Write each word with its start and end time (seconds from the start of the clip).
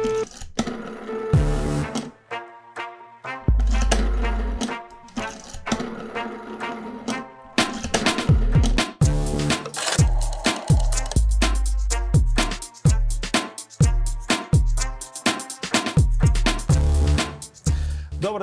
Thank 0.00 0.32
you. 0.32 0.47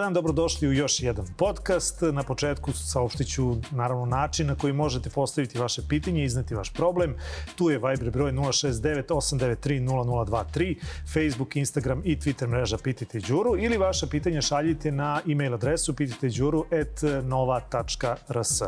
Dan, 0.06 0.14
dobrodošli 0.14 0.68
u 0.68 0.74
još 0.74 1.00
jedan 1.00 1.26
podcast. 1.38 2.02
Na 2.02 2.24
početku 2.24 2.74
saopštit 2.74 3.28
ću 3.28 3.56
naravno 3.72 4.06
način 4.06 4.48
na 4.48 4.56
koji 4.56 4.74
možete 4.74 5.10
postaviti 5.10 5.60
vaše 5.60 5.82
pitanje 5.90 6.22
i 6.22 6.26
izneti 6.26 6.56
vaš 6.56 6.74
problem. 6.74 7.16
Tu 7.56 7.70
je 7.70 7.78
Viber 7.78 8.12
broj 8.12 8.32
069 8.32 9.04
893 9.08 9.86
0023, 9.86 10.76
Facebook, 11.14 11.56
Instagram 11.56 12.02
i 12.04 12.18
Twitter 12.18 12.48
mreža 12.48 12.78
Pitajte 12.78 13.20
Đuru 13.20 13.58
ili 13.58 13.78
vaše 13.78 14.10
pitanje 14.10 14.42
šaljite 14.42 14.92
na 14.92 15.22
e-mail 15.32 15.54
adresu 15.54 15.96
pitajteđuru.nova.rs. 15.96 18.62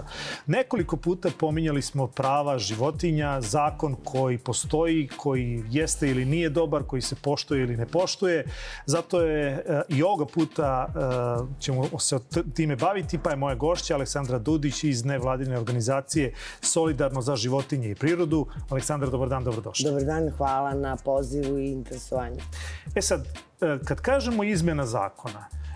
Nekoliko 0.45 0.98
puta 0.98 1.30
pominjali 1.40 1.81
smo 1.81 2.08
prava 2.08 2.59
životinja, 2.59 3.42
zakon 3.42 3.95
koji 4.04 4.38
postoji, 4.38 5.09
koji 5.17 5.64
jeste 5.70 6.09
ili 6.09 6.26
nije 6.26 6.50
dobar, 6.50 6.84
koji 6.84 7.02
se 7.02 7.16
poštuje 7.16 7.64
ili 7.64 7.78
ne 7.78 7.86
poštuje. 7.86 8.45
Zato 8.86 9.22
je 9.22 9.50
e, 9.50 9.81
i 9.90 10.04
ovoga 10.04 10.26
puta 10.26 10.88
Uh, 10.88 10.94
ćemo 11.59 11.99
se 11.99 12.17
time 12.54 12.76
baviti, 12.76 13.17
pa 13.17 13.30
je 13.30 13.36
moja 13.36 13.55
gošća 13.55 13.95
Aleksandra 13.95 14.40
Dudić 14.40 14.84
iz 14.84 15.05
nevladine 15.05 15.58
organizacije 15.58 16.34
Solidarno 16.62 17.22
za 17.22 17.36
životinje 17.36 17.90
i 17.90 17.95
prirodu. 17.95 18.48
Aleksandra, 18.70 19.09
dobar 19.09 19.30
dan, 19.30 19.44
dobrodošla. 19.44 19.90
Dobar 19.90 20.03
dan, 20.03 20.30
hvala 20.38 20.73
na 20.73 20.95
pozivu 20.95 21.58
i 21.59 21.72
interesovanju. 21.72 22.41
E 22.95 23.02
sad, 23.02 23.22
uh, 23.22 23.86
kad 23.86 24.02
kažemo 24.02 24.44
izmena 24.44 24.86
zakona, 24.86 25.39
uh, 25.39 25.67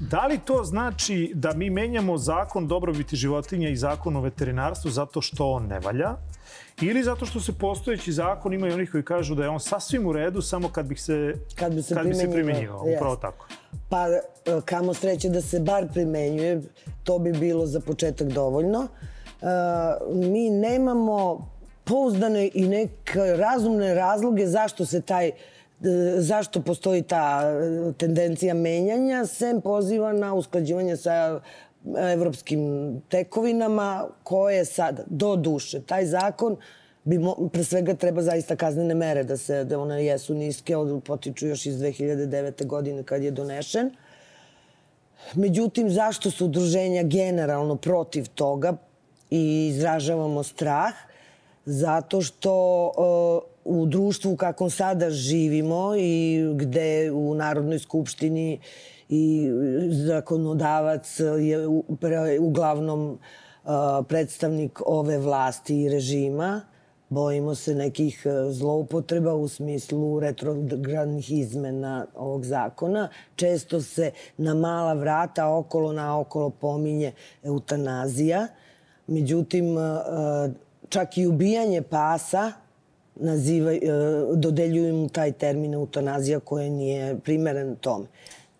Da 0.00 0.26
li 0.26 0.38
to 0.38 0.64
znači 0.64 1.32
da 1.34 1.52
mi 1.52 1.70
menjamo 1.70 2.18
zakon 2.18 2.68
dobrobiti 2.68 3.16
životinja 3.16 3.68
i 3.68 3.76
zakon 3.76 4.16
o 4.16 4.20
veterinarstvu 4.20 4.90
zato 4.90 5.20
što 5.20 5.50
on 5.50 5.66
ne 5.66 5.80
valja? 5.80 6.16
Ili 6.80 7.02
zato 7.02 7.26
što 7.26 7.40
se 7.40 7.52
postojeći 7.52 8.12
zakon 8.12 8.52
ima 8.52 8.68
i 8.68 8.72
onih 8.72 8.90
koji 8.90 9.04
kažu 9.04 9.34
da 9.34 9.42
je 9.42 9.48
on 9.48 9.60
sasvim 9.60 10.06
u 10.06 10.12
redu 10.12 10.42
samo 10.42 10.68
kad 10.68 10.86
bi 10.86 10.96
se, 10.96 11.34
kad 11.54 11.74
bi 11.74 11.82
se 11.82 11.94
kad. 11.94 12.06
Bi 12.06 12.14
se 12.14 12.32
primenjivao. 12.32 12.84
Upravo 12.96 13.16
tako. 13.16 13.46
Pa 13.88 14.06
e, 14.08 14.20
kamo 14.64 14.94
sreće 14.94 15.28
da 15.28 15.40
se 15.40 15.60
bar 15.60 15.88
primenjuje, 15.92 16.62
to 17.04 17.18
bi 17.18 17.32
bilo 17.32 17.66
za 17.66 17.80
početak 17.80 18.28
dovoljno. 18.28 18.88
E, 18.88 19.46
mi 20.14 20.50
nemamo 20.50 21.48
pouzdane 21.84 22.50
i 22.54 22.68
neke 22.68 23.20
razumne 23.36 23.94
razloge 23.94 24.46
zašto 24.46 24.86
se 24.86 25.00
taj 25.00 25.28
e, 25.28 25.32
zašto 26.18 26.62
postoji 26.62 27.02
ta 27.02 27.42
tendencija 27.96 28.54
menjanja, 28.54 29.26
sem 29.26 29.60
poziva 29.60 30.12
na 30.12 30.34
usklađivanje 30.34 30.96
sa 30.96 31.40
evropskim 32.12 32.94
tekovinama 33.08 34.06
koje 34.22 34.64
sad, 34.64 35.00
do 35.06 35.36
duše, 35.36 35.82
taj 35.82 36.06
zakon 36.06 36.56
bi 37.10 37.18
mo, 37.18 37.34
pre 37.52 37.64
svega 37.64 37.94
treba 37.98 38.22
zaista 38.22 38.56
kaznene 38.56 38.94
mere 38.94 39.24
da 39.26 39.36
se 39.36 39.64
da 39.64 39.78
one 39.80 40.04
jesu 40.04 40.34
niske, 40.34 40.76
od 40.76 41.02
potiču 41.04 41.46
još 41.46 41.66
iz 41.66 41.80
2009. 41.80 42.66
godine 42.66 43.02
kad 43.02 43.22
je 43.22 43.30
donešen. 43.30 43.90
Međutim, 45.34 45.90
zašto 45.90 46.30
su 46.30 46.46
udruženja 46.46 47.02
generalno 47.02 47.76
protiv 47.76 48.28
toga 48.34 48.76
i 49.30 49.68
izražavamo 49.74 50.42
strah? 50.42 50.94
Zato 51.64 52.22
što 52.22 52.52
uh, 53.64 53.82
u 53.82 53.86
društvu 53.86 54.36
kakvom 54.36 54.70
sada 54.70 55.10
živimo 55.10 55.94
i 55.98 56.42
gde 56.54 57.10
u 57.10 57.34
Narodnoj 57.34 57.78
skupštini 57.78 58.60
i 59.08 59.50
zakonodavac 60.06 61.20
je 61.40 61.66
uglavnom 62.40 63.10
uh, 63.10 63.70
predstavnik 64.08 64.80
ove 64.86 65.18
vlasti 65.18 65.82
i 65.82 65.88
režima, 65.88 66.69
Bojimo 67.10 67.54
se 67.54 67.74
nekih 67.74 68.26
e, 68.26 68.52
zloupotreba 68.52 69.34
u 69.34 69.48
smislu 69.48 70.20
retrogradnih 70.20 71.30
izmena 71.30 72.06
ovog 72.16 72.44
zakona. 72.44 73.08
Često 73.36 73.80
se 73.82 74.10
na 74.36 74.54
mala 74.54 74.92
vrata 74.92 75.48
okolo 75.48 75.92
na 75.92 76.18
okolo 76.20 76.50
pominje 76.50 77.12
eutanazija. 77.42 78.46
Međutim, 79.06 79.78
e, 79.78 79.80
čak 80.88 81.18
i 81.18 81.26
ubijanje 81.26 81.82
pasa 81.82 82.52
naziva, 83.16 83.72
e, 83.72 83.80
dodeljuju 84.34 84.94
mu 84.94 85.08
taj 85.08 85.32
termin 85.32 85.74
eutanazija 85.74 86.40
koja 86.40 86.68
nije 86.68 87.18
primeren 87.18 87.76
tome. 87.76 88.06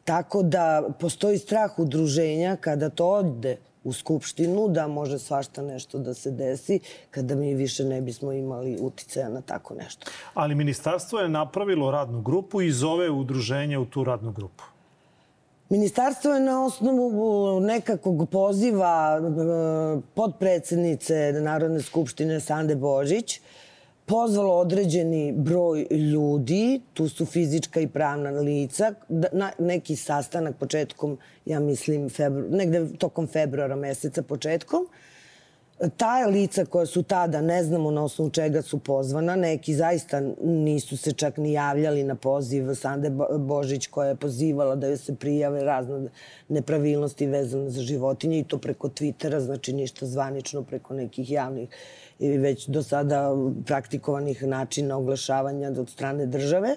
Tako 0.05 0.43
da 0.43 0.91
postoji 1.00 1.38
strah 1.38 1.78
udruženja 1.78 2.56
kada 2.56 2.88
to 2.88 3.11
ode 3.11 3.56
u 3.85 3.93
Skupštinu 3.93 4.69
da 4.69 4.89
može 4.89 5.19
svašta 5.19 5.63
nešto 5.63 5.99
da 5.99 6.15
se 6.15 6.31
desi 6.31 6.81
kada 7.11 7.35
mi 7.35 7.55
više 7.55 7.85
ne 7.85 8.01
bismo 8.01 8.33
imali 8.33 8.79
uticaja 8.81 9.29
na 9.29 9.41
tako 9.41 9.75
nešto. 9.75 10.11
Ali 10.35 10.55
ministarstvo 10.55 11.21
je 11.21 11.29
napravilo 11.29 11.91
radnu 11.91 12.21
grupu 12.23 12.63
i 12.63 12.73
zove 12.73 13.11
udruženje 13.11 13.79
u 13.79 13.87
tu 13.87 14.05
radnu 14.05 14.33
grupu. 14.33 14.65
Ministarstvo 15.69 16.33
je 16.33 16.41
na 16.41 16.65
osnovu 16.65 17.61
nekakvog 17.61 18.29
poziva 18.31 19.19
e, 19.19 20.01
podpredsednice 20.15 21.33
Narodne 21.33 21.83
skupštine 21.83 22.41
Sande 22.41 22.77
Božić 22.77 23.41
pozvalo 24.10 24.54
određeni 24.54 25.32
broj 25.32 25.87
ljudi, 25.91 26.81
tu 26.94 27.09
su 27.09 27.26
fizička 27.26 27.81
i 27.81 27.87
pravna 27.87 28.31
lica, 28.31 28.94
da, 29.09 29.28
na 29.32 29.53
neki 29.59 29.97
sastanak 29.97 30.56
početkom, 30.56 31.19
ja 31.47 31.60
mislim, 31.60 32.09
febru, 32.09 32.49
negde 32.50 32.87
tokom 32.99 33.26
februara 33.26 33.76
meseca 33.76 34.22
početkom. 34.22 34.88
Ta 35.97 36.26
lica 36.26 36.65
koja 36.65 36.87
su 36.87 37.03
tada, 37.03 37.41
ne 37.41 37.65
znamo 37.65 37.91
na 37.91 38.04
osnovu 38.04 38.31
čega 38.31 38.62
su 38.62 38.78
pozvana, 38.78 39.37
neki 39.37 39.75
zaista 39.75 40.20
nisu 40.43 40.97
se 40.97 41.12
čak 41.12 41.37
ni 41.37 41.53
javljali 41.53 42.04
na 42.04 42.15
poziv 42.15 42.75
Sande 42.75 43.10
Božić 43.38 43.87
koja 43.87 44.09
je 44.09 44.16
pozivala 44.16 44.75
da 44.76 44.87
joj 44.87 44.97
se 44.97 45.15
prijave 45.15 45.65
razne 45.65 46.09
nepravilnosti 46.49 47.26
vezane 47.26 47.70
za 47.70 47.82
životinje 47.82 48.38
i 48.38 48.44
to 48.44 48.59
preko 48.59 48.88
Twittera, 48.88 49.38
znači 49.38 49.72
ništa 49.72 50.06
zvanično 50.06 50.62
preko 50.62 50.94
nekih 50.94 51.31
javnih 51.31 51.69
i 52.20 52.38
već 52.38 52.69
do 52.69 52.82
sada 52.82 53.31
praktikovanih 53.66 54.42
načina 54.42 54.97
oglašavanja 54.97 55.69
od 55.69 55.91
strane 55.91 56.26
države, 56.26 56.76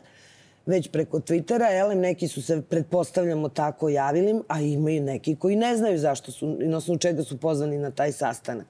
već 0.65 0.87
preko 0.91 1.19
Twittera, 1.19 1.79
elem 1.79 1.99
neki 1.99 2.27
su 2.27 2.41
se, 2.41 2.61
pretpostavljamo, 2.61 3.49
tako 3.49 3.89
javili, 3.89 4.41
a 4.47 4.61
ima 4.61 4.91
i 4.91 4.99
neki 4.99 5.35
koji 5.35 5.55
ne 5.55 5.77
znaju 5.77 5.99
zašto 5.99 6.31
su, 6.31 6.57
na 6.59 6.77
osnovu 6.77 6.97
čega 6.97 7.23
su 7.23 7.37
pozvani 7.37 7.77
na 7.77 7.91
taj 7.91 8.11
sastanak. 8.11 8.67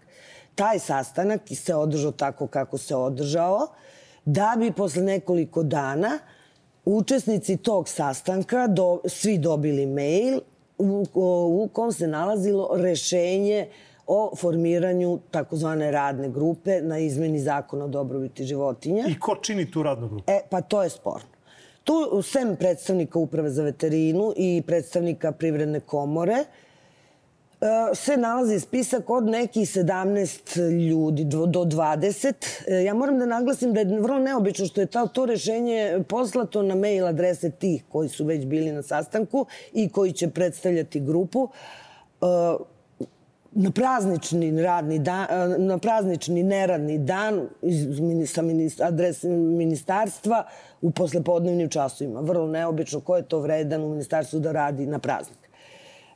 Taj 0.56 0.80
sastanak 0.80 1.42
se 1.56 1.76
održao 1.76 2.12
tako 2.12 2.48
kako 2.48 2.78
se 2.78 2.96
održao, 2.96 3.68
da 4.26 4.56
bi 4.60 4.72
posle 4.72 5.02
nekoliko 5.02 5.64
dana 5.64 6.20
učesnici 6.86 7.58
tog 7.58 7.90
sastanka 7.90 8.68
do, 8.68 9.00
svi 9.06 9.38
dobili 9.38 9.86
mail 9.86 10.40
u, 10.78 11.06
u 11.64 11.70
kom 11.74 11.92
se 11.92 12.08
nalazilo 12.08 12.70
rešenje 12.74 13.68
uh, 13.70 13.93
o 14.08 14.36
formiranju 14.36 15.20
takozvane 15.32 15.92
radne 15.92 16.30
grupe 16.30 16.82
na 16.82 16.98
izmeni 17.00 17.40
zakona 17.40 17.86
o 17.86 17.88
dobrobiti 17.88 18.44
životinja. 18.44 19.06
I 19.08 19.20
ko 19.20 19.36
čini 19.36 19.72
tu 19.72 19.84
radnu 19.84 20.08
grupu? 20.08 20.32
E, 20.32 20.42
pa 20.50 20.62
to 20.62 20.84
je 20.84 20.90
sporno. 20.90 21.28
Tu, 21.84 22.22
sem 22.24 22.56
predstavnika 22.56 23.20
Uprave 23.20 23.50
za 23.50 23.64
veterinu 23.64 24.34
i 24.36 24.64
predstavnika 24.68 25.32
Privredne 25.32 25.80
komore, 25.80 26.34
e, 26.36 26.46
se 27.96 28.18
nalazi 28.18 28.60
spisak 28.60 29.10
od 29.10 29.24
nekih 29.24 29.70
17 29.70 30.60
ljudi 30.90 31.24
do 31.26 31.46
20. 31.46 32.34
E, 32.68 32.84
ja 32.84 32.94
moram 32.94 33.20
da 33.20 33.26
naglasim 33.26 33.74
da 33.74 33.80
je 33.80 34.00
vrlo 34.00 34.20
neobično 34.20 34.66
što 34.66 34.82
je 34.82 34.88
to, 34.88 35.08
to 35.08 35.26
rešenje 35.26 36.04
poslato 36.10 36.62
na 36.62 36.76
mail 36.76 37.08
adrese 37.08 37.52
tih 37.52 37.84
koji 37.90 38.10
su 38.10 38.26
već 38.26 38.46
bili 38.46 38.72
na 38.72 38.82
sastanku 38.82 39.46
i 39.74 39.90
koji 39.90 40.12
će 40.12 40.30
predstavljati 40.30 41.00
grupu 41.00 41.50
e, 42.22 42.26
na 43.56 43.72
praznični 43.72 44.62
radni 44.62 45.00
dan, 45.00 45.28
na 45.58 45.78
praznični 45.78 46.44
neradni 46.44 46.98
dan 46.98 47.48
iz, 47.62 47.88
sa 48.34 48.42
adres 48.88 49.24
ministarstva 49.24 50.44
u 50.82 50.92
poslepodnevnim 50.92 51.70
časovima. 51.70 52.22
Vrlo 52.22 52.48
neobično 52.48 53.02
ko 53.02 53.18
je 53.18 53.28
to 53.28 53.40
vredan 53.40 53.84
u 53.84 53.90
ministarstvu 53.90 54.40
da 54.40 54.52
radi 54.52 54.86
na 54.86 55.00
praznik. 55.00 55.38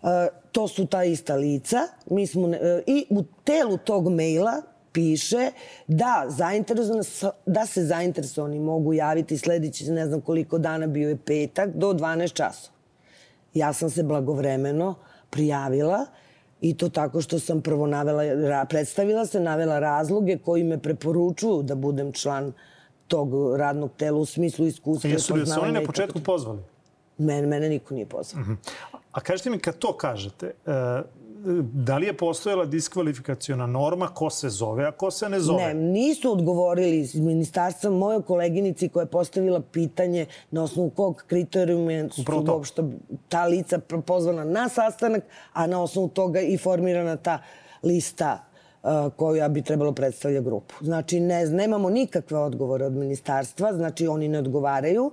E, 0.03 0.27
to 0.51 0.67
su 0.67 0.85
ta 0.85 1.03
ista 1.03 1.35
lica. 1.35 1.77
Mi 2.09 2.27
smo, 2.27 2.49
e, 2.49 2.81
I 2.85 3.05
u 3.09 3.23
telu 3.43 3.77
tog 3.77 4.09
maila 4.09 4.61
piše 4.91 5.51
da, 5.87 6.25
zainteresovani, 6.27 7.03
da 7.45 7.65
se 7.65 7.83
zainteresovani 7.83 8.59
mogu 8.59 8.93
javiti 8.93 9.37
sledeći, 9.37 9.91
ne 9.91 10.07
znam 10.07 10.21
koliko 10.21 10.57
dana, 10.57 10.87
bio 10.87 11.09
je 11.09 11.17
petak, 11.17 11.69
do 11.75 11.93
12 11.93 12.33
časova. 12.33 12.77
Ja 13.53 13.73
sam 13.73 13.89
se 13.89 14.03
blagovremeno 14.03 14.95
prijavila 15.29 16.05
I 16.61 16.77
to 16.77 16.89
tako 16.89 17.21
što 17.21 17.39
sam 17.39 17.61
prvo 17.61 17.87
navela, 17.87 18.65
predstavila 18.65 19.25
se, 19.25 19.39
navela 19.39 19.79
razloge 19.79 20.37
koji 20.37 20.63
me 20.63 20.77
preporučuju 20.77 21.63
da 21.63 21.75
budem 21.75 22.11
član 22.11 22.53
tog 23.07 23.55
radnog 23.57 23.91
tela 23.97 24.17
u 24.17 24.25
smislu 24.25 24.65
iskustva. 24.65 25.09
Jesu 25.09 25.35
li 25.35 25.45
se 25.45 25.59
oni 25.59 25.71
na 25.71 25.83
početku 25.85 26.19
pozvali? 26.19 26.59
Mene, 27.17 27.47
mene 27.47 27.69
niko 27.69 27.93
nije 27.93 28.05
pozvao. 28.05 28.43
A 29.11 29.19
kažete 29.19 29.49
mi, 29.49 29.59
kad 29.59 29.77
to 29.77 29.97
kažete, 29.97 30.45
e, 30.45 31.01
da 31.73 31.97
li 31.97 32.05
je 32.05 32.17
postojala 32.17 32.65
diskvalifikaciona 32.65 33.65
norma 33.65 34.07
ko 34.07 34.29
se 34.29 34.49
zove, 34.49 34.85
a 34.85 34.91
ko 34.91 35.11
se 35.11 35.29
ne 35.29 35.39
zove? 35.39 35.63
Ne, 35.63 35.73
nisu 35.73 36.31
odgovorili 36.31 36.99
iz 36.99 37.15
ministarstva 37.15 37.91
mojoj 37.91 38.21
koleginici 38.21 38.89
koja 38.89 39.03
je 39.03 39.11
postavila 39.11 39.61
pitanje 39.61 40.25
na 40.51 40.63
osnovu 40.63 40.89
kog 40.89 41.23
kriterijuma 41.27 42.09
su 42.09 42.23
uopšte 42.47 42.83
ta 43.29 43.45
lica 43.45 43.79
pozvana 44.05 44.43
na 44.43 44.69
sastanak, 44.69 45.23
a 45.53 45.67
na 45.67 45.81
osnovu 45.83 46.07
toga 46.07 46.41
i 46.41 46.57
formirana 46.57 47.15
ta 47.15 47.39
lista 47.83 48.43
uh, 48.83 48.89
koja 49.15 49.49
bi 49.49 49.61
trebalo 49.61 49.91
predstavlja 49.91 50.41
grupu. 50.41 50.75
Znači, 50.81 51.19
ne, 51.19 51.45
nemamo 51.45 51.89
nikakve 51.89 52.37
odgovore 52.37 52.85
od 52.85 52.93
ministarstva, 52.93 53.73
znači 53.73 54.07
oni 54.07 54.27
ne 54.27 54.39
odgovaraju. 54.39 55.05
Uh, 55.05 55.11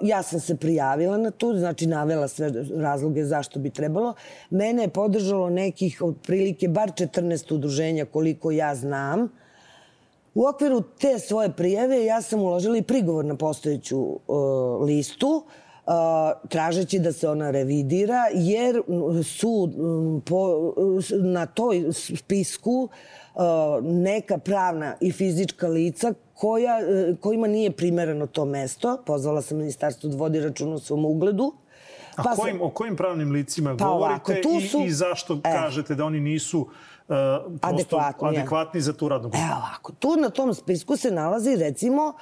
ja 0.00 0.22
sam 0.22 0.40
se 0.40 0.56
prijavila 0.56 1.16
na 1.16 1.30
to, 1.30 1.54
znači 1.54 1.86
navela 1.86 2.28
sve 2.28 2.52
razloge 2.76 3.24
zašto 3.24 3.58
bi 3.58 3.70
trebalo. 3.70 4.14
Mene 4.50 4.82
je 4.82 4.88
podržalo 4.88 5.50
nekih 5.50 6.02
otprilike 6.02 6.68
bar 6.68 6.88
14 6.88 7.54
udruženja 7.54 8.04
koliko 8.04 8.50
ja 8.50 8.74
znam. 8.74 9.28
U 10.34 10.46
okviru 10.46 10.82
te 11.00 11.18
svoje 11.18 11.52
prijave 11.52 12.04
ja 12.04 12.22
sam 12.22 12.40
uložila 12.40 12.76
i 12.76 12.82
prigovor 12.82 13.24
na 13.24 13.36
postojeću 13.36 13.98
uh, 14.00 14.18
listu 14.86 15.28
uh, 15.28 15.92
tražeći 16.48 16.98
da 16.98 17.12
se 17.12 17.28
ona 17.28 17.50
revidira 17.50 18.24
jer 18.34 18.82
mm, 18.88 19.22
su 19.22 19.66
mm, 19.66 20.20
po, 20.20 20.72
na 21.10 21.46
toj 21.46 21.92
spisku 21.92 22.70
uh, 22.70 22.90
neka 23.82 24.38
pravna 24.38 24.94
i 25.00 25.12
fizička 25.12 25.68
lica 25.68 26.12
koja, 26.34 26.78
uh, 27.10 27.18
kojima 27.18 27.46
nije 27.46 27.70
primereno 27.70 28.26
to 28.26 28.44
mesto. 28.44 29.02
Pozvala 29.06 29.42
sam 29.42 29.58
ministarstvo 29.58 30.10
da 30.10 30.16
vodi 30.16 30.40
račun 30.40 30.72
o 30.72 30.78
svom 30.78 31.04
ugledu. 31.04 31.52
A 32.12 32.22
Pa 32.22 32.22
sam- 32.24 32.36
kojim, 32.36 32.62
o 32.62 32.70
kojim 32.70 32.96
pravnim 32.96 33.30
licima 33.30 33.70
Pa 33.70 33.84
govorite 33.84 34.06
ovako, 34.32 34.42
tu 34.42 34.60
su- 34.62 34.78
i, 34.78 34.84
i 34.84 34.90
zašto 34.92 35.34
E. 35.34 35.40
kažete 35.44 35.94
da 35.94 36.04
oni 36.04 36.20
nisu 36.20 36.60
uh, 36.60 36.66
Adekvatni, 37.62 38.28
adekvatni 38.28 38.80
za 38.80 38.92
tu 38.92 39.08
radnu 39.08 39.28
grupu? 39.28 39.38
Evo 39.40 39.56
ovako, 39.58 39.92
tu 39.92 40.16
na 40.16 40.30
tom 40.30 40.54
spisku 40.54 40.96
se 40.96 41.10
nalazi 41.10 41.56
recimo 41.56 42.12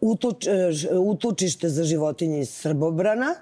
utuč, 0.00 0.46
e, 0.46 0.50
utučište 0.94 1.68
za 1.68 1.84
životinje 1.84 2.40
iz 2.40 2.50
Srbobrana, 2.50 3.34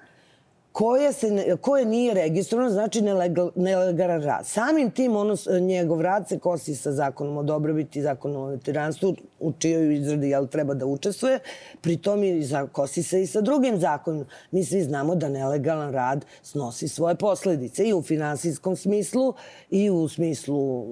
koje, 0.77 1.13
se, 1.13 1.27
koje 1.61 1.85
nije 1.85 2.15
registrovano, 2.15 2.71
znači 2.71 3.01
nelegal, 3.03 3.51
nelegalan 3.57 4.23
rad. 4.23 4.47
Samim 4.47 4.91
tim 4.91 5.17
ono, 5.17 5.37
njegov 5.61 6.01
rad 6.01 6.29
se 6.29 6.39
kosi 6.39 6.75
sa 6.75 6.93
zakonom 6.93 7.37
o 7.37 7.43
dobrobiti 7.43 8.03
zakonom 8.03 8.43
o 8.43 8.47
veteranstvu, 8.47 9.15
u 9.41 9.53
čijoj 9.53 9.95
izradi 9.95 10.29
jel, 10.29 10.47
treba 10.47 10.75
da 10.75 10.87
učestvuje. 10.87 11.39
Pri 11.81 11.97
tom 11.97 12.25
i 12.25 12.43
za, 12.43 12.67
kosi 12.67 13.03
se 13.03 13.23
i 13.23 13.27
sa 13.27 13.41
drugim 13.41 13.79
zakonom. 13.79 14.27
Mi 14.51 14.65
svi 14.65 14.83
znamo 14.83 15.15
da 15.15 15.29
nelegalan 15.29 15.93
rad 15.93 16.25
snosi 16.43 16.89
svoje 16.89 17.15
posledice 17.15 17.85
i 17.85 17.95
u 17.95 18.03
finansijskom 18.03 18.77
smislu 18.77 19.35
i 19.71 19.91
u 19.91 20.09
smislu 20.09 20.87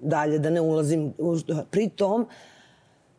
dalje 0.00 0.38
da 0.38 0.50
ne 0.50 0.60
ulazim. 0.60 1.12
u- 1.18 1.36
Pri 1.70 1.88
tom, 1.88 2.26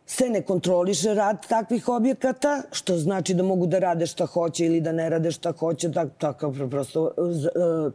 se 0.09 0.29
ne 0.29 0.41
kontroliše 0.41 1.13
rad 1.13 1.47
takvih 1.47 1.87
objekata, 1.89 2.61
što 2.71 2.97
znači 2.97 3.33
da 3.33 3.43
mogu 3.43 3.67
da 3.67 3.79
rade 3.79 4.05
šta 4.07 4.25
hoće 4.25 4.65
ili 4.65 4.81
da 4.81 4.91
ne 4.91 5.09
rade 5.09 5.31
šta 5.31 5.51
hoće, 5.53 5.91
tak, 5.91 6.07
takav, 6.17 6.69
prosto, 6.69 7.03
z- 7.19 7.45
e, 7.45 7.49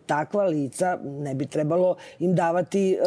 takva 0.06 0.44
lica 0.44 0.92
ne 1.02 1.34
bi 1.34 1.46
trebalo 1.46 1.96
im 2.18 2.34
davati 2.34 2.92
e, 2.92 2.98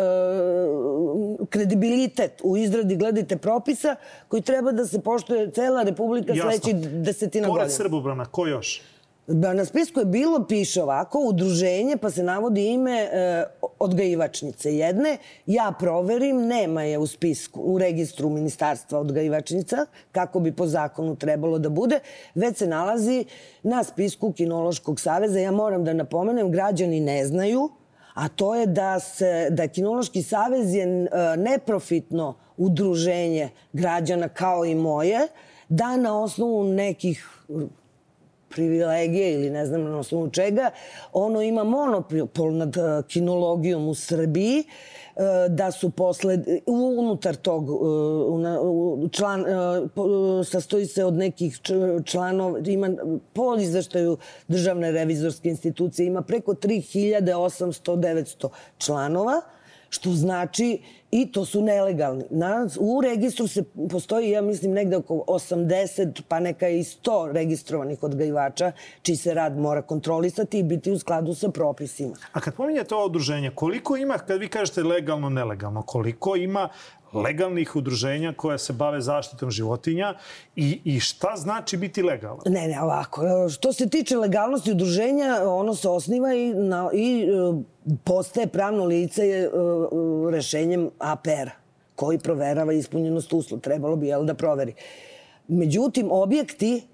kredibilitet 1.46 2.42
u 2.44 2.58
izradi, 2.58 2.96
gledajte, 2.96 3.38
propisa 3.38 3.96
koji 4.28 4.42
treba 4.42 4.72
da 4.72 4.86
se 4.86 5.02
poštuje 5.02 5.52
cela 5.52 5.84
Republika 5.84 6.34
sledeći 6.36 6.74
desetina 6.74 7.48
Pored 7.48 7.60
godina. 7.60 7.78
Srbobrana, 7.78 8.26
ko 8.26 8.48
još? 8.48 8.82
Da, 9.28 9.54
na 9.54 9.66
spisku 9.66 10.00
je 10.00 10.06
bilo, 10.06 10.46
piše 10.48 10.84
ovako, 10.84 11.20
udruženje, 11.20 11.98
pa 11.98 12.12
se 12.12 12.24
navodi 12.24 12.68
ime 12.68 12.92
e, 12.92 13.44
odgajivačnice 13.80 14.76
jedne. 14.76 15.18
Ja 15.46 15.74
proverim, 15.80 16.48
nema 16.48 16.84
je 16.84 16.98
u 16.98 17.08
spisku, 17.08 17.62
u 17.62 17.78
registru 17.78 18.30
ministarstva 18.30 19.00
odgajivačnica, 19.00 19.86
kako 20.12 20.40
bi 20.40 20.52
po 20.52 20.68
zakonu 20.68 21.16
trebalo 21.16 21.60
da 21.60 21.70
bude, 21.70 22.00
već 22.36 22.58
se 22.58 22.68
nalazi 22.68 23.26
na 23.64 23.84
spisku 23.84 24.32
Kinološkog 24.32 25.00
saveza. 25.00 25.40
Ja 25.40 25.52
moram 25.52 25.84
da 25.84 25.94
napomenem, 25.94 26.52
građani 26.52 27.00
ne 27.00 27.26
znaju, 27.26 27.70
a 28.14 28.28
to 28.28 28.56
je 28.56 28.66
da, 28.66 29.00
se, 29.00 29.48
da 29.52 29.68
Kinološki 29.68 30.24
savez 30.24 30.74
je 30.74 30.84
e, 30.84 31.08
neprofitno 31.38 32.36
udruženje 32.58 33.50
građana 33.74 34.30
kao 34.30 34.66
i 34.66 34.76
moje, 34.76 35.28
da 35.70 35.98
na 35.98 36.22
osnovu 36.22 36.64
nekih 36.64 37.28
privilegije 38.50 39.34
ili 39.34 39.50
ne 39.50 39.66
znam 39.66 39.84
na 39.84 39.98
osnovu 39.98 40.30
čega, 40.30 40.72
ono 41.14 41.42
ima 41.42 41.64
monopol 41.64 42.54
nad 42.54 42.78
e, 42.78 42.82
kinologijom 43.08 43.88
u 43.88 43.96
Srbiji, 43.96 44.60
e, 44.60 44.64
da 45.50 45.72
su 45.72 45.90
posle, 45.90 46.40
unutar 46.66 47.36
tog, 47.36 47.70
e, 47.70 47.74
član, 49.12 49.46
sastoji 50.46 50.86
se 50.86 51.06
od 51.06 51.14
nekih 51.14 51.60
članova, 52.06 52.60
ima 52.66 52.90
po 53.34 53.56
izveštaju 53.60 54.18
Državne 54.48 54.92
revizorske 54.92 55.50
institucije 55.50 56.06
ima 56.06 56.22
preko 56.22 56.54
3800-900 56.54 58.50
članova, 58.78 59.42
što 59.90 60.10
znači 60.10 60.82
i 61.12 61.32
to 61.32 61.46
su 61.46 61.62
nelegalni. 61.62 62.24
Na, 62.30 62.68
u 62.80 63.02
registru 63.02 63.48
se 63.48 63.64
postoji, 63.90 64.30
ja 64.30 64.42
mislim, 64.42 64.72
negde 64.72 64.98
oko 64.98 65.14
80, 65.28 66.22
pa 66.28 66.40
neka 66.40 66.70
i 66.70 66.84
100 66.84 67.32
registrovanih 67.32 68.04
odgajivača, 68.04 68.72
čiji 69.02 69.16
se 69.16 69.34
rad 69.34 69.58
mora 69.58 69.82
kontrolisati 69.82 70.60
i 70.60 70.64
biti 70.64 70.92
u 70.92 71.00
skladu 71.00 71.34
sa 71.34 71.50
propisima. 71.50 72.16
A 72.34 72.40
kad 72.40 72.56
pominjate 72.56 72.96
ovo 72.96 73.06
udruženje, 73.06 73.52
koliko 73.56 73.98
ima, 73.98 74.18
kad 74.18 74.40
vi 74.40 74.48
kažete 74.48 74.84
legalno, 74.84 75.30
nelegalno, 75.30 75.82
koliko 75.82 76.36
ima 76.36 76.70
legalnih 77.14 77.76
udruženja 77.76 78.34
koja 78.34 78.58
se 78.58 78.74
bave 78.74 79.02
zaštitom 79.02 79.52
životinja 79.52 80.14
i, 80.56 80.82
i 80.84 81.00
šta 81.00 81.34
znači 81.36 81.78
biti 81.78 82.04
legalan? 82.04 82.40
Ne, 82.46 82.68
ne, 82.68 82.82
ovako. 82.82 83.50
Što 83.50 83.74
se 83.74 83.90
tiče 83.90 84.18
legalnosti 84.18 84.72
udruženja, 84.72 85.42
ono 85.46 85.76
se 85.76 85.90
osniva 85.90 86.34
i, 86.34 86.54
na, 86.54 86.90
i 86.94 87.24
e, 87.24 87.28
postaje 88.04 88.48
pravno 88.48 88.86
lice 88.86 89.22
e, 89.22 89.44
e, 89.44 89.50
rešenjem 90.32 90.90
APR-a 91.00 91.52
koji 91.96 92.20
proverava 92.20 92.74
ispunjenost 92.74 93.34
uslova. 93.34 93.62
Trebalo 93.62 93.96
bi, 93.96 94.08
jel, 94.08 94.26
da 94.26 94.34
proveri. 94.34 94.74
Međutim, 95.48 96.08
objekti 96.12 96.88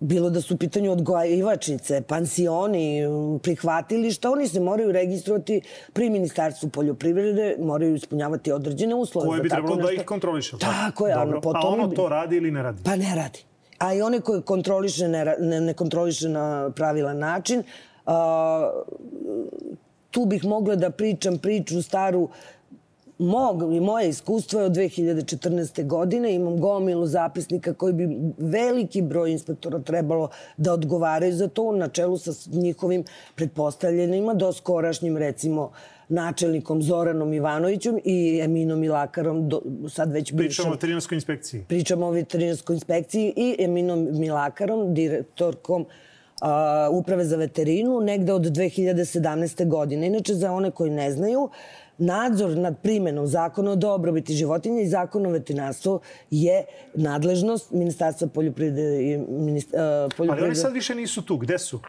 bilo 0.00 0.30
da 0.30 0.40
su 0.40 0.54
u 0.54 0.56
pitanju 0.56 0.92
odgojivačnice, 0.92 2.02
pansioni, 2.02 3.02
prihvatilišta, 3.42 4.30
oni 4.30 4.48
se 4.48 4.60
moraju 4.60 4.92
registrovati 4.92 5.60
pri 5.92 6.10
Ministarstvu 6.10 6.68
poljoprivrede, 6.68 7.56
moraju 7.60 7.94
ispunjavati 7.94 8.52
određene 8.52 8.94
uslove. 8.94 9.28
Koje 9.28 9.42
bi 9.42 9.48
trebalo 9.48 9.76
da 9.76 9.82
nešto. 9.82 10.00
ih 10.00 10.06
kontroliše? 10.06 10.56
Tako 10.58 11.06
je, 11.06 11.14
a 11.14 11.40
potom... 11.42 11.62
A 11.64 11.68
ono 11.68 11.88
to 11.88 12.08
radi 12.08 12.36
ili 12.36 12.50
ne 12.50 12.62
radi? 12.62 12.82
Pa 12.84 12.96
ne 12.96 13.14
radi. 13.16 13.44
A 13.78 13.94
i 13.94 14.02
one 14.02 14.20
koje 14.20 14.42
kontroliše 14.42 15.08
ne, 15.08 15.36
ne, 15.38 15.60
ne 15.60 15.74
kontroliše 15.74 16.28
na 16.28 16.70
pravilan 16.70 17.18
način. 17.18 17.62
A, 18.06 18.70
tu 20.10 20.24
bih 20.24 20.44
mogla 20.44 20.76
da 20.76 20.90
pričam 20.90 21.38
priču 21.38 21.82
staru 21.82 22.28
mog 23.18 23.74
i 23.74 23.80
moje 23.80 24.08
iskustvo 24.08 24.60
je 24.60 24.66
od 24.66 24.72
2014. 24.72 25.86
godine. 25.86 26.34
Imam 26.34 26.60
gomilu 26.60 27.06
zapisnika 27.06 27.74
koji 27.74 27.92
bi 27.92 28.08
veliki 28.38 29.02
broj 29.02 29.32
inspektora 29.32 29.78
trebalo 29.78 30.28
da 30.56 30.72
odgovaraju 30.72 31.32
za 31.32 31.48
to 31.48 31.72
na 31.72 31.88
čelu 31.88 32.18
sa 32.18 32.32
njihovim 32.52 33.04
pretpostavljenima 33.34 34.34
do 34.34 34.52
skorašnjim 34.52 35.16
recimo 35.16 35.70
načelnikom 36.08 36.82
Zoranom 36.82 37.32
Ivanovićem 37.32 37.98
i 38.04 38.40
Eminom 38.42 38.80
Milakarom, 38.80 39.48
do, 39.48 39.62
sad 39.88 40.12
već 40.12 40.32
bivšom 40.32 40.46
Pričamo 40.46 40.68
o 40.68 40.72
veterinarskoj 40.72 41.16
inspekciji. 41.16 41.64
Pričamo 41.68 42.06
o 42.06 42.10
veterinarskoj 42.10 42.74
inspekciji 42.74 43.32
i 43.36 43.56
Eminom 43.58 44.08
Milakarom, 44.12 44.94
direktorkom 44.94 45.86
a, 46.40 46.88
Uprave 46.92 47.24
za 47.24 47.36
veterinu, 47.36 48.00
negde 48.00 48.32
od 48.32 48.42
2017. 48.42 49.68
godine. 49.68 50.06
Inače, 50.06 50.34
za 50.34 50.52
one 50.52 50.70
koji 50.70 50.90
ne 50.90 51.12
znaju, 51.12 51.48
nadzor 51.98 52.56
nad 52.56 52.78
primenom 52.82 53.26
zakona 53.26 53.70
o 53.70 53.76
dobrobiti 53.76 54.34
životinja 54.34 54.80
i 54.82 54.88
zakona 54.88 55.28
o 55.28 55.32
veterinarstvu 55.32 56.00
je 56.30 56.64
nadležnost 56.94 57.70
Ministarstva 57.70 58.28
poljoprivrede 58.28 59.02
i 59.02 59.18
minist, 59.18 59.74
a, 59.74 59.78
Ali 59.78 60.02
oni 60.02 60.10
poljoprivrede. 60.16 60.54
sad 60.54 60.72
više 60.72 60.94
nisu 60.94 61.22
tu. 61.22 61.36
Gde 61.36 61.58
su? 61.58 61.80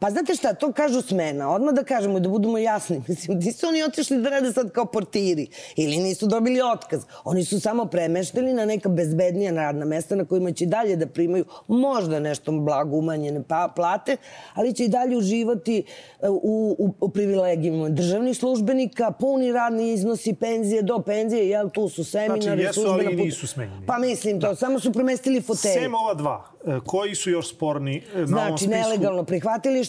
Pa 0.00 0.10
znate 0.10 0.34
šta, 0.34 0.54
to 0.54 0.72
kažu 0.72 1.02
smena. 1.02 1.50
Odmah 1.50 1.74
da 1.74 1.84
kažemo 1.84 2.18
i 2.18 2.20
da 2.20 2.28
budemo 2.28 2.58
jasni. 2.58 3.02
Mislim, 3.08 3.38
nisu 3.38 3.66
oni 3.68 3.82
otišli 3.82 4.18
da 4.18 4.30
rade 4.30 4.52
sad 4.52 4.70
kao 4.70 4.84
portiri 4.84 5.46
ili 5.76 5.96
nisu 5.96 6.26
dobili 6.26 6.60
otkaz. 6.62 7.02
Oni 7.24 7.44
su 7.44 7.60
samo 7.60 7.84
premešteni 7.84 8.52
na 8.52 8.64
neka 8.64 8.88
bezbednija 8.88 9.52
radna 9.52 9.84
mesta 9.84 10.16
na 10.16 10.24
kojima 10.24 10.52
će 10.52 10.66
dalje 10.66 10.96
da 10.96 11.06
primaju 11.06 11.44
možda 11.68 12.20
nešto 12.20 12.52
blago 12.52 12.96
umanjene 12.96 13.42
pa, 13.48 13.72
plate, 13.76 14.16
ali 14.54 14.74
će 14.74 14.84
i 14.84 14.88
dalje 14.88 15.16
uživati 15.16 15.84
e, 16.22 16.28
u, 16.28 16.76
u, 16.78 16.94
u 17.00 17.08
privilegijima 17.08 17.88
državnih 17.88 18.36
službenika, 18.36 19.10
puni 19.10 19.52
radni 19.52 19.92
iznosi 19.92 20.34
penzije 20.34 20.82
do 20.82 20.98
penzije, 20.98 21.48
jel 21.48 21.70
tu 21.70 21.88
su 21.88 22.04
seminari, 22.04 22.42
znači, 22.42 22.62
jesu, 22.62 22.80
službena 22.80 23.08
ali 23.08 23.16
put... 23.16 23.24
nisu 23.24 23.46
smenjeni. 23.46 23.86
Pa 23.86 23.98
mislim 23.98 24.40
to, 24.40 24.48
da. 24.48 24.54
samo 24.54 24.80
su 24.80 24.92
premestili 24.92 25.40
fotelje. 25.40 25.74
Sem 25.74 25.94
ova 25.94 26.14
dva, 26.14 26.44
e, 26.66 26.78
koji 26.86 27.14
su 27.14 27.30
još 27.30 27.50
sporni 27.50 28.02
na 28.14 28.26
znači, 28.26 28.46
ovom 28.46 28.58
spisku? 28.58 28.74
nelegalno 28.74 29.24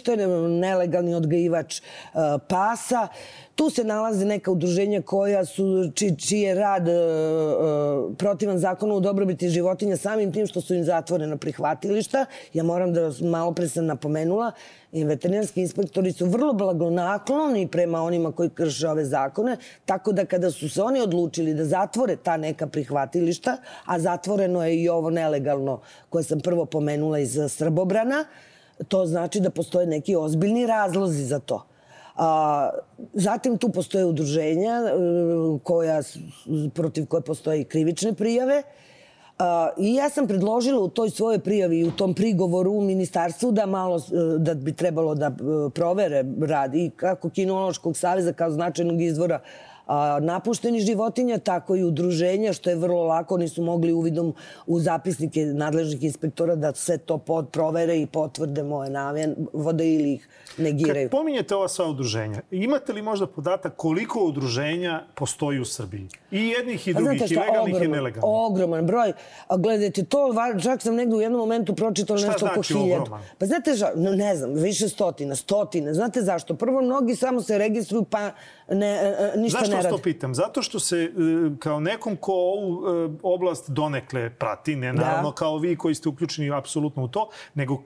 prihvatilište, 0.04 0.48
nelegalni 0.48 1.16
odgajivač 1.16 1.82
uh, 1.82 2.20
pasa. 2.48 3.08
Tu 3.56 3.70
se 3.70 3.84
nalaze 3.84 4.26
neka 4.26 4.52
udruženja 4.52 5.02
koja 5.02 5.46
su, 5.46 5.92
či, 5.96 6.38
je 6.38 6.56
rad 6.56 6.88
uh, 6.88 6.94
uh, 6.96 8.18
protivan 8.18 8.60
zakonu 8.60 8.96
u 8.96 9.00
dobrobiti 9.00 9.50
životinja 9.50 9.98
samim 9.98 10.32
tim 10.32 10.48
što 10.48 10.62
su 10.62 10.76
im 10.76 10.84
zatvorena 10.84 11.38
prihvatilišta. 11.38 12.26
Ja 12.54 12.64
moram 12.64 12.94
da 12.94 13.12
malo 13.22 13.54
pre 13.54 13.68
sam 13.68 13.86
napomenula, 13.86 14.52
i 14.92 15.04
veterinarski 15.04 15.62
inspektori 15.62 16.12
su 16.12 16.26
vrlo 16.26 16.54
blagonakloni 16.54 17.68
prema 17.68 18.02
onima 18.02 18.32
koji 18.32 18.50
krše 18.50 18.90
ove 18.90 19.06
zakone, 19.06 19.58
tako 19.86 20.12
da 20.12 20.26
kada 20.26 20.52
su 20.52 20.70
se 20.70 20.82
oni 20.82 21.02
odlučili 21.02 21.54
da 21.54 21.66
zatvore 21.66 22.16
ta 22.16 22.38
neka 22.38 22.68
prihvatilišta, 22.68 23.58
a 23.86 24.00
zatvoreno 24.00 24.66
je 24.66 24.82
i 24.82 24.90
ovo 24.90 25.10
nelegalno 25.10 25.82
koje 26.10 26.24
sam 26.24 26.40
prvo 26.40 26.66
pomenula 26.66 27.20
iz 27.20 27.40
Srbobrana, 27.50 28.26
to 28.88 29.06
znači 29.06 29.40
da 29.40 29.50
postoje 29.50 29.88
neki 29.88 30.16
ozbiljni 30.16 30.66
razlozi 30.66 31.24
za 31.24 31.40
to. 31.40 31.66
A, 32.16 32.70
zatim 33.14 33.58
tu 33.58 33.70
postoje 33.70 34.06
udruženja 34.06 34.72
e, 34.72 34.92
koja, 35.64 36.02
protiv 36.74 37.06
koje 37.06 37.22
postoje 37.22 37.64
krivične 37.64 38.14
prijave. 38.14 38.64
A, 39.40 39.70
I 39.78 39.96
ja 39.96 40.10
sam 40.10 40.28
predložila 40.28 40.80
u 40.80 40.90
toj 40.90 41.10
svojoj 41.10 41.40
prijavi 41.40 41.80
i 41.80 41.88
u 41.88 41.92
tom 41.92 42.14
prigovoru 42.14 42.72
u 42.72 42.82
ministarstvu 42.82 43.52
da 43.52 43.66
malo, 43.66 43.98
e, 43.98 44.38
da 44.38 44.54
bi 44.54 44.74
trebalo 44.74 45.16
da 45.16 45.26
e, 45.26 45.70
provere 45.70 46.24
rad 46.42 46.76
i 46.76 46.92
kako 46.96 47.30
Kinološkog 47.30 47.98
saveza 47.98 48.34
kao 48.34 48.52
značajnog 48.52 49.02
izvora 49.02 49.40
a, 49.86 50.20
napuštenih 50.22 50.86
životinja, 50.86 51.38
tako 51.38 51.76
i 51.76 51.84
udruženja, 51.84 52.54
što 52.54 52.70
je 52.70 52.76
vrlo 52.76 53.04
lako. 53.04 53.36
Oni 53.36 53.48
su 53.48 53.64
mogli 53.64 53.94
uvidom 53.94 54.34
u 54.68 54.80
zapisnike 54.80 55.46
nadležnih 55.46 56.04
inspektora 56.04 56.56
da 56.56 56.74
sve 56.74 56.98
to 56.98 57.18
pod, 57.18 57.50
provere 57.50 58.02
i 58.02 58.06
potvrde 58.06 58.64
moje 58.64 58.92
vode 59.54 59.94
ili 59.94 60.14
ih 60.14 60.28
negiraju. 60.58 61.10
Kad 61.10 61.20
pominjete 61.20 61.56
ova 61.56 61.68
sva 61.68 61.88
udruženja, 61.88 62.42
imate 62.52 62.94
li 62.94 63.02
možda 63.02 63.28
podatak 63.28 63.74
koliko 63.76 64.20
udruženja 64.20 65.04
postoji 65.16 65.60
u 65.60 65.66
Srbiji? 65.66 66.08
I 66.32 66.48
jednih 66.48 66.88
i 66.88 66.94
drugih, 66.94 67.22
šta, 67.26 67.34
i 67.34 67.38
legalnih 67.38 67.76
ogroman, 67.76 67.84
i 67.84 67.88
nelegalnih. 67.88 68.24
Ogroman 68.24 68.88
broj. 68.88 69.14
A 69.48 69.58
gledajte, 69.58 70.04
to 70.04 70.34
čak 70.64 70.82
sam 70.82 70.96
negde 70.96 71.16
u 71.16 71.22
jednom 71.22 71.40
momentu 71.40 71.76
pročitala 71.76 72.20
nešto 72.20 72.40
znači 72.40 72.60
oko 72.60 72.62
hiljadu. 72.62 73.02
Ogroman? 73.02 73.22
Pa 73.38 73.46
znate, 73.46 73.74
ža, 73.74 73.92
no, 73.96 74.12
ne 74.12 74.36
znam, 74.36 74.54
više 74.54 74.90
stotina, 74.90 75.36
stotine. 75.36 75.94
Znate 75.94 76.22
zašto? 76.22 76.56
Prvo, 76.56 76.82
mnogi 76.82 77.16
samo 77.16 77.42
se 77.42 77.58
registruju 77.58 78.04
pa 78.04 78.32
ne, 78.70 78.88
e, 78.88 79.32
e, 79.36 79.40
ništa. 79.40 79.60
Zašto 79.72 79.98
to 79.98 80.04
pitam? 80.04 80.36
Zato 80.36 80.62
što 80.62 80.80
se 80.80 80.98
e, 80.98 81.10
kao 81.60 81.80
nekom 81.80 82.16
ko 82.16 82.34
ovu 82.34 82.84
oblast 83.24 83.70
donekle 83.70 84.30
prati, 84.30 84.76
ne 84.76 84.94
da. 84.94 85.02
naravno 85.02 85.30
da. 85.30 85.36
kao 85.36 85.58
vi 85.58 85.76
koji 85.76 85.96
ste 85.96 86.10
uključeni 86.10 86.52
apsolutno 86.52 87.04
u 87.04 87.08
to, 87.08 87.30
nego 87.54 87.82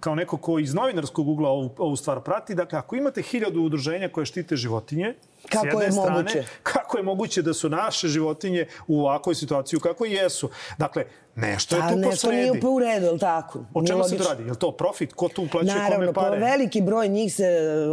kao 0.00 0.14
neko 0.14 0.36
ko 0.36 0.58
iz 0.58 0.74
novinarskog 0.74 1.28
ugla 1.28 1.48
ovu, 1.48 1.70
ovu 1.78 1.96
stvar 1.96 2.20
prati, 2.20 2.54
dakle, 2.54 2.78
ako 2.78 2.96
imate 2.96 3.22
hiljadu 3.22 3.60
udruženja 3.60 4.08
koje 4.08 4.26
štite 4.26 4.56
životinje, 4.56 5.14
Kako 5.50 5.80
je 5.80 5.92
strane, 5.92 6.10
moguće? 6.10 6.44
Kako 6.62 6.98
je 6.98 7.02
moguće 7.02 7.42
da 7.42 7.54
su 7.54 7.68
naše 7.68 8.08
životinje 8.08 8.66
u 8.86 9.00
ovakvoj 9.00 9.34
situaciji 9.34 9.80
kako 9.80 10.04
jesu? 10.04 10.50
Dakle, 10.78 11.04
nešto 11.34 11.76
je 11.76 11.82
tu 11.82 11.96
nešto 11.96 12.10
posredi. 12.10 12.36
Nešto 12.36 12.52
nije 12.52 12.74
u 12.74 12.78
redu, 12.78 13.06
ili 13.06 13.18
tako? 13.18 13.64
O 13.74 13.86
čemu 13.86 14.04
se 14.04 14.16
to 14.16 14.24
radi? 14.28 14.42
Je 14.42 14.50
li 14.50 14.58
to 14.58 14.72
profit? 14.72 15.12
Ko 15.12 15.28
tu 15.28 15.42
uplaćuje 15.42 15.74
kome 15.74 16.12
pare? 16.12 16.30
Naravno, 16.30 16.46
veliki 16.46 16.82
broj 16.82 17.08
njih 17.08 17.34
se 17.34 17.46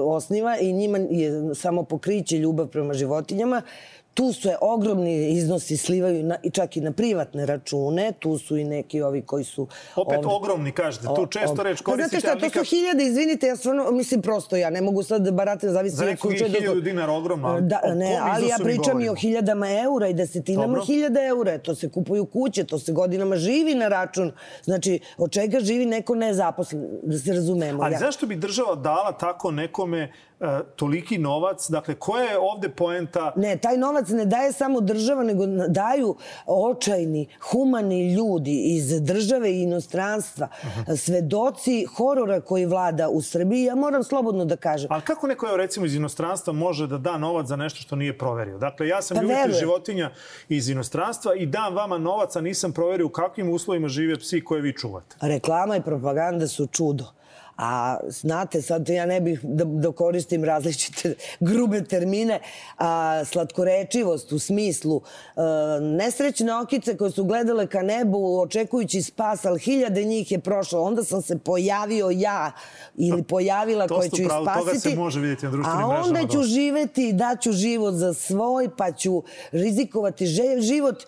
osniva 0.04 0.58
i 0.58 0.74
njima 0.74 0.98
je 0.98 1.56
samo 1.56 1.84
pokriće 1.84 2.38
ljubav 2.38 2.68
prema 2.68 2.94
životinjama 2.94 3.62
tu 4.14 4.34
su 4.34 4.48
je 4.48 4.58
ogromni 4.62 5.32
iznosi 5.32 5.78
slivaju 5.78 6.24
na, 6.24 6.38
i 6.44 6.50
čak 6.50 6.78
i 6.78 6.82
na 6.82 6.92
privatne 6.92 7.46
račune, 7.46 8.14
tu 8.20 8.38
su 8.38 8.58
i 8.58 8.64
neki 8.64 9.02
ovi 9.02 9.22
koji 9.22 9.44
su... 9.44 9.68
Opet 9.96 10.18
ovde, 10.18 10.28
ogromni, 10.32 10.72
kažete, 10.72 11.08
tu 11.16 11.26
često 11.26 11.64
reč 11.64 11.82
koristite. 11.82 12.16
Pa 12.16 12.20
znate 12.20 12.50
šta, 12.50 12.60
to 12.60 12.66
su 12.66 12.76
hiljade, 12.76 13.04
izvinite, 13.04 13.48
ja 13.48 13.56
stvarno, 13.56 13.92
mislim 13.92 14.22
prosto, 14.22 14.56
ja 14.56 14.70
ne 14.70 14.82
mogu 14.82 15.04
sad 15.04 15.22
da 15.22 15.32
baratim, 15.32 15.70
zavisi 15.70 15.96
Za 15.96 16.06
nekog 16.06 16.32
je 16.32 16.50
hiljadu 16.50 16.76
da... 16.76 16.82
dinara 16.82 17.12
ogromno, 17.12 17.43
da, 17.62 17.82
ne, 17.96 18.18
ali 18.22 18.48
ja 18.48 18.58
pričam 18.64 19.02
i 19.02 19.10
o 19.10 19.16
hiljadama 19.16 19.68
eura 19.70 20.08
i 20.08 20.14
desetinama 20.14 20.68
Dobro. 20.68 20.86
hiljada 20.86 21.26
eura, 21.26 21.58
to 21.58 21.76
se 21.76 21.90
kupuju 21.90 22.26
kuće, 22.26 22.64
to 22.64 22.80
se 22.80 22.92
godinama 22.92 23.36
živi 23.36 23.76
na 23.76 23.88
račun, 23.88 24.32
znači, 24.64 25.00
od 25.18 25.32
čega 25.32 25.60
živi 25.60 25.86
neko 25.86 26.16
nezaposlen, 26.16 26.88
da 27.04 27.18
se 27.18 27.34
razumemo. 27.34 27.84
Ali 27.84 27.94
ja. 27.94 28.00
zašto 28.00 28.26
bi 28.26 28.36
država 28.36 28.76
dala 28.76 29.18
tako 29.18 29.52
nekome 29.52 30.12
toliki 30.76 31.18
novac? 31.18 31.70
Dakle, 31.70 31.96
koja 31.96 32.24
je 32.24 32.38
ovde 32.38 32.70
poenta? 32.70 33.34
Ne, 33.36 33.58
taj 33.58 33.78
novac 33.78 34.10
ne 34.10 34.26
daje 34.26 34.52
samo 34.54 34.82
država, 34.82 35.24
nego 35.24 35.46
daju 35.68 36.16
očajni, 36.46 37.28
humani 37.52 38.14
ljudi 38.14 38.62
iz 38.76 39.02
države 39.02 39.52
i 39.52 39.62
inostranstva, 39.62 40.48
uh 40.64 40.70
-huh. 40.70 40.98
svedoci 40.98 41.86
horora 41.98 42.42
koji 42.42 42.66
vlada 42.66 43.10
u 43.10 43.22
Srbiji. 43.22 43.64
Ja 43.64 43.76
moram 43.76 44.04
slobodno 44.04 44.46
da 44.46 44.56
kažem. 44.56 44.88
Ali 44.92 45.02
kako 45.02 45.28
neko, 45.28 45.48
evo, 45.48 45.58
recimo, 45.58 45.86
iz 45.86 45.96
inostranstva 45.96 46.54
može 46.54 46.88
da 46.88 46.98
da 46.98 47.18
novac 47.18 47.48
za 47.48 47.56
nešto 47.56 47.80
što 47.80 47.96
nije 47.96 48.18
proverio? 48.18 48.58
Dakle, 48.58 48.88
ja 48.88 49.02
sam 49.02 49.18
pa 49.18 49.24
ljubitelj 49.24 49.54
životinja 49.54 50.12
iz 50.50 50.70
inostranstva 50.70 51.36
i 51.36 51.46
dam 51.46 51.76
vama 51.76 51.98
novac, 51.98 52.36
a 52.36 52.42
nisam 52.42 52.72
proverio 52.72 53.06
u 53.06 53.10
kakvim 53.10 53.50
uslovima 53.50 53.88
žive 53.88 54.16
psi 54.20 54.44
koje 54.44 54.62
vi 54.62 54.74
čuvate. 54.74 55.16
Reklama 55.22 55.78
i 55.78 55.82
propaganda 55.82 56.48
su 56.48 56.68
čudo. 56.68 57.06
A 57.58 57.98
znate, 58.08 58.62
sad 58.62 58.90
ja 58.90 59.06
ne 59.06 59.22
bih 59.22 59.40
da, 59.44 59.64
da 59.66 59.92
koristim 59.92 60.44
različite 60.44 61.16
grube 61.40 61.84
termine, 61.84 62.40
a 62.78 63.22
slatkorečivost 63.26 64.32
u 64.32 64.40
smislu 64.40 65.02
e, 65.02 65.42
nesrećne 65.82 66.56
okice 66.56 66.98
koje 66.98 67.12
su 67.12 67.24
gledale 67.24 67.68
ka 67.68 67.82
nebu 67.82 68.42
očekujući 68.42 69.02
spas, 69.02 69.46
ali 69.46 69.60
hiljade 69.60 70.04
njih 70.04 70.32
je 70.32 70.40
prošlo. 70.40 70.82
Onda 70.82 71.04
sam 71.04 71.22
se 71.22 71.38
pojavio 71.38 72.10
ja 72.10 72.52
ili 72.96 73.24
pojavila 73.24 73.88
koja 73.88 74.10
ću 74.10 74.22
ih 74.22 74.28
spasiti. 74.44 74.66
Toga 74.66 74.80
se 74.80 74.96
može 74.96 75.20
vidjeti 75.20 75.46
na 75.46 75.52
društvenim 75.52 75.88
mrežama. 75.88 76.00
A 76.00 76.06
onda 76.06 76.34
ću 76.34 76.44
živeti, 76.44 77.14
daću 77.14 77.52
život 77.52 77.94
za 77.94 78.14
svoj, 78.14 78.70
pa 78.78 78.92
ću 78.92 79.24
rizikovati 79.52 80.26
život 80.60 81.04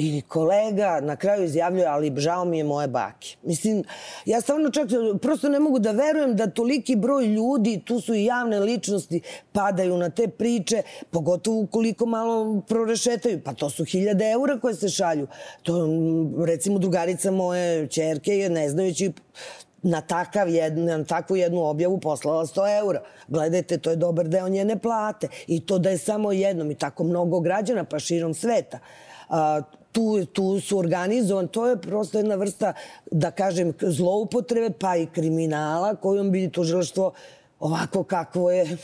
I 0.00 0.22
kolega 0.28 1.00
na 1.00 1.16
kraju 1.16 1.44
izjavljuje, 1.44 1.86
ali 1.86 2.14
žao 2.16 2.44
mi 2.44 2.58
je 2.58 2.64
moje 2.64 2.88
bake. 2.88 3.36
Mislim, 3.42 3.84
ja 4.24 4.40
stvarno 4.40 4.70
čak 4.70 4.88
prosto 5.22 5.48
ne 5.48 5.60
mogu 5.60 5.78
da 5.78 5.90
verujem 5.90 6.36
da 6.36 6.50
toliki 6.50 6.96
broj 6.96 7.26
ljudi, 7.26 7.82
tu 7.84 8.00
su 8.00 8.14
i 8.14 8.24
javne 8.24 8.60
ličnosti, 8.60 9.20
padaju 9.52 9.96
na 9.96 10.10
te 10.10 10.28
priče, 10.28 10.82
pogotovo 11.10 11.60
ukoliko 11.60 12.06
malo 12.06 12.60
prorešetaju. 12.68 13.40
Pa 13.44 13.54
to 13.54 13.70
su 13.70 13.84
hiljade 13.84 14.30
eura 14.30 14.58
koje 14.60 14.74
se 14.74 14.88
šalju. 14.88 15.26
To, 15.62 15.88
recimo, 16.46 16.78
drugarica 16.78 17.30
moje 17.30 17.86
čerke 17.86 18.36
je, 18.36 18.50
ne 18.50 18.68
znajući 18.68 19.12
na, 19.82 20.00
takav 20.00 20.48
jednu, 20.48 20.84
na 20.84 21.04
takvu 21.04 21.36
jednu 21.36 21.64
objavu 21.64 22.00
poslala 22.00 22.46
100 22.46 22.78
eura. 22.78 23.02
Gledajte, 23.28 23.78
to 23.78 23.90
je 23.90 23.96
dobar 23.96 24.28
deo 24.28 24.48
njene 24.48 24.78
plate. 24.78 25.28
I 25.46 25.66
to 25.66 25.78
da 25.78 25.90
je 25.90 25.98
samo 25.98 26.32
jednom 26.32 26.70
i 26.70 26.74
tako 26.74 27.04
mnogo 27.04 27.40
građana 27.40 27.84
pa 27.84 27.98
širom 27.98 28.34
sveta. 28.34 28.78
Tu, 29.92 30.24
tu 30.24 30.60
su 30.60 30.78
organizovan, 30.78 31.48
to 31.48 31.66
je 31.66 31.80
prosto 31.80 32.18
jedna 32.18 32.34
vrsta, 32.34 32.72
da 33.10 33.30
kažem, 33.30 33.72
zloupotrebe 33.80 34.70
pa 34.78 34.96
i 34.96 35.06
kriminala 35.06 35.94
kojom 35.94 36.30
bi 36.30 36.50
tužilaštvo 36.50 37.12
ovako 37.60 38.04
kakvo 38.04 38.50
je 38.50 38.76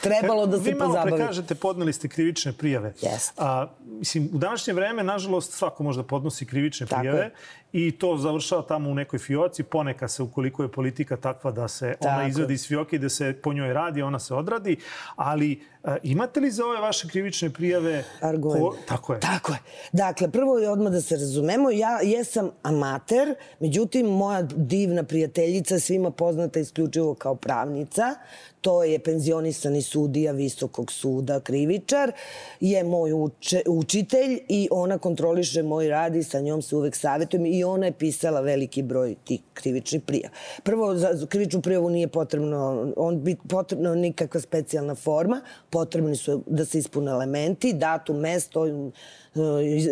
trebalo 0.00 0.46
da 0.46 0.58
se 0.58 0.72
pozabavi. 0.72 0.94
Vi 0.94 0.94
malo 0.94 1.16
prekažete, 1.16 1.54
podneli 1.54 1.92
ste 1.92 2.08
krivične 2.08 2.52
prijave. 2.52 2.94
Jeste. 3.02 3.32
A, 3.36 3.66
mislim, 3.84 4.28
u 4.34 4.38
današnje 4.38 4.72
vreme, 4.72 5.02
nažalost, 5.02 5.52
svako 5.52 5.82
može 5.82 6.02
da 6.02 6.06
podnosi 6.06 6.46
krivične 6.46 6.86
Tako 6.86 7.00
prijave. 7.00 7.18
Je 7.18 7.30
i 7.72 7.92
to 7.92 8.16
završava 8.16 8.62
tamo 8.62 8.90
u 8.90 8.94
nekoj 8.94 9.18
fioci. 9.18 9.62
Poneka 9.62 10.08
se, 10.08 10.22
ukoliko 10.22 10.62
je 10.62 10.68
politika 10.68 11.16
takva 11.16 11.50
da 11.50 11.68
se 11.68 11.94
Tako. 12.00 12.14
ona 12.14 12.28
izvadi 12.28 12.54
iz 12.54 12.68
fioke 12.68 12.96
i 12.96 12.98
da 12.98 13.08
se 13.08 13.32
po 13.42 13.52
njoj 13.52 13.72
radi, 13.72 14.02
ona 14.02 14.18
se 14.18 14.34
odradi. 14.34 14.76
Ali 15.16 15.60
a, 15.84 15.96
imate 16.02 16.40
li 16.40 16.50
za 16.50 16.66
ove 16.66 16.80
vaše 16.80 17.08
krivične 17.08 17.50
prijave... 17.50 18.04
Argument. 18.20 18.60
Ko... 18.60 18.76
Tako 18.88 19.12
je. 19.12 19.20
Tako 19.20 19.52
je. 19.52 19.58
Dakle, 19.92 20.30
prvo 20.30 20.58
je 20.58 20.70
odmah 20.70 20.92
da 20.92 21.00
se 21.00 21.16
razumemo. 21.16 21.70
Ja 21.70 22.00
jesam 22.02 22.50
amater, 22.62 23.34
međutim, 23.60 24.06
moja 24.06 24.42
divna 24.42 25.02
prijateljica, 25.02 25.78
svima 25.78 26.10
poznata 26.10 26.60
isključivo 26.60 27.14
kao 27.14 27.34
pravnica, 27.34 28.14
to 28.60 28.84
je 28.84 28.98
penzionisani 28.98 29.82
sudija 29.82 30.32
Visokog 30.32 30.92
suda, 30.92 31.40
krivičar, 31.40 32.12
je 32.60 32.84
moj 32.84 33.12
uče, 33.12 33.62
učitelj 33.66 34.38
i 34.48 34.68
ona 34.70 34.98
kontroliše 34.98 35.62
moj 35.62 35.88
rad 35.88 36.16
i 36.16 36.22
sa 36.22 36.40
njom 36.40 36.62
se 36.62 36.76
uvek 36.76 36.96
savjetujem 36.96 37.46
i 37.46 37.59
ona 37.64 37.86
je 37.86 37.92
pisala 37.92 38.40
veliki 38.40 38.82
broj 38.82 39.14
tih 39.24 39.40
krivičnih 39.54 40.02
prija. 40.02 40.30
Prvo, 40.62 40.94
za 40.96 41.26
krivičnu 41.28 41.62
prijavu 41.62 41.90
nije 41.90 42.08
potrebno, 42.08 42.92
on 42.96 43.20
bit 43.22 43.38
potrebno 43.48 43.94
nikakva 43.94 44.40
specijalna 44.40 44.94
forma, 44.94 45.40
potrebni 45.70 46.16
su 46.16 46.42
da 46.46 46.64
se 46.64 46.78
ispune 46.78 47.10
elementi, 47.10 47.72
datum, 47.72 48.16
mesto, 48.16 48.66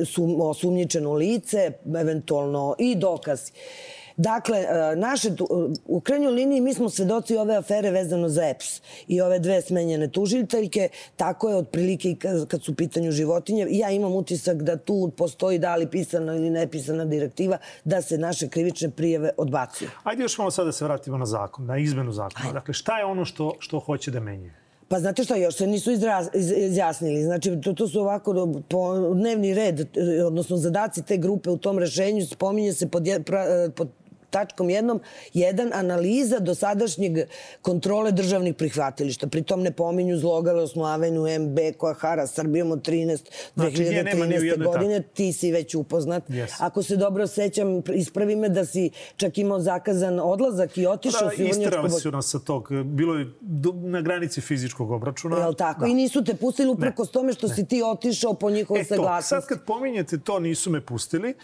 sum, 0.07 0.41
osumnjičeno 0.41 1.13
lice, 1.13 1.73
eventualno 2.01 2.75
i 2.79 2.95
dokazi. 2.95 3.53
Dakle, 4.19 4.59
e, 4.59 4.97
naše, 4.97 5.31
u 5.87 6.01
krajnjoj 6.01 6.33
liniji 6.33 6.61
mi 6.61 6.75
smo 6.75 6.91
svedoci 6.91 7.37
ove 7.37 7.57
afere 7.57 7.91
vezano 7.91 8.29
za 8.29 8.49
EPS 8.49 8.83
i 9.09 9.21
ove 9.21 9.39
dve 9.39 9.63
smenjene 9.63 10.09
tužiteljke, 10.09 10.89
tako 11.17 11.49
je 11.49 11.57
otprilike 11.57 12.11
i 12.11 12.17
kad 12.49 12.63
su 12.63 12.73
u 12.73 12.75
pitanju 12.75 13.11
životinje. 13.13 13.67
Ja 13.71 13.91
imam 13.91 14.15
utisak 14.15 14.63
da 14.63 14.77
tu 14.77 15.13
postoji 15.17 15.59
da 15.59 15.77
li 15.77 15.91
pisana 15.91 16.35
ili 16.35 16.51
nepisana 16.51 17.05
direktiva 17.05 17.59
da 17.85 18.03
se 18.03 18.19
naše 18.19 18.49
krivične 18.49 18.91
prijeve 18.91 19.31
odbacuju. 19.37 19.91
Ajde 20.05 20.23
još 20.23 20.39
malo 20.39 20.51
sad 20.51 20.67
da 20.67 20.73
se 20.73 20.85
vratimo 20.85 21.19
na 21.19 21.27
zakon, 21.27 21.67
na 21.67 21.79
izmenu 21.79 22.13
zakona. 22.13 22.45
Ajde. 22.45 22.53
Dakle, 22.53 22.75
šta 22.75 22.99
je 22.99 23.05
ono 23.05 23.25
što, 23.25 23.55
što 23.59 23.79
hoće 23.79 24.11
da 24.11 24.21
menje? 24.21 24.53
Pa 24.89 24.99
znate 25.01 25.25
šta, 25.25 25.37
još 25.37 25.57
se 25.57 25.67
nisu 25.67 25.93
izraz, 25.93 26.29
iz, 26.35 26.53
izjasnili. 26.57 27.25
Znači, 27.25 27.61
to, 27.61 27.73
to 27.73 27.89
su 27.89 28.01
ovako 28.01 28.63
po 28.69 28.99
dnevni 29.15 29.55
red, 29.55 29.89
odnosno 30.27 30.57
zadaci 30.57 31.03
te 31.03 31.17
grupe 31.17 31.51
u 31.51 31.57
tom 31.57 31.79
rešenju, 31.79 32.27
spominje 32.27 32.73
se 32.73 32.89
pod, 32.89 33.05
pra, 33.27 33.71
pod 33.77 33.89
tačkom 34.31 34.71
jednom, 34.71 35.01
jedan 35.35 35.71
analiza 35.73 36.39
dosadašnjeg 36.39 37.19
kontrole 37.63 38.13
državnih 38.13 38.55
prihvatilišta. 38.55 39.27
Pritom 39.27 39.63
ne 39.63 39.73
pominju 39.73 40.19
zlogalosnu 40.19 40.85
avenu 40.85 41.39
MB 41.39 41.59
koja 41.79 41.95
hara 41.95 42.27
Srbijom 42.27 42.73
od 42.73 42.89
13. 42.89 43.19
Znači, 43.55 43.77
2013. 43.77 44.65
godine. 44.65 45.03
Tako. 45.03 45.15
Ti 45.15 45.33
si 45.33 45.53
već 45.53 45.75
upoznat. 45.75 46.29
Yes. 46.29 46.55
Ako 46.59 46.83
se 46.83 46.97
dobro 46.97 47.27
sećam, 47.27 47.83
ispravi 47.95 48.37
me 48.37 48.49
da 48.49 48.65
si 48.65 48.91
čak 49.17 49.39
imao 49.39 49.61
zakazan 49.61 50.21
odlazak 50.21 50.79
i 50.79 50.87
otišao 50.87 51.29
pa, 51.29 51.37
si 51.37 51.45
u 51.45 51.47
Isterali 51.47 51.91
su 51.91 52.11
nas 52.11 52.31
sa 52.31 52.39
tog. 52.39 52.69
Bilo 52.85 53.15
je 53.15 53.27
na 53.75 54.01
granici 54.01 54.41
fizičkog 54.41 54.91
obračuna. 54.91 55.37
Jel 55.37 55.55
tako? 55.55 55.81
Da. 55.81 55.87
I 55.87 55.95
nisu 55.95 56.25
te 56.25 56.35
pustili 56.35 56.71
uprkos 56.71 57.11
tome 57.11 57.33
što 57.33 57.47
ne. 57.49 57.55
si 57.55 57.67
ti 57.67 57.83
otišao 57.83 58.35
po 58.35 58.51
njihovoj 58.51 58.85
saglasnosti. 58.85 59.29
Sad 59.29 59.47
kad 59.47 59.65
pominjete 59.65 60.19
to, 60.19 60.39
nisu 60.39 60.71
me 60.71 60.81
pustili. 60.81 61.35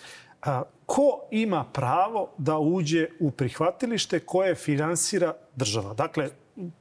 A, 0.42 0.62
ko 0.86 1.20
ima 1.30 1.64
pravo 1.72 2.30
da 2.38 2.58
uđe 2.58 3.06
u 3.20 3.30
prihvatilište 3.30 4.20
koje 4.20 4.54
finansira 4.54 5.34
država? 5.56 5.94
Dakle, 5.94 6.28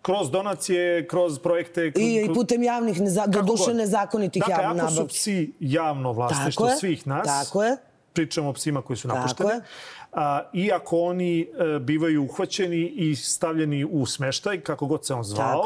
kroz 0.01 0.31
donacije, 0.31 1.07
kroz 1.07 1.39
projekte... 1.39 1.91
Kroz, 1.91 2.03
I, 2.03 2.27
i 2.31 2.33
putem 2.33 2.63
javnih, 2.63 3.01
neza, 3.01 3.27
do 3.27 3.41
duše 3.41 3.73
nezakonitih 3.73 4.43
dakle, 4.47 4.63
javnih 4.63 4.77
nabavki. 4.77 4.95
Dakle, 4.95 5.03
ako 5.03 5.13
su 5.13 5.15
psi 5.15 5.53
javno 5.59 6.11
vlasništvo 6.11 6.69
svih 6.79 7.07
nas, 7.07 7.27
tako 7.45 7.63
je. 7.63 7.77
pričamo 8.13 8.49
o 8.49 8.53
psima 8.53 8.81
koji 8.81 8.97
su 8.97 9.07
napušteni, 9.07 9.49
a, 10.11 10.41
iako 10.53 10.99
oni 10.99 11.41
e, 11.41 11.79
bivaju 11.79 12.23
uhvaćeni 12.23 12.87
i 12.95 13.15
stavljeni 13.15 13.85
u 13.85 14.05
smeštaj, 14.05 14.61
kako 14.61 14.85
god 14.85 15.05
se 15.05 15.13
on 15.13 15.23
zvao, 15.23 15.63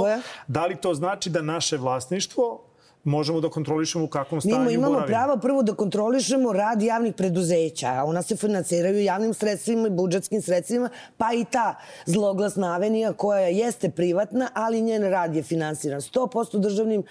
da 0.47 0.65
li 0.65 0.75
to 0.75 0.93
znači 0.93 1.29
da 1.29 1.41
naše 1.41 1.77
vlasništvo 1.77 2.66
možemo 3.07 3.41
da 3.41 3.49
kontrolišemo 3.49 4.05
u 4.05 4.07
kakvom 4.07 4.41
stanju 4.41 4.65
Mi 4.65 4.73
imamo 4.73 4.93
boravimo. 4.93 5.07
pravo 5.07 5.37
prvo 5.37 5.63
da 5.63 5.73
kontrolišemo 5.73 6.53
rad 6.53 6.81
javnih 6.81 7.13
preduzeća, 7.13 7.87
a 7.87 8.03
ona 8.05 8.21
se 8.21 8.35
financiraju 8.35 9.03
javnim 9.03 9.33
sredstvima 9.33 9.87
i 9.87 9.91
budžetskim 9.91 10.41
sredstvima, 10.41 10.89
pa 11.17 11.33
i 11.33 11.45
ta 11.51 11.75
zloglasna 12.05 12.73
avenija 12.75 13.13
koja 13.13 13.47
jeste 13.47 13.89
privatna, 13.89 14.49
ali 14.53 14.81
njen 14.81 15.03
rad 15.03 15.35
je 15.35 15.43
finansiran 15.43 16.01
100% 16.01 16.59
državnim, 16.59 17.03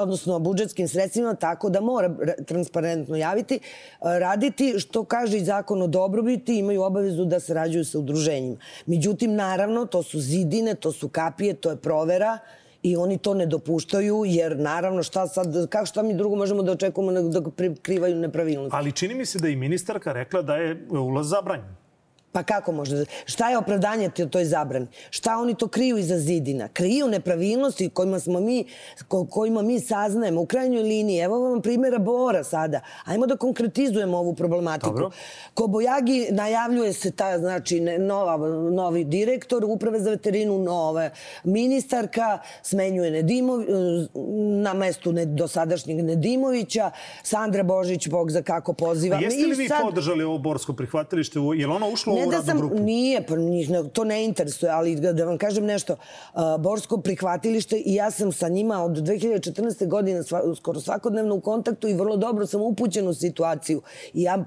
odnosno 0.00 0.38
budžetskim 0.38 0.88
sredstvima, 0.88 1.34
tako 1.34 1.70
da 1.70 1.80
mora 1.80 2.14
transparentno 2.46 3.16
javiti, 3.16 3.60
raditi, 4.00 4.74
što 4.78 5.04
kaže 5.04 5.36
i 5.36 5.44
zakon 5.44 5.82
o 5.82 5.86
dobrobiti, 5.86 6.58
imaju 6.58 6.82
obavezu 6.82 7.24
da 7.24 7.40
sarađuju 7.40 7.84
sa 7.84 7.98
udruženjima. 7.98 8.56
Međutim, 8.86 9.34
naravno, 9.34 9.86
to 9.86 10.02
su 10.02 10.20
zidine, 10.20 10.74
to 10.74 10.92
su 10.92 11.08
kapije, 11.08 11.54
to 11.54 11.70
je 11.70 11.76
provera, 11.76 12.38
i 12.82 12.96
oni 12.96 13.18
to 13.18 13.34
ne 13.34 13.46
dopuštaju, 13.46 14.22
jer 14.26 14.58
naravno 14.58 15.02
šta 15.02 15.26
sad, 15.26 15.68
kako 15.68 15.86
šta 15.86 16.02
mi 16.02 16.14
drugo 16.14 16.36
možemo 16.36 16.62
da 16.62 16.72
očekujemo 16.72 17.22
da 17.22 17.50
prikrivaju 17.50 18.16
nepravilnosti. 18.16 18.76
Ali 18.76 18.92
čini 18.92 19.14
mi 19.14 19.26
se 19.26 19.38
da 19.38 19.48
i 19.48 19.56
ministarka 19.56 20.12
rekla 20.12 20.42
da 20.42 20.56
je 20.56 20.86
ulaz 20.90 21.28
zabranjen. 21.28 21.87
Pa 22.38 22.42
kako 22.42 22.72
može 22.72 22.96
da... 22.96 23.04
Šta 23.24 23.50
je 23.50 23.58
opravdanje 23.58 24.10
toj 24.30 24.44
zabrani? 24.44 24.86
Šta 25.10 25.36
oni 25.36 25.54
to 25.54 25.68
kriju 25.68 25.98
iza 25.98 26.18
zidina? 26.18 26.68
Kriju 26.68 27.08
nepravilnosti 27.08 27.88
kojima 27.90 28.20
smo 28.20 28.40
mi, 28.40 28.64
ko, 29.08 29.26
kojima 29.26 29.62
mi 29.62 29.80
saznajemo 29.80 30.40
u 30.40 30.46
krajnjoj 30.46 30.82
liniji. 30.82 31.18
Evo 31.18 31.38
vam 31.38 31.62
primjera 31.62 31.98
Bora 31.98 32.44
sada. 32.44 32.80
Ajmo 33.04 33.26
da 33.26 33.36
konkretizujemo 33.36 34.18
ovu 34.18 34.34
problematiku. 34.34 34.90
Dobro. 34.90 35.10
Kobojagi 35.54 36.28
najavljuje 36.30 36.92
se 36.92 37.10
ta, 37.10 37.38
znači, 37.38 37.80
nova, 37.80 38.36
novi 38.70 39.04
direktor 39.04 39.64
uprave 39.64 40.00
za 40.00 40.10
veterinu, 40.10 40.58
nove 40.58 41.10
ministarka, 41.44 42.38
smenjuje 42.62 43.10
Nedimov, 43.10 43.60
na 44.62 44.74
mestu 44.74 45.12
ne, 45.12 45.24
dosadašnjeg 45.24 46.04
Nedimovića, 46.04 46.90
Sandra 47.22 47.62
Božić, 47.62 48.08
Bog 48.08 48.30
za 48.30 48.42
kako 48.42 48.72
poziva. 48.72 49.16
A 49.16 49.20
jeste 49.20 49.46
li 49.46 49.54
vi 49.54 49.68
sad... 49.68 49.82
podržali 49.82 50.24
ovo 50.24 50.38
borsko 50.38 50.72
prihvatilište? 50.72 51.38
Je 51.38 51.66
li 51.66 51.72
ono 51.72 51.88
ušlo 51.90 52.14
ne 52.14 52.27
da 52.30 52.42
sam, 52.42 52.58
grupu? 52.58 52.78
Nije, 52.78 53.26
pa 53.26 53.36
njih 53.36 53.70
ne, 53.70 53.88
to 53.88 54.04
ne 54.04 54.24
interesuje, 54.24 54.72
ali 54.72 54.96
da, 54.96 55.12
da 55.12 55.24
vam 55.24 55.38
kažem 55.38 55.64
nešto. 55.64 55.96
Borsko 56.58 57.00
prihvatilište 57.00 57.76
i 57.76 57.94
ja 57.94 58.10
sam 58.10 58.32
sa 58.32 58.48
njima 58.48 58.84
od 58.84 58.92
2014. 58.92 59.86
godine 59.86 60.22
sva, 60.22 60.42
skoro 60.56 60.80
svakodnevno 60.80 61.34
u 61.34 61.40
kontaktu 61.40 61.88
i 61.88 61.94
vrlo 61.94 62.16
dobro 62.16 62.46
sam 62.46 62.62
upućen 62.62 63.08
u 63.08 63.14
situaciju. 63.14 63.82
I 64.14 64.22
ja 64.22 64.44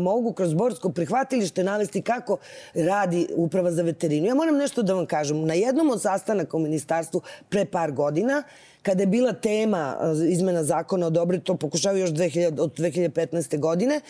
mogu 0.00 0.32
kroz 0.32 0.54
Borsko 0.54 0.88
prihvatilište 0.88 1.64
navesti 1.64 2.02
kako 2.02 2.36
radi 2.74 3.26
Uprava 3.36 3.70
za 3.72 3.82
veterinu. 3.82 4.26
Ja 4.26 4.34
moram 4.34 4.56
nešto 4.56 4.82
da 4.82 4.94
vam 4.94 5.06
kažem. 5.06 5.46
Na 5.46 5.54
jednom 5.54 5.90
od 5.90 6.02
sastanaka 6.02 6.56
u 6.56 6.60
ministarstvu 6.60 7.20
pre 7.48 7.64
par 7.64 7.92
godina, 7.92 8.42
kada 8.82 9.02
je 9.02 9.06
bila 9.06 9.32
tema 9.32 10.14
izmena 10.28 10.64
zakona 10.64 11.06
o 11.06 11.10
dobri, 11.10 11.40
to 11.40 11.56
pokušavaju 11.56 12.00
još 12.00 12.10
2000, 12.10 12.60
od 12.60 12.78
2015. 12.78 13.58
godine, 13.58 14.00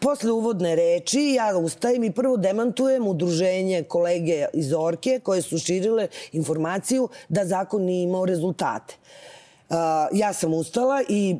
Posle 0.00 0.32
uvodne 0.32 0.76
reči 0.76 1.34
ja 1.34 1.56
ustajem 1.58 2.04
i 2.04 2.12
prvo 2.12 2.36
demantujem 2.36 3.06
udruženje 3.06 3.82
kolege 3.82 4.46
iz 4.52 4.72
Orke 4.72 5.20
koje 5.22 5.42
su 5.42 5.58
širile 5.58 6.08
informaciju 6.32 7.08
da 7.28 7.46
zakon 7.46 7.82
nije 7.82 8.02
imao 8.02 8.26
rezultate. 8.26 8.94
ja 10.12 10.32
sam 10.32 10.54
ustala 10.54 11.02
i 11.08 11.36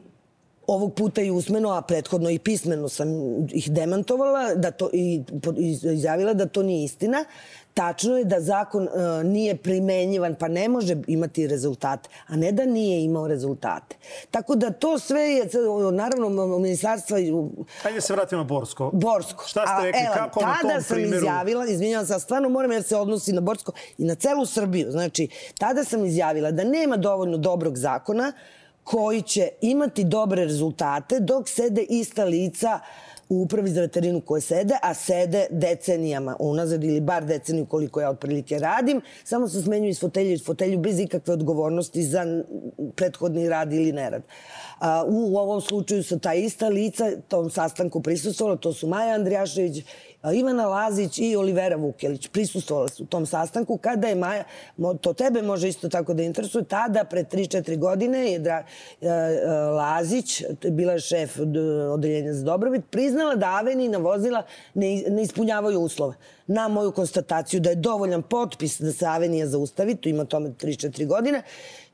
ovog 0.67 0.95
puta 0.95 1.23
i 1.23 1.31
usmeno, 1.31 1.71
a 1.71 1.83
prethodno 1.83 2.31
i 2.31 2.39
pismeno 2.39 2.89
sam 2.89 3.09
ih 3.53 3.71
demantovala 3.71 4.55
da 4.55 4.71
to, 4.71 4.91
i 4.93 5.23
izjavila 5.83 6.35
da 6.35 6.47
to 6.47 6.63
nije 6.63 6.85
istina. 6.85 7.25
Tačno 7.79 8.17
je 8.19 8.25
da 8.25 8.41
zakon 8.41 8.83
uh, 8.83 8.91
nije 9.25 9.57
primenjivan, 9.57 10.35
pa 10.35 10.49
ne 10.49 10.69
može 10.69 10.97
imati 11.07 11.47
rezultate, 11.47 12.09
a 12.27 12.37
ne 12.37 12.53
da 12.53 12.65
nije 12.67 13.05
imao 13.05 13.29
rezultate. 13.29 13.97
Tako 14.31 14.55
da 14.55 14.71
to 14.71 14.99
sve 14.99 15.23
je, 15.23 15.49
naravno, 15.93 16.59
ministarstva... 16.59 17.19
Hajde 17.83 18.01
se 18.01 18.13
vratimo 18.13 18.43
na 18.43 18.45
Borsko. 18.45 18.91
Borsko. 18.93 19.45
Šta 19.47 19.67
ste 19.67 19.87
rekli, 19.87 20.01
a, 20.11 20.15
kako 20.15 20.41
na 20.41 20.59
tom 20.61 20.71
tada 20.71 20.83
sam 20.83 21.05
izjavila, 21.05 21.67
izvinjavam 21.67 22.07
se, 22.07 22.19
stvarno 22.19 22.49
moram 22.49 22.73
jer 22.73 22.83
se 22.83 22.97
odnosi 22.97 23.33
na 23.33 23.41
Borsko 23.41 23.73
i 23.99 24.05
na 24.05 24.15
celu 24.15 24.47
Srbiju. 24.47 24.91
Znači, 24.91 25.29
tada 25.59 25.85
sam 25.85 26.05
izjavila 26.05 26.51
da 26.51 26.65
nema 26.65 26.97
dovoljno 26.97 27.37
dobrog 27.37 27.77
zakona 27.77 28.33
koji 28.85 29.23
će 29.23 29.49
imati 29.61 30.05
dobre 30.05 30.45
rezultate 30.45 31.21
dok 31.21 31.49
sede 31.49 31.83
ista 31.83 32.25
lica 32.25 32.81
uh, 32.83 33.08
u 33.29 33.43
upravi 33.43 33.71
za 33.71 33.81
veterinu 33.81 34.21
koje 34.21 34.41
sede, 34.41 34.75
a 34.83 34.95
sede 34.95 35.47
decenijama 35.51 36.37
unazad 36.39 36.85
ili 36.85 37.01
bar 37.01 37.25
deceniju 37.25 37.67
koliko 37.67 38.01
ja 38.01 38.11
otprilike 38.11 38.59
radim, 38.59 39.01
samo 39.25 39.49
se 39.49 39.63
smenjuju 39.63 39.91
iz 39.91 40.01
fotelju 40.01 40.33
iz 40.33 40.45
fotelju 40.45 40.79
bez 40.79 41.01
ikakve 41.01 41.35
odgovornosti 41.35 42.03
za 42.03 42.43
prethodni 42.97 43.49
rad 43.49 43.73
ili 43.73 43.93
nerad. 43.93 44.23
A, 44.79 45.05
u 45.07 45.37
ovom 45.37 45.61
slučaju 45.61 46.03
su 46.03 46.19
ta 46.19 46.35
ista 46.35 46.69
lica 46.69 47.11
tom 47.29 47.51
sastanku 47.51 48.03
prisustovala, 48.03 48.57
to 48.57 48.73
su 48.73 48.87
Maja 48.87 49.15
Andrijašević 49.15 49.85
Ivana 50.23 50.67
Lazić 50.67 51.19
i 51.19 51.37
Olivera 51.37 51.77
Vukelić 51.77 52.29
prisustovali 52.29 52.89
su 52.89 53.03
u 53.03 53.07
tom 53.07 53.27
sastanku 53.27 53.77
kada 53.77 54.09
je 54.09 54.15
Maja, 54.15 54.45
to 55.01 55.13
tebe 55.13 55.43
može 55.43 55.69
isto 55.69 55.89
tako 55.89 56.15
da 56.15 56.23
interesuje, 56.23 56.65
tada 56.65 57.05
pre 57.05 57.25
3-4 57.25 57.79
godine 57.79 58.33
je 58.33 58.41
e, 58.41 58.65
Lazić, 59.71 60.43
bila 60.71 60.93
je 60.93 61.01
šef 61.01 61.39
odeljenja 61.93 62.33
za 62.33 62.45
dobrobit, 62.45 62.85
priznala 62.91 63.35
da 63.35 63.47
Avenina 63.47 63.99
vozila 63.99 64.43
ne, 64.75 65.03
ne 65.09 65.23
ispunjavaju 65.23 65.81
uslove. 65.81 66.15
Na 66.47 66.69
moju 66.69 66.93
konstataciju 66.93 67.61
da 67.61 67.71
je 67.71 67.77
dovoljan 67.77 68.23
potpis 68.23 68.81
da 68.81 68.93
se 68.93 69.07
Avenija 69.07 69.47
zaustavi, 69.47 69.95
tu 69.95 70.09
ima 70.09 70.25
tome 70.25 70.51
3-4 70.51 71.07
godine, 71.07 71.43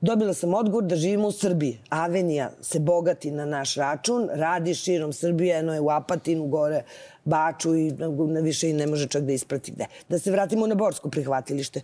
dobila 0.00 0.34
sam 0.34 0.54
odgovor 0.54 0.84
da 0.84 0.96
živimo 0.96 1.28
u 1.28 1.32
Srbiji. 1.32 1.78
Avenija 1.88 2.50
se 2.60 2.78
bogati 2.78 3.30
na 3.30 3.44
naš 3.44 3.74
račun, 3.74 4.28
radi 4.32 4.74
širom 4.74 5.12
Srbije, 5.12 5.58
eno 5.58 5.74
je 5.74 5.80
u 5.80 5.90
Apatinu, 5.90 6.46
gore 6.46 6.82
Baču 7.24 7.74
i 7.76 7.92
na 8.28 8.40
više 8.40 8.70
i 8.70 8.72
ne 8.72 8.86
može 8.86 9.08
čak 9.08 9.22
da 9.22 9.32
isprati 9.32 9.72
gde. 9.72 9.86
Da 10.08 10.18
se 10.18 10.30
vratimo 10.30 10.66
na 10.66 10.74
Borsko 10.74 11.10
prihvatilište. 11.10 11.80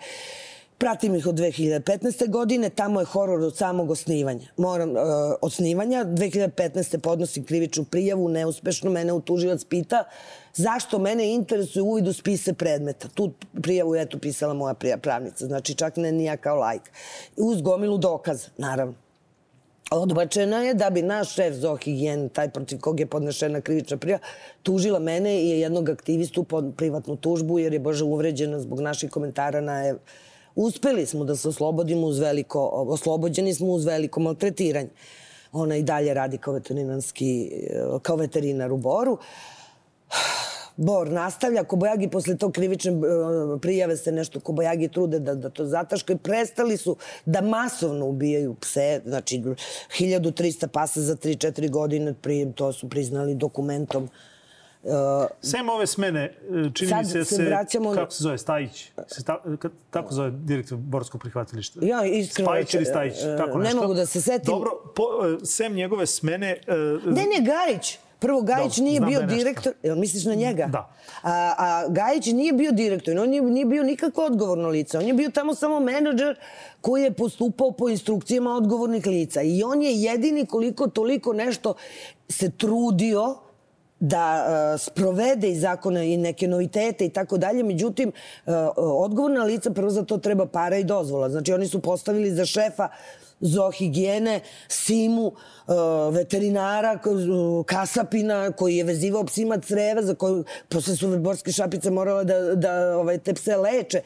Pratim 0.78 1.14
ih 1.14 1.26
od 1.26 1.34
2015. 1.34 2.30
godine, 2.30 2.70
tamo 2.70 3.00
je 3.00 3.06
horor 3.06 3.40
od 3.40 3.56
samog 3.56 3.90
osnivanja. 3.90 4.46
Moram, 4.56 4.90
uh, 4.90 4.98
osnivanja, 5.40 6.04
2015. 6.04 6.98
podnosim 6.98 7.44
krivičnu 7.44 7.84
prijavu, 7.84 8.28
neuspešno, 8.28 8.90
mene 8.90 9.12
utuživac 9.12 9.64
pita 9.64 10.04
zašto 10.54 10.98
mene 10.98 11.34
interesuje 11.34 11.82
uvid 11.82 12.08
u 12.08 12.12
spise 12.12 12.52
predmeta. 12.52 13.08
Tu 13.08 13.32
prijavu 13.62 13.94
je 13.94 14.06
tu 14.06 14.18
pisala 14.18 14.54
moja 14.54 14.74
pravnica, 15.02 15.46
znači 15.46 15.74
čak 15.74 15.96
ne 15.96 16.12
ni 16.12 16.24
ja 16.24 16.36
kao 16.36 16.56
lajk. 16.56 16.82
Uz 17.36 17.62
gomilu 17.62 17.98
dokaza, 17.98 18.48
naravno. 18.58 18.94
Odbačena 19.90 20.58
je 20.62 20.74
da 20.74 20.90
bi 20.90 21.02
naš 21.02 21.34
šef 21.34 21.54
Zohigijen, 21.54 22.28
taj 22.28 22.50
protiv 22.50 22.78
kog 22.80 23.00
je 23.00 23.06
podnešena 23.06 23.60
krivična 23.60 23.96
prijava, 23.96 24.22
tužila 24.62 24.98
mene 24.98 25.42
i 25.42 25.48
jednog 25.48 25.88
aktivistu 25.88 26.44
pod 26.44 26.72
privatnu 26.76 27.16
tužbu 27.16 27.58
jer 27.58 27.72
je 27.72 27.78
Bože 27.78 28.04
uvređena 28.04 28.60
zbog 28.60 28.80
naših 28.80 29.10
komentara 29.10 29.60
na 29.60 29.94
Uspeli 30.54 31.06
smo 31.06 31.24
da 31.24 31.36
se 31.36 31.48
oslobodimo 31.48 32.06
uz 32.06 32.18
veliko, 32.18 32.68
oslobođeni 32.72 33.54
smo 33.54 33.66
uz 33.66 33.84
veliko 33.84 34.20
maltretiranje. 34.20 34.88
Ona 35.52 35.76
i 35.76 35.82
dalje 35.82 36.14
radi 36.14 36.38
kao 36.38 36.54
veterinarski, 36.54 37.50
kao 38.02 38.16
veterinar 38.16 38.72
u 38.72 38.76
Boru. 38.76 39.18
Bor 40.80 41.10
nastavlja, 41.10 41.64
Kobojagi 41.64 42.08
posle 42.08 42.36
tog 42.36 42.52
krivične 42.52 42.92
prijave 43.62 43.96
se 43.96 44.12
nešto 44.12 44.40
Kobojagi 44.40 44.88
trude 44.88 45.18
da, 45.18 45.34
da 45.34 45.50
to 45.50 45.64
zataškaju. 45.64 46.18
Prestali 46.18 46.76
su 46.76 46.96
da 47.26 47.40
masovno 47.40 48.06
ubijaju 48.06 48.54
pse, 48.54 49.00
znači 49.04 49.42
1300 49.98 50.66
pasa 50.66 51.00
za 51.00 51.16
3-4 51.16 51.70
godine, 51.70 52.14
to 52.54 52.72
su 52.72 52.88
priznali 52.88 53.34
dokumentom 53.34 54.08
Uh, 54.82 54.90
Sem 55.42 55.68
ove 55.68 55.86
smene, 55.86 56.20
e, 56.20 56.30
čini 56.74 56.92
mi 56.98 57.04
se 57.04 57.24
se, 57.24 57.44
vraćamo... 57.44 57.94
kako 57.94 58.12
se 58.12 58.22
zove, 58.22 58.38
Stajić, 58.38 58.92
se 59.06 59.24
ta, 59.24 59.42
tako 59.90 60.14
zove 60.14 60.30
direktor 60.30 60.78
Borskog 60.78 61.20
prihvatilišta? 61.20 61.80
Ja, 61.82 62.04
iskreno... 62.04 62.48
Spajić 62.48 62.74
ili 62.74 62.84
Stajić, 62.84 63.14
uh, 63.14 63.38
tako 63.38 63.58
nešto. 63.58 63.74
Ne 63.74 63.80
mogu 63.80 63.94
da 63.94 64.06
se 64.06 64.20
setim. 64.20 64.54
Dobro, 64.54 64.70
po, 64.96 65.04
sem 65.44 65.74
njegove 65.74 66.06
smene... 66.06 66.56
Uh, 66.68 67.04
ne, 67.04 67.22
ne, 67.22 67.44
Gajić. 67.46 67.98
Prvo, 68.20 68.42
Gajić 68.42 68.76
Dobro, 68.76 68.90
nije 68.90 69.00
bio 69.00 69.20
da 69.20 69.26
direktor, 69.26 69.72
jel 69.82 69.96
misliš 69.96 70.24
na 70.24 70.34
njega? 70.34 70.66
Da. 70.66 70.90
A, 71.22 71.54
a 71.58 71.88
Gajić 71.88 72.26
nije 72.26 72.52
bio 72.52 72.72
direktor, 72.72 73.18
on 73.18 73.28
nije, 73.28 73.42
nije 73.42 73.66
bio 73.66 73.82
nikako 73.82 74.24
odgovorno 74.24 74.68
lice. 74.68 74.98
On 74.98 75.06
je 75.06 75.14
bio 75.14 75.30
tamo 75.30 75.54
samo 75.54 75.80
menadžer 75.80 76.38
koji 76.80 77.02
je 77.02 77.12
postupao 77.12 77.72
po 77.72 77.88
instrukcijama 77.88 78.54
odgovornih 78.56 79.06
lica. 79.06 79.42
I 79.42 79.62
on 79.62 79.82
je 79.82 80.02
jedini 80.02 80.46
koliko 80.46 80.88
toliko 80.88 81.32
nešto 81.32 81.74
se 82.28 82.50
trudio 82.50 83.36
da 84.00 84.46
uh, 84.74 84.80
sprovede 84.80 85.50
i 85.50 85.58
zakone 85.58 86.12
i 86.12 86.16
neke 86.16 86.48
novitete 86.48 87.06
i 87.06 87.08
tako 87.08 87.38
dalje. 87.38 87.62
Međutim, 87.62 88.12
uh, 88.46 88.54
odgovorna 88.76 89.44
lica 89.44 89.70
prvo 89.70 89.90
za 89.90 90.04
to 90.04 90.18
treba 90.18 90.46
para 90.46 90.76
i 90.76 90.84
dozvola. 90.84 91.30
Znači, 91.30 91.52
oni 91.52 91.68
su 91.68 91.80
postavili 91.80 92.30
za 92.30 92.44
šefa 92.44 92.88
zoohigijene, 93.40 94.40
Simu, 94.68 95.26
uh, 95.26 95.34
veterinara, 96.14 96.98
kasapina 97.66 98.52
koji 98.52 98.76
je 98.76 98.84
vezivao 98.84 99.24
psima 99.24 99.58
creva 99.58 100.02
za 100.02 100.14
koju 100.14 100.44
posle 100.68 100.96
su 100.96 101.18
borske 101.18 101.52
šapice 101.52 101.90
morale 101.90 102.24
da, 102.24 102.54
da 102.54 102.96
ovaj, 102.98 103.18
te 103.18 103.34
pse 103.34 103.56
leče. 103.56 104.02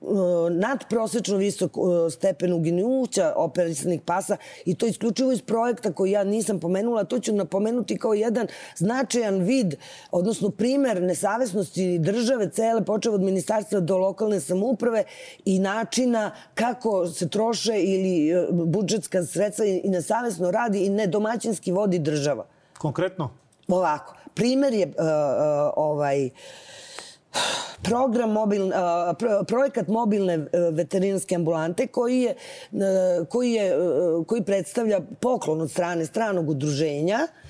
Uh, 0.00 0.18
nadprosečno 0.50 1.36
visok 1.36 1.72
stepen 2.10 2.52
uginuća 2.52 3.32
operacijnih 3.36 4.00
pasa 4.00 4.36
i 4.64 4.74
to 4.74 4.86
isključivo 4.86 5.32
iz 5.32 5.42
projekta 5.42 5.92
koji 5.92 6.10
ja 6.10 6.24
nisam 6.24 6.60
pomenula. 6.60 7.04
To 7.04 7.18
ću 7.18 7.32
napomenuti 7.32 7.98
kao 7.98 8.14
jedan 8.14 8.46
značajan 8.76 9.38
vid, 9.38 9.74
odnosno 10.10 10.50
primer 10.50 11.02
nesavesnosti 11.02 11.98
države 11.98 12.50
cele, 12.50 12.84
počeo 12.84 13.12
od 13.12 13.22
ministarstva 13.22 13.80
do 13.80 13.96
lokalne 13.96 14.40
samouprave 14.40 15.04
i 15.44 15.58
načina 15.58 16.30
kako 16.54 17.06
se 17.06 17.28
troše 17.28 17.82
ili 17.82 18.30
e, 18.30 18.46
budžetska 18.52 19.24
sredstva 19.24 19.64
i 19.64 19.88
nesavesno 19.88 20.50
radi 20.50 20.86
i 20.86 20.90
nedomaćinski 20.90 21.72
vodi 21.72 21.98
država. 21.98 22.46
Konkretno? 22.78 23.30
Ovako. 23.68 24.14
Primer 24.34 24.72
je 24.72 24.86
uh, 24.86 24.92
uh, 24.92 25.06
ovaj 25.76 26.30
program 27.82 28.32
mobil, 28.32 28.70
projekat 29.48 29.88
mobilne 29.88 30.34
e, 30.34 30.58
veterinarske 30.72 31.34
ambulante 31.34 31.86
koji 31.86 32.20
je, 32.20 32.30
e, 32.30 33.24
koji 33.28 33.52
je 33.52 33.66
e, 33.66 33.76
koji 34.26 34.44
predstavlja 34.44 35.00
poklon 35.20 35.60
od 35.60 35.70
strane 35.70 36.06
stranog 36.06 36.48
udruženja 36.48 37.18
E, 37.18 37.45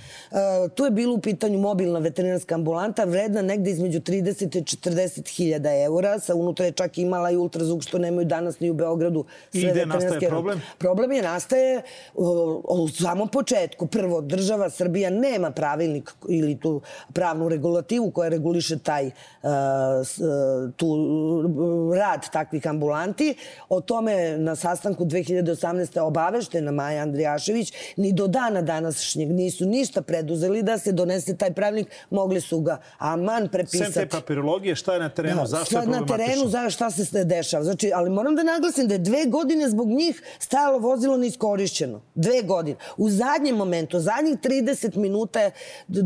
tu 0.75 0.85
je 0.85 0.91
bilo 0.91 1.15
u 1.15 1.21
pitanju 1.21 1.59
mobilna 1.59 1.99
veterinarska 1.99 2.55
ambulanta, 2.55 3.05
vredna 3.05 3.43
negde 3.43 3.71
između 3.71 4.01
30 4.01 4.59
i 4.59 4.63
40 4.63 5.37
hiljada 5.37 5.75
eura. 5.75 6.19
Sa 6.21 6.35
unutra 6.35 6.67
je 6.67 6.73
čak 6.73 6.99
imala 6.99 7.31
i 7.31 7.37
ultrazvuk, 7.37 7.83
što 7.83 7.99
nemaju 7.99 8.25
danas 8.25 8.61
ni 8.61 8.71
u 8.71 8.75
Beogradu. 8.75 9.25
Sve 9.51 9.61
I 9.61 9.71
gde 9.71 9.87
nastaje 9.87 10.29
problem? 10.29 10.63
Problem 10.79 11.13
je 11.13 11.23
nastaje 11.23 11.83
u, 12.15 12.89
samom 12.89 13.29
početku. 13.29 13.87
Prvo, 13.87 14.21
država 14.21 14.71
Srbija 14.71 15.11
nema 15.11 15.51
pravilnik 15.51 16.13
ili 16.29 16.61
tu 16.61 16.81
pravnu 17.13 17.49
regulativu 17.49 18.11
koja 18.11 18.29
reguliše 18.29 18.79
taj 18.79 19.07
uh, 19.07 19.13
tu 20.77 20.97
rad 21.95 22.31
takvih 22.33 22.67
ambulanti. 22.67 23.35
O 23.69 23.81
tome 23.81 24.39
na 24.39 24.57
sastanku 24.57 25.05
2018. 25.05 26.01
obaveštena 26.01 26.73
Maja 26.73 27.03
Andrijašević. 27.03 27.73
Ni 27.97 28.13
do 28.13 28.27
dana 28.27 28.63
današnjeg 28.63 29.31
nisu 29.31 29.67
ništa 29.67 30.03
pre 30.03 30.16
preduzeli 30.17 30.63
da 30.63 30.79
se 30.79 30.93
donese 30.93 31.37
taj 31.37 31.55
pravilnik, 31.55 31.89
mogli 32.11 32.41
su 32.41 32.61
ga 32.61 32.81
aman 32.99 33.49
prepisati. 33.49 33.93
Sem 33.93 34.03
te 34.03 34.09
papirologije, 34.09 34.75
šta 34.75 34.95
je 34.95 35.01
na 35.01 35.09
terenu, 35.09 35.41
da, 35.41 35.47
zašto 35.47 35.81
je 35.81 35.87
na 35.87 36.07
terenu, 36.07 36.49
za 36.49 36.71
šta 36.71 36.91
se 36.91 37.25
dešava. 37.25 37.65
Znači, 37.65 37.91
ali 37.95 38.11
moram 38.11 38.37
da 38.37 38.43
naglasim 38.43 38.89
da 38.89 38.95
je 38.95 38.99
dve 38.99 39.27
godine 39.27 39.69
zbog 39.69 39.89
njih 39.89 40.23
stajalo 40.39 40.79
vozilo 40.79 41.17
neiskorišćeno. 41.17 42.01
Dve 42.15 42.43
godine. 42.43 42.77
U 42.97 43.11
zadnjem 43.11 43.57
momentu, 43.57 44.01
zadnjih 44.01 44.39
30 44.39 44.97
minuta 44.97 45.41
je 45.41 45.53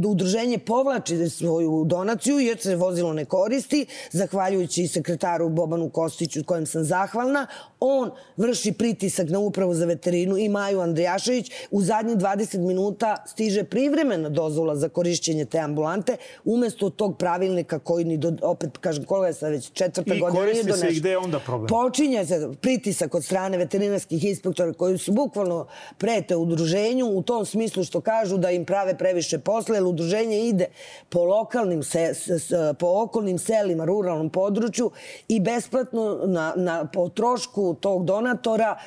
udruženje 0.06 0.58
povlači 0.58 1.28
svoju 1.28 1.84
donaciju 1.86 2.38
jer 2.38 2.58
se 2.58 2.76
vozilo 2.76 3.12
ne 3.12 3.24
koristi, 3.24 3.86
zahvaljujući 4.10 4.86
sekretaru 4.86 5.48
Bobanu 5.48 5.90
Kostiću 5.90 6.44
kojem 6.44 6.66
sam 6.66 6.84
zahvalna. 6.84 7.46
On 7.80 8.10
vrši 8.36 8.72
pritisak 8.72 9.28
na 9.28 9.38
upravu 9.38 9.74
za 9.74 9.86
veterinu 9.86 10.38
i 10.38 10.48
Maju 10.48 10.80
Andrijašević. 10.80 11.50
U 11.70 11.82
zadnjih 11.82 12.16
20 12.16 12.58
minuta 12.58 13.24
stiže 13.26 13.64
privred 13.64 13.99
privremena 14.00 14.28
dozvola 14.28 14.76
za 14.76 14.88
korišćenje 14.88 15.44
te 15.44 15.58
ambulante, 15.58 16.16
umesto 16.44 16.90
tog 16.90 17.16
pravilnika 17.18 17.78
koji 17.78 18.04
ni, 18.04 18.16
do, 18.16 18.32
opet 18.42 18.78
kažem, 18.78 19.04
koliko 19.04 19.26
je 19.26 19.32
sad 19.32 19.50
već 19.50 19.70
četvrta 19.72 20.14
I 20.14 20.20
godina 20.20 20.44
nije 20.44 20.62
donešen. 20.62 20.88
I 20.88 20.92
se 20.92 20.96
i 20.96 21.00
gde 21.00 21.10
je 21.10 21.18
onda 21.18 21.38
problem? 21.38 21.68
Počinje 21.68 22.26
se 22.26 22.48
pritisak 22.60 23.14
od 23.14 23.24
strane 23.24 23.58
veterinarskih 23.58 24.24
inspektora 24.24 24.72
koji 24.72 24.98
su 24.98 25.12
bukvalno 25.12 25.66
prete 25.98 26.36
udruženju 26.36 27.06
u 27.06 27.22
tom 27.22 27.46
smislu 27.46 27.84
što 27.84 28.00
kažu 28.00 28.38
da 28.38 28.50
im 28.50 28.64
prave 28.64 28.98
previše 28.98 29.38
posle, 29.38 29.76
jer 29.76 29.84
udruženje 29.84 30.48
ide 30.48 30.66
po 31.08 31.24
lokalnim, 31.24 31.82
se, 31.82 32.14
s, 32.14 32.52
po 32.78 32.86
okolnim 32.86 33.38
selima, 33.38 33.84
ruralnom 33.84 34.30
području 34.30 34.90
i 35.28 35.40
besplatno 35.40 36.20
na, 36.26 36.52
na, 36.56 36.84
po 36.84 37.08
trošku 37.08 37.76
tog 37.80 38.04
donatora 38.04 38.78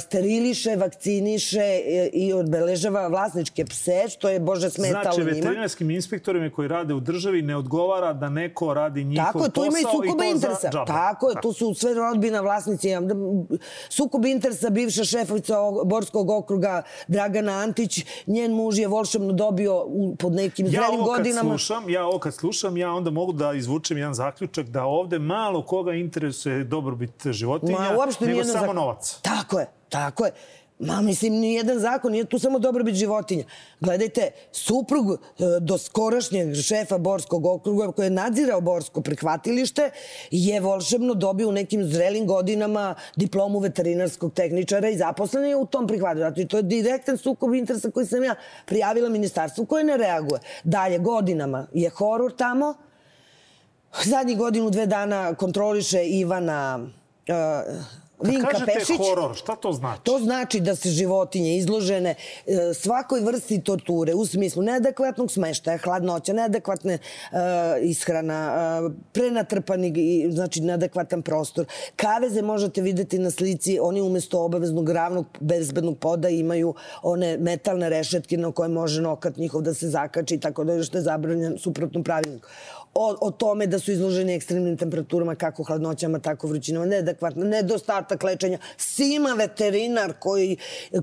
steriliše, 0.00 0.76
vakciniše 0.76 1.80
i 2.12 2.32
odbeležava 2.32 3.06
vlasničke 3.06 3.64
pse, 3.64 4.08
što 4.08 4.28
je, 4.28 4.40
Bože, 4.40 4.70
smetalo 4.70 5.02
znači, 5.02 5.20
njima. 5.20 5.30
Znači, 5.30 5.40
veterinarskim 5.40 5.90
inspektorima 5.90 6.50
koji 6.50 6.68
rade 6.68 6.94
u 6.94 7.00
državi 7.00 7.42
ne 7.42 7.56
odgovara 7.56 8.12
da 8.12 8.28
neko 8.28 8.74
radi 8.74 9.04
njihov 9.04 9.26
Tako, 9.26 9.38
posao 9.38 9.64
ima 9.64 9.78
i 9.78 9.82
sukoba 9.82 10.24
interesa. 10.24 10.68
Za 10.72 10.84
Tako 10.84 11.28
je, 11.30 11.36
tu 11.42 11.52
su 11.52 11.74
sve 11.74 11.94
rodbina 11.94 12.40
vlasnici. 12.40 12.88
Sukob 13.88 14.24
interesa 14.24 14.70
bivša 14.70 15.04
šefovica 15.04 15.56
Borskog 15.84 16.30
okruga 16.30 16.82
Dragana 17.08 17.52
Antić, 17.52 18.04
njen 18.26 18.52
muž 18.52 18.78
je 18.78 18.88
volšebno 18.88 19.32
dobio 19.32 19.86
pod 20.18 20.32
nekim 20.32 20.68
zrelim 20.68 21.00
ja 21.00 21.04
godinama. 21.04 21.50
Slušam, 21.50 21.90
ja 21.90 22.06
ovo 22.06 22.18
kad 22.18 22.34
slušam, 22.34 22.76
ja 22.76 22.92
onda 22.92 23.10
mogu 23.10 23.32
da 23.32 23.52
izvučem 23.52 23.98
jedan 23.98 24.14
zaključak 24.14 24.66
da 24.66 24.84
ovde 24.84 25.18
malo 25.18 25.62
koga 25.62 25.92
interesuje 25.92 26.64
dobrobit 26.64 27.26
životinja, 27.26 27.78
Ma, 27.78 28.06
nego 28.20 28.44
samo 28.44 28.66
zak... 28.66 28.74
novac. 28.74 29.18
Tako 29.22 29.58
je, 29.58 29.63
tako 29.88 30.24
je. 30.24 30.32
Ma, 30.78 31.00
mislim, 31.00 31.32
ni 31.32 31.54
jedan 31.54 31.78
zakon, 31.78 32.12
nije 32.12 32.24
tu 32.24 32.38
samo 32.38 32.58
dobrobit 32.58 32.94
životinja. 32.94 33.44
Gledajte, 33.80 34.30
suprug 34.52 35.12
e, 35.12 35.16
do 35.60 35.78
skorašnjeg 35.78 36.54
šefa 36.54 36.98
Borskog 36.98 37.46
okruga 37.46 37.92
koji 37.92 38.06
je 38.06 38.10
nadzirao 38.10 38.60
Borsko 38.60 39.00
prihvatilište 39.00 39.90
je 40.30 40.60
volšebno 40.60 41.14
dobio 41.14 41.48
u 41.48 41.52
nekim 41.52 41.84
zrelim 41.84 42.26
godinama 42.26 42.94
diplomu 43.16 43.58
veterinarskog 43.58 44.32
tehničara 44.32 44.88
i 44.88 44.96
zaposlen 44.96 45.44
je 45.44 45.56
u 45.56 45.66
tom 45.66 45.86
prihvatilištu. 45.86 46.34
Znači, 46.34 46.48
to 46.48 46.56
je 46.56 46.62
direktan 46.62 47.18
sukob 47.18 47.54
interesa 47.54 47.90
koji 47.90 48.06
sam 48.06 48.24
ja 48.24 48.34
prijavila 48.66 49.08
ministarstvu 49.08 49.66
koje 49.66 49.84
ne 49.84 49.96
reaguje. 49.96 50.40
Dalje, 50.64 50.98
godinama 50.98 51.66
je 51.72 51.90
horor 51.90 52.32
tamo. 52.36 52.74
Zadnjih 54.04 54.38
godinu, 54.38 54.70
dve 54.70 54.86
dana 54.86 55.34
kontroliše 55.34 56.04
Ivana 56.04 56.78
uh, 57.28 58.03
Vinka 58.22 58.48
Kažete 58.48 58.72
Pešić. 58.78 58.96
horor, 58.96 59.36
šta 59.36 59.56
to 59.56 59.72
znači? 59.72 60.00
To 60.04 60.18
znači 60.18 60.60
da 60.60 60.74
se 60.74 60.88
životinje 60.88 61.56
izložene 61.56 62.14
e, 62.46 62.74
svakoj 62.74 63.20
vrsti 63.20 63.60
torture 63.60 64.14
u 64.14 64.26
smislu 64.26 64.62
neadekvatnog 64.62 65.30
smeštaja, 65.30 65.78
hladnoća, 65.78 66.32
neadekvatne 66.32 66.94
e, 66.94 66.98
ishrana, 67.82 68.54
e, 68.86 68.90
prenatrpani, 69.12 69.92
i, 69.96 70.32
znači 70.32 70.60
neadekvatan 70.60 71.22
prostor. 71.22 71.66
Kaveze 71.96 72.42
možete 72.42 72.82
videti 72.82 73.18
na 73.18 73.30
slici, 73.30 73.78
oni 73.82 74.00
umesto 74.00 74.44
obaveznog 74.44 74.90
ravnog 74.90 75.26
bezbednog 75.40 75.98
poda 75.98 76.28
imaju 76.28 76.74
one 77.02 77.36
metalne 77.36 77.88
rešetke 77.88 78.36
na 78.36 78.52
koje 78.52 78.68
može 78.68 79.02
nokat 79.02 79.36
njihov 79.36 79.62
da 79.62 79.74
se 79.74 79.88
zakači, 79.88 80.40
tako 80.40 80.64
da 80.64 80.82
što 80.82 80.98
je 80.98 81.02
zabranjeno 81.02 81.58
suprotnom 81.58 82.04
pravilniku 82.04 82.48
o, 82.94 83.16
o 83.20 83.30
tome 83.30 83.66
da 83.66 83.78
su 83.78 83.92
izloženi 83.92 84.34
ekstremnim 84.34 84.76
temperaturama, 84.76 85.34
kako 85.34 85.62
hladnoćama, 85.62 86.18
tako 86.18 86.46
vrućinama, 86.46 86.86
neadekvatno, 86.86 87.44
nedostatak 87.44 88.22
lečenja. 88.22 88.58
Sima 88.76 89.34
veterinar 89.38 90.12
koji, 90.18 90.56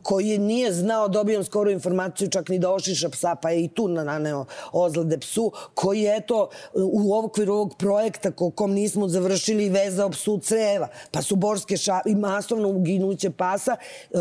koji 0.04 0.38
nije 0.38 0.74
znao, 0.74 1.08
dobijam 1.08 1.44
skoro 1.44 1.72
informaciju, 1.72 2.30
čak 2.30 2.50
ni 2.50 2.60
da 2.60 2.72
ošiša 2.72 3.10
psa, 3.10 3.36
pa 3.36 3.50
je 3.50 3.64
i 3.64 3.68
tu 3.68 3.88
naneo 3.88 4.46
ozlade 4.72 5.18
psu, 5.18 5.52
koji 5.74 6.02
je 6.02 6.18
eto 6.18 6.50
u 6.74 7.16
okviru 7.16 7.54
ovog 7.54 7.76
projekta 7.78 8.32
ko, 8.32 8.50
kom 8.52 8.72
nismo 8.72 9.08
završili 9.08 9.70
vezao 9.70 10.10
psu 10.10 10.40
creva. 10.40 10.88
Pa 11.12 11.22
su 11.22 11.36
borske 11.36 11.78
šape, 11.78 12.10
i 12.10 12.16
masovno 12.16 12.70
uginuće 12.70 13.30
pasa, 13.30 13.76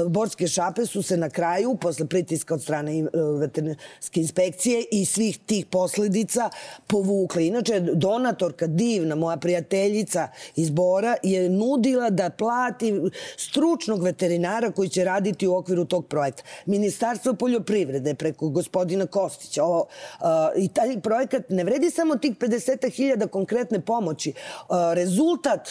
borske 0.08 0.48
šape 0.48 0.86
su 0.86 1.02
se 1.02 1.16
na 1.16 1.30
kraju, 1.30 1.76
posle 1.80 2.06
pritiska 2.06 2.54
od 2.54 2.62
strane 2.62 3.04
veterinarske 3.38 4.20
inspekcije 4.20 4.84
i 4.92 5.04
svih 5.04 5.38
tih 5.46 5.66
posledica 5.66 6.50
povukli 6.86 7.46
inače 7.46 7.59
donatorka 7.94 8.66
divna, 8.66 9.14
moja 9.14 9.36
prijateljica 9.36 10.28
iz 10.56 10.70
Bora 10.70 11.16
je 11.22 11.48
nudila 11.48 12.10
da 12.10 12.30
plati 12.30 12.94
stručnog 13.36 14.02
veterinara 14.02 14.70
koji 14.70 14.88
će 14.88 15.04
raditi 15.04 15.46
u 15.46 15.54
okviru 15.54 15.84
tog 15.84 16.06
projekta. 16.06 16.42
Ministarstvo 16.66 17.34
poljoprivrede 17.34 18.14
preko 18.14 18.48
gospodina 18.48 19.06
Kostića. 19.06 19.64
O, 19.64 19.86
a, 20.20 20.50
I 20.56 20.68
taj 20.68 21.00
projekat 21.00 21.42
ne 21.48 21.64
vredi 21.64 21.90
samo 21.90 22.16
tih 22.16 22.36
50.000 22.36 23.28
konkretne 23.28 23.80
pomoći. 23.80 24.32
A, 24.68 24.92
rezultat 24.94 25.68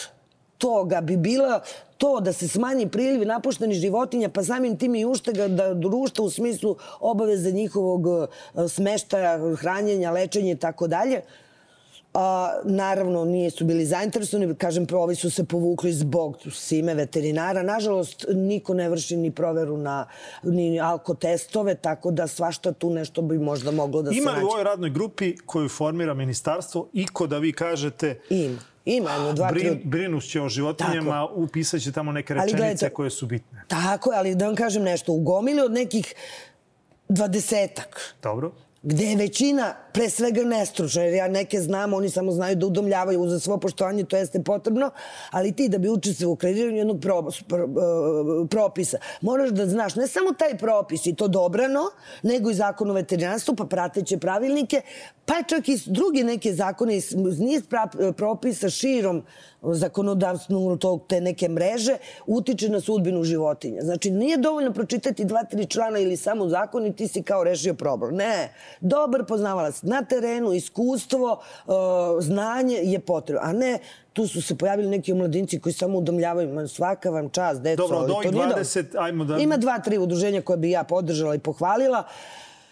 toga 0.60 1.00
bi 1.00 1.16
bila 1.16 1.60
to 1.96 2.20
da 2.20 2.32
se 2.32 2.48
smanji 2.48 2.88
priliv 2.88 3.26
napuštenih 3.28 3.78
životinja, 3.78 4.28
pa 4.28 4.44
samim 4.44 4.76
tim 4.78 4.94
i 4.94 5.04
uštega 5.04 5.48
da 5.48 5.74
društva 5.74 6.24
u 6.24 6.30
smislu 6.30 6.76
obaveze 7.00 7.52
njihovog 7.52 8.28
smeštaja, 8.68 9.56
hranjenja, 9.56 10.10
lečenja 10.10 10.52
i 10.52 10.56
tako 10.56 10.86
dalje, 10.86 11.22
A, 12.14 12.60
naravno, 12.64 13.24
nije 13.24 13.50
su 13.50 13.64
bili 13.64 13.86
zainteresovani. 13.86 14.54
Kažem, 14.54 14.86
ovi 14.92 15.14
su 15.14 15.30
se 15.30 15.44
povukli 15.44 15.92
zbog 15.92 16.38
sime 16.52 16.94
veterinara. 16.94 17.62
Nažalost, 17.62 18.24
niko 18.28 18.74
ne 18.74 18.88
vrši 18.88 19.16
ni 19.16 19.30
proveru 19.30 19.76
na 19.76 20.06
ni 20.42 20.80
alkotestove, 20.80 21.74
tako 21.74 22.10
da 22.10 22.26
svašta 22.26 22.72
tu 22.72 22.90
nešto 22.90 23.22
bi 23.22 23.38
možda 23.38 23.70
moglo 23.70 24.02
da 24.02 24.10
Ima 24.10 24.14
se 24.14 24.24
nađe. 24.24 24.38
Ima 24.38 24.38
li 24.38 24.44
u 24.44 24.48
ovoj 24.48 24.64
radnoj 24.64 24.90
grupi 24.90 25.36
koju 25.46 25.68
formira 25.68 26.14
ministarstvo 26.14 26.88
iko 26.92 27.26
da 27.26 27.38
vi 27.38 27.52
kažete 27.52 28.20
Ima. 28.30 28.58
Ima 28.84 29.10
jedno, 29.10 29.32
dva, 29.32 29.48
Brin, 29.52 29.68
tri... 29.68 29.84
Brinus 29.84 30.24
će 30.24 30.40
o 30.40 30.48
životinjama, 30.48 31.28
upisat 31.34 31.80
će 31.80 31.92
tamo 31.92 32.12
neke 32.12 32.34
rečenice 32.34 32.56
gledajte, 32.56 32.90
koje 32.90 33.10
su 33.10 33.26
bitne. 33.26 33.62
Tako 33.68 34.12
je, 34.12 34.18
ali 34.18 34.34
da 34.34 34.46
vam 34.46 34.54
kažem 34.54 34.82
nešto. 34.82 35.12
U 35.12 35.20
gomili 35.20 35.60
od 35.60 35.72
nekih 35.72 36.14
dvadesetak. 37.08 38.14
Dobro 38.22 38.52
gde 38.82 39.04
je 39.04 39.16
većina 39.16 39.74
pre 39.92 40.10
svega 40.10 40.44
nestručna, 40.44 41.02
jer 41.02 41.14
ja 41.14 41.28
neke 41.28 41.60
znam, 41.60 41.94
oni 41.94 42.10
samo 42.10 42.32
znaju 42.32 42.56
da 42.56 42.66
udomljavaju 42.66 43.28
za 43.28 43.40
svo 43.40 43.58
poštovanje, 43.58 44.04
to 44.04 44.16
jeste 44.16 44.42
potrebno, 44.42 44.90
ali 45.30 45.52
ti 45.52 45.68
da 45.68 45.78
bi 45.78 45.88
učestvovao 45.88 46.32
u 46.32 46.36
kreiranju 46.36 46.76
jednog 46.76 47.00
pro, 47.00 47.22
pro, 47.48 47.64
e, 47.64 48.48
propisa, 48.50 48.98
moraš 49.20 49.50
da 49.50 49.66
znaš 49.66 49.94
ne 49.94 50.06
samo 50.06 50.32
taj 50.32 50.58
propis 50.58 51.06
i 51.06 51.14
to 51.14 51.28
dobrano, 51.28 51.80
nego 52.22 52.50
i 52.50 52.54
zakon 52.54 52.90
o 52.90 52.94
veterinarstvu, 52.94 53.54
pa 53.54 53.64
prateće 53.64 54.18
pravilnike, 54.18 54.82
pa 55.24 55.42
čak 55.42 55.68
i 55.68 55.78
druge 55.86 56.24
neke 56.24 56.52
zakone 56.52 56.96
iz 56.96 57.14
niz 57.38 57.62
propisa 58.16 58.70
širom 58.70 59.22
zakonodavstvu 59.62 60.76
tog 60.76 61.06
te 61.08 61.20
neke 61.20 61.48
mreže 61.48 61.96
utiče 62.26 62.68
na 62.68 62.80
sudbinu 62.80 63.24
životinja. 63.24 63.82
Znači, 63.82 64.10
nije 64.10 64.36
dovoljno 64.36 64.72
pročitati 64.72 65.24
dva, 65.24 65.44
tri 65.44 65.66
člana 65.66 65.98
ili 65.98 66.16
samo 66.16 66.48
zakon 66.48 66.86
i 66.86 66.96
ti 66.96 67.08
si 67.08 67.22
kao 67.22 67.44
rešio 67.44 67.74
problem. 67.74 68.16
Ne, 68.16 68.54
dobar 68.80 69.24
poznavalac 69.80 69.82
na 69.82 70.02
terenu, 70.02 70.52
iskustvo, 70.52 71.40
znanje 72.20 72.76
je 72.76 73.00
potrebno, 73.00 73.40
a 73.44 73.52
ne 73.52 73.78
tu 74.12 74.26
su 74.26 74.42
se 74.42 74.54
pojavili 74.54 74.88
neki 74.88 75.12
omladinci 75.12 75.60
koji 75.60 75.72
samo 75.72 75.98
udomljavaju. 75.98 76.68
Svaka 76.68 77.10
vam 77.10 77.30
čast, 77.30 77.62
deco. 77.62 77.82
Dobro, 77.82 78.14
ovih 78.14 78.30
20, 78.30 78.96
ajmo 78.98 79.24
da... 79.24 79.38
Ima 79.38 79.56
dva, 79.56 79.78
tri 79.78 79.98
udruženja 79.98 80.42
koje 80.42 80.56
bi 80.56 80.70
ja 80.70 80.84
podržala 80.84 81.34
i 81.34 81.38
pohvalila. 81.38 82.04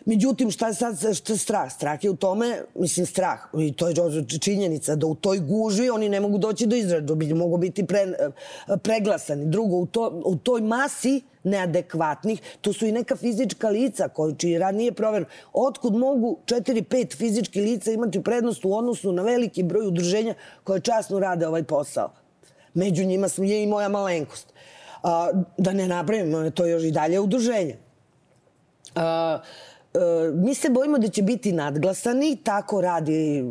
Međutim, 0.09 0.51
šta 0.51 0.67
je 0.69 0.75
sad 0.75 1.17
šta 1.17 1.33
je 1.33 1.39
strah? 1.39 1.73
Strah 1.73 2.05
je 2.05 2.11
u 2.11 2.17
tome, 2.17 2.63
mislim 2.75 3.07
strah, 3.07 3.39
i 3.59 3.73
to 3.73 3.89
je 3.89 3.95
činjenica, 4.41 4.97
da 4.97 5.07
u 5.07 5.15
toj 5.15 5.39
gužvi 5.39 5.91
oni 5.91 6.09
ne 6.09 6.21
mogu 6.21 6.39
doći 6.39 6.67
do 6.67 6.77
izrada, 6.77 7.15
bi 7.15 7.35
mogu 7.35 7.57
biti 7.57 7.87
pre, 7.87 8.07
preglasani. 8.83 9.45
Drugo, 9.45 9.77
u, 9.77 9.87
to, 9.87 10.23
u 10.25 10.37
toj 10.37 10.61
masi 10.61 11.21
neadekvatnih, 11.45 12.41
to 12.61 12.73
su 12.73 12.87
i 12.87 12.93
neka 12.93 13.17
fizička 13.17 13.69
lica 13.69 14.09
koji, 14.09 14.35
čiji 14.37 14.59
rad 14.59 14.75
nije 14.75 14.93
proveren. 14.93 15.27
Otkud 15.53 15.95
mogu 15.95 16.39
4-5 16.47 17.17
fizičkih 17.17 17.63
lica 17.63 17.93
imati 17.93 18.23
prednost 18.23 18.65
u 18.65 18.75
odnosu 18.75 19.13
na 19.13 19.23
veliki 19.23 19.63
broj 19.63 19.87
udruženja 19.87 20.35
koje 20.65 20.81
časno 20.81 21.19
rade 21.19 21.47
ovaj 21.47 21.63
posao? 21.63 22.13
Među 22.75 23.05
njima 23.05 23.29
je 23.39 23.63
i 23.63 23.67
moja 23.67 23.89
malenkost. 23.89 24.53
A, 25.03 25.31
da 25.59 25.73
ne 25.73 25.89
napravimo, 25.89 26.51
to 26.51 26.67
je 26.67 26.73
još 26.73 26.85
i 26.85 26.91
dalje 26.91 27.21
udruženje. 27.21 27.77
A, 28.95 29.39
mi 30.35 30.55
se 30.55 30.71
bojimo 30.71 30.99
da 30.99 31.09
će 31.09 31.23
biti 31.23 31.53
nadglasani, 31.53 32.37
tako 32.45 32.81
radi 32.81 33.45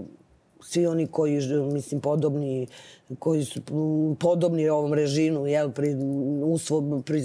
svi 0.61 0.87
oni 0.87 1.07
koji, 1.07 1.41
mislim, 1.73 2.01
podobni, 2.01 2.67
koji 3.19 3.45
su 3.45 3.61
podobni 4.19 4.69
ovom 4.69 4.93
režimu, 4.93 5.47
jel, 5.47 5.71
pri, 5.71 5.95
usvo, 6.43 7.01
pri, 7.05 7.23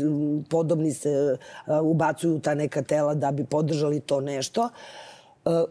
podobni 0.51 0.93
se 0.93 1.37
ubacuju 1.83 2.39
ta 2.39 2.55
neka 2.55 2.83
tela 2.83 3.15
da 3.15 3.33
bi 3.33 3.45
podržali 3.45 4.01
to 4.01 4.21
nešto. 4.21 4.63
Uh, 4.63 5.12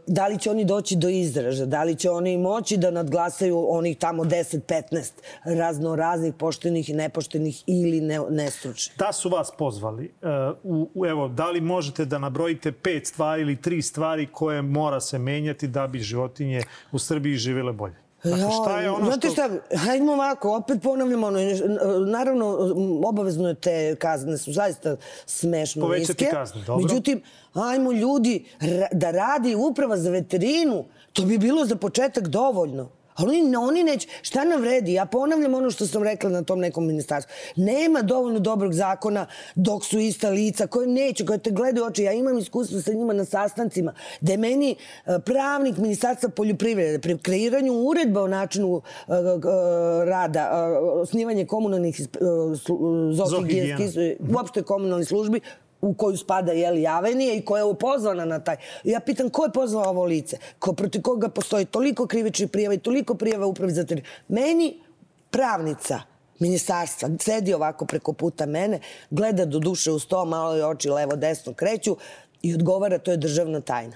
da 0.07 0.27
li 0.27 0.39
će 0.39 0.51
oni 0.51 0.65
doći 0.65 0.95
do 0.95 1.09
izraža, 1.09 1.65
da 1.65 1.83
li 1.83 1.95
će 1.95 2.09
oni 2.09 2.37
moći 2.37 2.77
da 2.77 2.91
nadglasaju 2.91 3.65
onih 3.69 3.97
tamo 3.97 4.23
10-15 4.23 5.11
razno 5.43 5.95
raznih 5.95 6.33
poštenih 6.33 6.89
i 6.89 6.93
nepoštenih 6.93 7.63
ili 7.67 8.01
ne, 8.01 8.19
nestručnih. 8.29 8.97
Da 8.97 9.13
su 9.13 9.29
vas 9.29 9.51
pozvali, 9.57 10.13
uh, 10.63 10.89
u, 10.93 11.05
evo, 11.05 11.27
da 11.27 11.49
li 11.49 11.61
možete 11.61 12.05
da 12.05 12.19
nabrojite 12.19 12.71
pet 12.71 13.07
stvari 13.07 13.41
ili 13.41 13.61
tri 13.61 13.81
stvari 13.81 14.27
koje 14.31 14.61
mora 14.61 14.99
se 14.99 15.19
menjati 15.19 15.67
da 15.67 15.87
bi 15.87 15.99
životinje 15.99 16.61
u 16.91 16.99
Srbiji 16.99 17.35
živele 17.35 17.73
bolje? 17.73 17.95
Dakle, 18.23 18.47
šta 18.63 18.79
je 18.79 18.91
ono 18.91 19.05
Znate 19.05 19.29
šta, 19.29 19.49
hajdemo 19.77 20.13
ovako, 20.13 20.55
opet 20.55 20.81
ponavljamo, 20.81 21.27
ono, 21.27 21.39
naravno, 22.07 22.57
obavezno 23.05 23.47
je 23.47 23.55
te 23.55 23.95
kazne 23.95 24.37
su 24.37 24.53
zaista 24.53 24.95
smešno 25.25 25.81
Povećati 25.81 26.23
niske. 26.23 26.37
kazne, 26.37 26.61
dobro. 26.63 26.83
Međutim, 26.87 27.21
ajmo 27.53 27.91
ljudi 27.91 28.45
da 28.91 29.11
radi 29.11 29.55
uprava 29.55 29.97
za 29.97 30.09
veterinu, 30.09 30.85
to 31.13 31.21
bi 31.21 31.37
bilo 31.37 31.65
za 31.65 31.75
početak 31.75 32.27
dovoljno. 32.27 32.89
Ali 33.15 33.55
oni 33.57 33.83
neće. 33.83 34.07
Šta 34.21 34.43
nam 34.43 34.61
vredi? 34.61 34.93
Ja 34.93 35.05
ponavljam 35.05 35.53
ono 35.53 35.71
što 35.71 35.87
sam 35.87 36.03
rekla 36.03 36.29
na 36.29 36.43
tom 36.43 36.59
nekom 36.59 36.87
ministarstvu. 36.87 37.33
Nema 37.55 38.01
dovoljno 38.01 38.39
dobrog 38.39 38.73
zakona 38.73 39.25
dok 39.55 39.85
su 39.85 39.99
ista 39.99 40.29
lica 40.29 40.67
koje 40.67 40.87
neće, 40.87 41.25
koje 41.25 41.37
te 41.37 41.51
gledaju 41.51 41.85
oči. 41.85 42.03
Ja 42.03 42.13
imam 42.13 42.37
iskustvo 42.37 42.81
sa 42.81 42.93
njima 42.93 43.13
na 43.13 43.25
sastancima 43.25 43.93
da 44.21 44.31
je 44.31 44.37
meni 44.37 44.75
e, 45.05 45.19
pravnik 45.25 45.77
ministarstva 45.77 46.29
poljoprivrede 46.29 46.99
pri 46.99 47.17
kreiranju 47.17 47.73
uredba 47.73 48.21
o 48.21 48.27
načinu 48.27 48.67
uh, 48.67 48.81
uh, 49.07 49.43
rada, 50.05 50.51
uh, 50.51 51.01
osnivanje 51.01 51.45
komunalnih 51.45 52.01
zohigijenskih, 53.11 54.17
uopšte 54.33 54.61
komunalnih 54.61 55.07
službi, 55.07 55.41
u 55.81 55.93
koju 55.93 56.17
spada 56.17 56.51
jeli, 56.51 56.81
Javenije 56.81 57.37
i 57.37 57.45
koja 57.45 57.59
je 57.59 57.65
upozvana 57.65 58.25
na 58.25 58.39
taj. 58.39 58.55
Ja 58.83 58.99
pitam 58.99 59.29
ko 59.29 59.43
je 59.43 59.51
pozvao 59.51 59.89
ovo 59.89 60.05
lice? 60.05 60.37
Ko, 60.59 60.73
proti 60.73 61.01
koga 61.01 61.29
postoji 61.29 61.65
toliko 61.65 62.07
krivičnih 62.07 62.49
prijava 62.49 62.73
i 62.73 62.77
toliko 62.77 63.15
prijava 63.15 63.45
upravi 63.45 63.71
za 63.71 63.85
teren? 63.85 64.03
Meni 64.27 64.79
pravnica 65.31 66.01
ministarstva 66.39 67.09
sedi 67.19 67.53
ovako 67.53 67.85
preko 67.85 68.13
puta 68.13 68.45
mene, 68.45 68.79
gleda 69.09 69.45
do 69.45 69.59
duše 69.59 69.91
u 69.91 69.99
sto, 69.99 70.25
malo 70.25 70.55
je 70.55 70.65
oči 70.65 70.89
levo, 70.89 71.15
desno 71.15 71.53
kreću 71.53 71.97
i 72.41 72.53
odgovara 72.55 72.97
to 72.97 73.11
je 73.11 73.17
državna 73.17 73.61
tajna. 73.61 73.95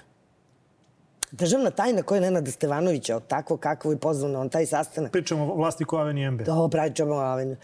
Državna 1.30 1.70
tajna 1.70 2.02
koja 2.02 2.16
je 2.16 2.20
Nenada 2.20 2.50
Stevanovića, 2.50 3.16
od 3.16 3.26
takvo 3.26 3.56
kakvo 3.56 3.90
je 3.90 3.98
pozvano 3.98 4.40
on 4.40 4.48
taj 4.48 4.66
sastanak. 4.66 5.12
Pričamo 5.12 5.52
o 5.52 5.56
vlasniku 5.56 5.96
Avenije 5.96 6.30
MB. 6.30 6.44
To 6.44 6.68
pričamo 6.68 7.14
o 7.14 7.18
Avenije. 7.18 7.56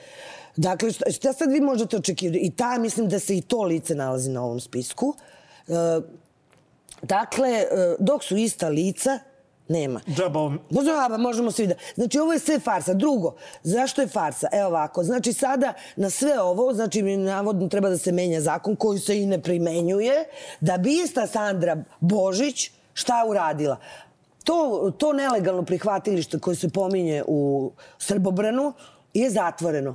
Dakle, 0.56 0.92
šta, 0.92 1.10
šta 1.10 1.32
sad 1.32 1.52
vi 1.52 1.60
možete 1.60 1.96
očekivati? 1.96 2.38
I 2.38 2.50
ta, 2.50 2.78
mislim 2.78 3.08
da 3.08 3.18
se 3.18 3.36
i 3.36 3.40
to 3.40 3.62
lice 3.62 3.94
nalazi 3.94 4.30
na 4.30 4.44
ovom 4.44 4.60
spisku. 4.60 5.14
E, 5.68 5.72
dakle, 7.02 7.48
e, 7.48 7.66
dok 7.98 8.24
su 8.24 8.36
ista 8.36 8.68
lica, 8.68 9.18
Nema. 9.68 10.00
Džaba, 10.16 10.52
Džaba, 10.70 11.16
možemo 11.16 11.50
svi 11.50 11.66
da... 11.66 11.74
Znači, 11.94 12.18
ovo 12.18 12.32
je 12.32 12.38
sve 12.38 12.58
farsa. 12.58 12.94
Drugo, 12.94 13.34
zašto 13.62 14.00
je 14.00 14.08
farsa? 14.08 14.48
Evo 14.52 14.68
ovako, 14.68 15.04
znači 15.04 15.32
sada 15.32 15.72
na 15.96 16.10
sve 16.10 16.40
ovo, 16.40 16.74
znači 16.74 17.02
mi 17.02 17.16
navodno 17.16 17.68
treba 17.68 17.88
da 17.88 17.98
se 17.98 18.12
menja 18.12 18.40
zakon 18.40 18.76
koji 18.76 18.98
se 18.98 19.22
i 19.22 19.26
ne 19.26 19.42
primenjuje, 19.42 20.24
da 20.60 20.78
bi 20.78 21.02
ista 21.04 21.26
Sandra 21.26 21.84
Božić 22.00 22.70
šta 22.94 23.24
uradila? 23.28 23.76
To, 24.44 24.92
to 24.98 25.12
nelegalno 25.12 25.62
prihvatilište 25.62 26.38
koje 26.38 26.56
se 26.56 26.68
pominje 26.68 27.22
u 27.26 27.70
Srbobranu 27.98 28.72
je 29.14 29.30
zatvoreno. 29.30 29.94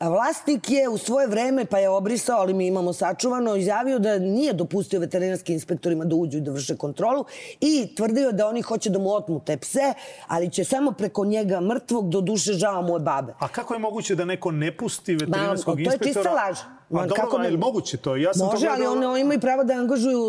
Vlasnik 0.00 0.70
je 0.70 0.88
u 0.88 0.98
svoje 0.98 1.26
vreme, 1.26 1.64
pa 1.64 1.78
je 1.78 1.88
obrisao, 1.88 2.38
ali 2.40 2.54
mi 2.54 2.66
imamo 2.66 2.92
sačuvano, 2.92 3.56
izjavio 3.56 3.98
da 3.98 4.18
nije 4.18 4.52
dopustio 4.52 5.00
veterinarskim 5.00 5.54
inspektorima 5.54 6.04
da 6.04 6.16
uđu 6.16 6.38
i 6.38 6.40
da 6.40 6.50
vrše 6.50 6.76
kontrolu 6.76 7.24
i 7.60 7.94
tvrdio 7.96 8.32
da 8.32 8.46
oni 8.46 8.62
hoće 8.62 8.90
da 8.90 8.98
mu 8.98 9.12
otmu 9.12 9.40
te 9.40 9.56
pse, 9.56 9.94
ali 10.26 10.50
će 10.50 10.64
samo 10.64 10.92
preko 10.92 11.24
njega 11.24 11.60
mrtvog, 11.60 12.08
do 12.08 12.20
duše 12.20 12.52
žao 12.52 12.82
moje 12.82 13.00
babe. 13.00 13.34
A 13.38 13.48
kako 13.48 13.74
je 13.74 13.80
moguće 13.80 14.14
da 14.14 14.24
neko 14.24 14.50
ne 14.50 14.76
pusti 14.76 15.14
veterinarskog 15.14 15.74
Ma, 15.74 15.80
inspektora? 15.80 16.12
To 16.12 16.18
je 16.18 16.22
čista 16.22 16.32
laž. 16.32 16.58
Ma, 16.90 17.06
dobro, 17.06 17.24
kako 17.24 17.38
ne... 17.38 17.50
moguće 17.50 17.96
to? 17.96 18.16
Ja 18.16 18.34
sam 18.34 18.46
može, 18.46 18.66
to 18.66 18.72
ali 18.72 18.86
oni, 18.86 19.06
oni 19.06 19.20
imaju 19.20 19.40
pravo 19.40 19.64
da 19.64 19.74
angažuju 19.74 20.20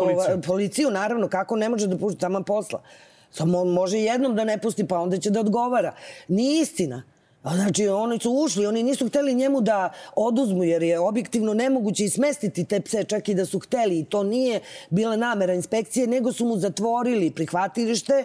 policiju. 0.00 0.40
policiju, 0.46 0.90
naravno. 0.90 1.28
Kako 1.28 1.56
ne 1.56 1.68
može 1.68 1.86
da 1.86 1.98
pušta 1.98 2.18
tamo 2.20 2.42
posla? 2.42 2.82
Samo 3.30 3.64
može 3.64 3.98
jednom 3.98 4.34
da 4.34 4.44
ne 4.44 4.58
pusti, 4.58 4.86
pa 4.86 4.98
onda 4.98 5.18
će 5.18 5.30
da 5.30 5.40
odgovara. 5.40 5.94
Nije 6.28 6.62
istina. 6.62 7.02
Znači, 7.44 7.88
oni 7.88 8.18
su 8.18 8.30
ušli, 8.30 8.66
oni 8.66 8.82
nisu 8.82 9.08
hteli 9.08 9.34
njemu 9.34 9.60
da 9.60 9.92
oduzmu, 10.16 10.64
jer 10.64 10.82
je 10.82 10.98
objektivno 10.98 11.54
nemoguće 11.54 12.04
ismestiti 12.04 12.64
te 12.64 12.80
pse, 12.80 13.04
čak 13.04 13.28
i 13.28 13.34
da 13.34 13.46
su 13.46 13.58
hteli. 13.58 13.98
I 13.98 14.04
to 14.04 14.22
nije 14.22 14.60
bila 14.90 15.16
namera 15.16 15.54
inspekcije, 15.54 16.06
nego 16.06 16.32
su 16.32 16.46
mu 16.46 16.56
zatvorili 16.56 17.30
prihvatilište 17.30 18.24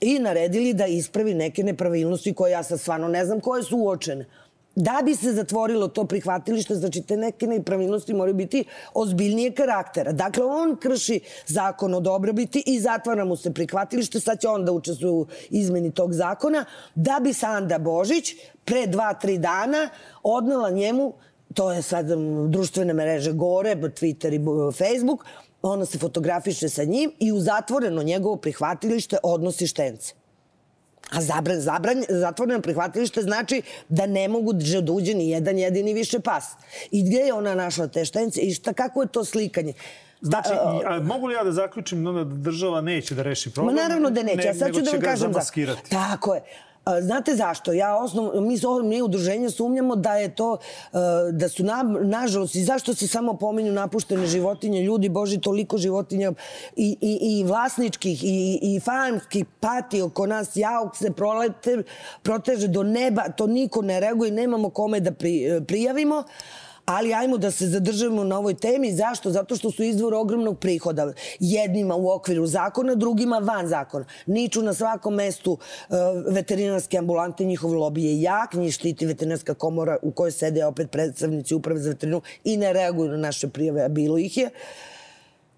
i 0.00 0.18
naredili 0.18 0.74
da 0.74 0.86
ispravi 0.86 1.34
neke 1.34 1.62
nepravilnosti 1.62 2.34
koje 2.34 2.52
ja 2.52 2.62
sad 2.62 2.80
stvarno 2.80 3.08
ne 3.08 3.24
znam 3.24 3.40
koje 3.40 3.62
su 3.62 3.76
uočene. 3.76 4.26
Da 4.80 5.00
bi 5.04 5.14
se 5.14 5.32
zatvorilo 5.32 5.88
to 5.88 6.04
prihvatilište, 6.04 6.74
znači 6.74 7.02
te 7.02 7.16
neke 7.16 7.46
nepravilnosti 7.46 8.14
moraju 8.14 8.34
biti 8.34 8.64
ozbiljnije 8.94 9.52
karaktera. 9.52 10.12
Dakle, 10.12 10.44
on 10.44 10.76
krši 10.76 11.20
zakon 11.46 11.94
o 11.94 12.00
dobrobiti 12.00 12.62
i 12.66 12.80
zatvara 12.80 13.24
mu 13.24 13.36
se 13.36 13.54
prihvatilište, 13.54 14.20
sad 14.20 14.40
će 14.40 14.48
on 14.48 14.64
da 14.64 14.72
učestvuje 14.72 15.12
u 15.12 15.26
izmeni 15.50 15.90
tog 15.90 16.12
zakona, 16.12 16.64
da 16.94 17.20
bi 17.22 17.32
Sanda 17.32 17.78
Božić 17.78 18.34
pre 18.64 18.86
dva, 18.86 19.14
tri 19.14 19.38
dana 19.38 19.88
odnela 20.22 20.70
njemu 20.70 21.12
to 21.54 21.72
je 21.72 21.82
sad 21.82 22.06
društvene 22.48 22.94
mreže 22.94 23.32
gore, 23.32 23.74
Twitter 23.74 24.34
i 24.34 24.72
Facebook, 24.72 25.24
ona 25.62 25.84
se 25.84 25.98
fotografiše 25.98 26.68
sa 26.68 26.84
njim 26.84 27.12
i 27.18 27.32
u 27.32 27.40
zatvoreno 27.40 28.02
njegovo 28.02 28.36
prihvatilište 28.36 29.16
odnosi 29.22 29.66
štence. 29.66 30.17
A 31.10 31.20
zabran, 31.20 31.60
zabran, 31.60 32.04
zatvoreno 32.08 32.60
prihvatilište 32.60 33.22
znači 33.22 33.62
da 33.88 34.06
ne 34.06 34.28
mogu 34.28 34.52
da 34.52 34.92
uđe 34.92 35.14
ni 35.14 35.30
jedan 35.30 35.58
jedini 35.58 35.94
više 35.94 36.20
pas. 36.20 36.44
I 36.90 37.02
gdje 37.02 37.18
je 37.18 37.32
ona 37.32 37.54
našla 37.54 37.86
te 37.86 38.04
štence 38.04 38.40
i 38.40 38.54
šta, 38.54 38.72
kako 38.72 39.02
je 39.02 39.08
to 39.08 39.24
slikanje? 39.24 39.72
Znači, 40.20 40.48
a, 40.84 41.00
mogu 41.02 41.26
li 41.26 41.34
ja 41.34 41.44
da 41.44 41.52
zaključim 41.52 42.04
da 42.04 42.24
država 42.24 42.80
neće 42.80 43.14
da 43.14 43.22
reši 43.22 43.50
problem? 43.50 43.76
Ma 43.76 43.82
naravno 43.82 44.10
da 44.10 44.22
neće. 44.22 44.36
Ne, 44.36 44.48
a 44.48 44.54
sad 44.54 44.74
ću 44.74 44.80
da 44.80 44.90
vam 44.90 45.00
kažem 45.00 45.32
za... 45.32 45.40
Tako 45.90 46.34
je. 46.34 46.42
Znate 47.02 47.36
zašto? 47.36 47.72
Ja 47.72 47.96
osnov, 47.96 48.40
mi, 48.42 48.56
mi 48.84 49.02
udruženje 49.02 49.50
sumnjamo 49.50 49.96
da 49.96 50.14
je 50.14 50.34
to, 50.34 50.56
da 51.32 51.48
su 51.48 51.64
na, 51.64 51.82
nažalost, 52.02 52.54
i 52.54 52.64
zašto 52.64 52.94
se 52.94 53.08
samo 53.08 53.34
pominju 53.36 53.72
napuštene 53.72 54.26
životinje, 54.26 54.82
ljudi, 54.82 55.08
Boži, 55.08 55.40
toliko 55.40 55.78
životinja 55.78 56.32
i, 56.76 56.96
i, 57.00 57.18
i 57.22 57.44
vlasničkih 57.44 58.24
i, 58.24 58.58
i 58.62 58.80
farmskih 58.80 59.44
pati 59.60 60.02
oko 60.02 60.26
nas, 60.26 60.56
jauk 60.56 60.96
se 60.96 61.10
prolete, 61.10 61.82
proteže 62.22 62.68
do 62.68 62.82
neba, 62.82 63.28
to 63.28 63.46
niko 63.46 63.82
ne 63.82 64.00
reaguje, 64.00 64.30
nemamo 64.30 64.70
kome 64.70 65.00
da 65.00 65.12
pri, 65.12 65.60
prijavimo 65.66 66.24
ali 66.88 67.14
ajmo 67.14 67.38
da 67.38 67.50
se 67.50 67.66
zadržavamo 67.66 68.24
na 68.24 68.38
ovoj 68.38 68.54
temi. 68.54 68.92
Zašto? 68.92 69.30
Zato 69.30 69.56
što 69.56 69.70
su 69.70 69.82
izvor 69.82 70.14
ogromnog 70.14 70.58
prihoda. 70.58 71.12
Jednima 71.40 71.94
u 71.94 72.10
okviru 72.10 72.46
zakona, 72.46 72.94
drugima 72.94 73.38
van 73.38 73.68
zakona. 73.68 74.04
Niču 74.26 74.62
na 74.62 74.74
svakom 74.74 75.14
mestu 75.14 75.52
uh, 75.52 75.96
veterinarske 76.26 76.98
ambulante, 76.98 77.44
njihov 77.44 77.70
lobby 77.70 77.98
je 77.98 78.22
jak, 78.22 78.54
njih 78.54 78.74
štiti 78.74 79.06
veterinarska 79.06 79.54
komora 79.54 79.96
u 80.02 80.10
kojoj 80.10 80.32
sede 80.32 80.64
opet 80.64 80.90
predstavnici 80.90 81.54
uprave 81.54 81.80
za 81.80 81.90
veterinu 81.90 82.22
i 82.44 82.56
ne 82.56 82.72
reaguju 82.72 83.10
na 83.10 83.16
naše 83.16 83.48
prijave, 83.48 83.82
a 83.84 83.88
bilo 83.88 84.18
ih 84.18 84.36
je. 84.36 84.46
Uh, 84.46 84.97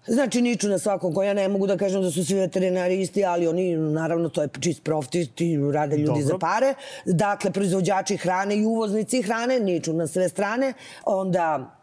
Znači, 0.07 0.41
niču 0.41 0.69
na 0.69 0.79
svakom 0.79 1.13
koja 1.13 1.33
ne 1.33 1.47
mogu 1.47 1.67
da 1.67 1.77
kažem 1.77 2.01
da 2.01 2.11
su 2.11 2.25
svi 2.25 2.35
veterinari 2.35 3.01
isti, 3.01 3.25
ali 3.25 3.47
oni, 3.47 3.77
naravno, 3.77 4.29
to 4.29 4.41
je 4.41 4.49
čist 4.59 4.83
profit 4.83 5.41
i 5.41 5.57
rade 5.73 5.97
ljudi 5.97 6.07
Dobro. 6.07 6.25
za 6.25 6.37
pare. 6.37 6.73
Dakle, 7.05 7.51
proizvođači 7.51 8.17
hrane 8.17 8.57
i 8.57 8.65
uvoznici 8.65 9.21
hrane 9.21 9.59
niču 9.59 9.93
na 9.93 10.07
sve 10.07 10.29
strane. 10.29 10.73
Onda 11.05 11.80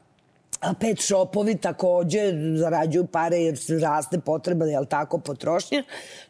pet 0.81 1.01
šopovi 1.07 1.57
takođe 1.57 2.33
zarađuju 2.57 3.07
pare 3.07 3.37
jer 3.37 3.59
raste 3.83 4.21
potreba, 4.21 4.65
jel 4.65 4.85
tako, 4.85 5.19
potrošnje. 5.19 5.83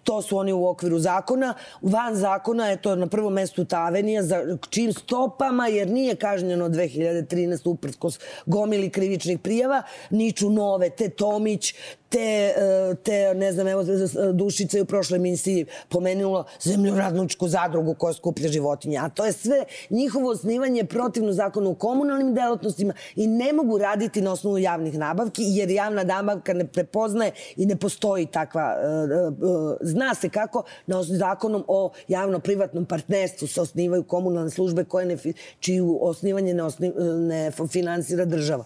To 0.02 0.22
su 0.22 0.36
oni 0.36 0.52
u 0.52 0.66
okviru 0.66 0.98
zakona. 0.98 1.54
Van 1.82 2.16
zakona 2.16 2.66
je 2.66 2.82
to 2.82 2.96
na 2.96 3.06
prvom 3.06 3.32
mestu 3.32 3.64
ta 3.64 3.78
avenija 3.78 4.22
za 4.22 4.56
čim 4.70 4.92
stopama, 4.92 5.68
jer 5.68 5.90
nije 5.90 6.16
kažnjeno 6.16 6.68
2013 6.68 7.68
uprskos 7.68 8.18
gomili 8.46 8.90
krivičnih 8.90 9.38
prijava, 9.38 9.82
niču 10.10 10.50
nove, 10.50 10.90
te 10.90 11.08
Tomić, 11.08 11.74
te, 12.08 12.54
e, 12.56 12.94
te, 13.02 13.34
ne 13.34 13.52
znam, 13.52 13.68
evo, 13.68 13.84
Dušica 14.32 14.76
je 14.76 14.82
u 14.82 14.86
prošloj 14.86 15.16
emisiji 15.16 15.66
pomenula 15.88 16.44
zemljoradničku 16.62 17.48
zadrugu 17.48 17.94
koja 17.94 18.12
skuplja 18.12 18.48
životinje. 18.48 18.98
A 18.98 19.08
to 19.08 19.26
je 19.26 19.32
sve 19.32 19.64
njihovo 19.90 20.30
osnivanje 20.30 20.84
protivno 20.84 21.32
zakonu 21.32 21.70
o 21.70 21.74
komunalnim 21.74 22.34
delatnostima 22.34 22.94
i 23.16 23.26
ne 23.26 23.52
mogu 23.52 23.78
raditi 23.78 24.20
na 24.20 24.32
osnovu 24.32 24.58
javnih 24.58 24.98
nabavki 24.98 25.42
jer 25.46 25.70
javna 25.70 26.04
nabavka 26.04 26.52
ne 26.52 26.66
prepoznaje 26.66 27.32
i 27.56 27.66
ne 27.66 27.76
postoji 27.76 28.26
takva. 28.26 28.76
E, 28.82 28.86
e, 28.86 29.28
zna 29.80 30.14
se 30.14 30.28
kako 30.28 30.62
na 30.86 31.02
zakonom 31.02 31.64
o 31.68 31.92
javno-privatnom 32.08 32.84
partnerstvu 32.84 33.48
se 33.48 33.60
osnivaju 33.60 34.02
komunalne 34.02 34.50
službe 34.50 34.84
koje 34.84 35.06
ne, 35.06 35.16
čiju 35.60 35.98
osnivanje 36.00 36.54
ne, 36.54 36.62
osniv, 36.62 36.92
ne 37.18 37.50
finansira 37.70 38.24
država. 38.24 38.64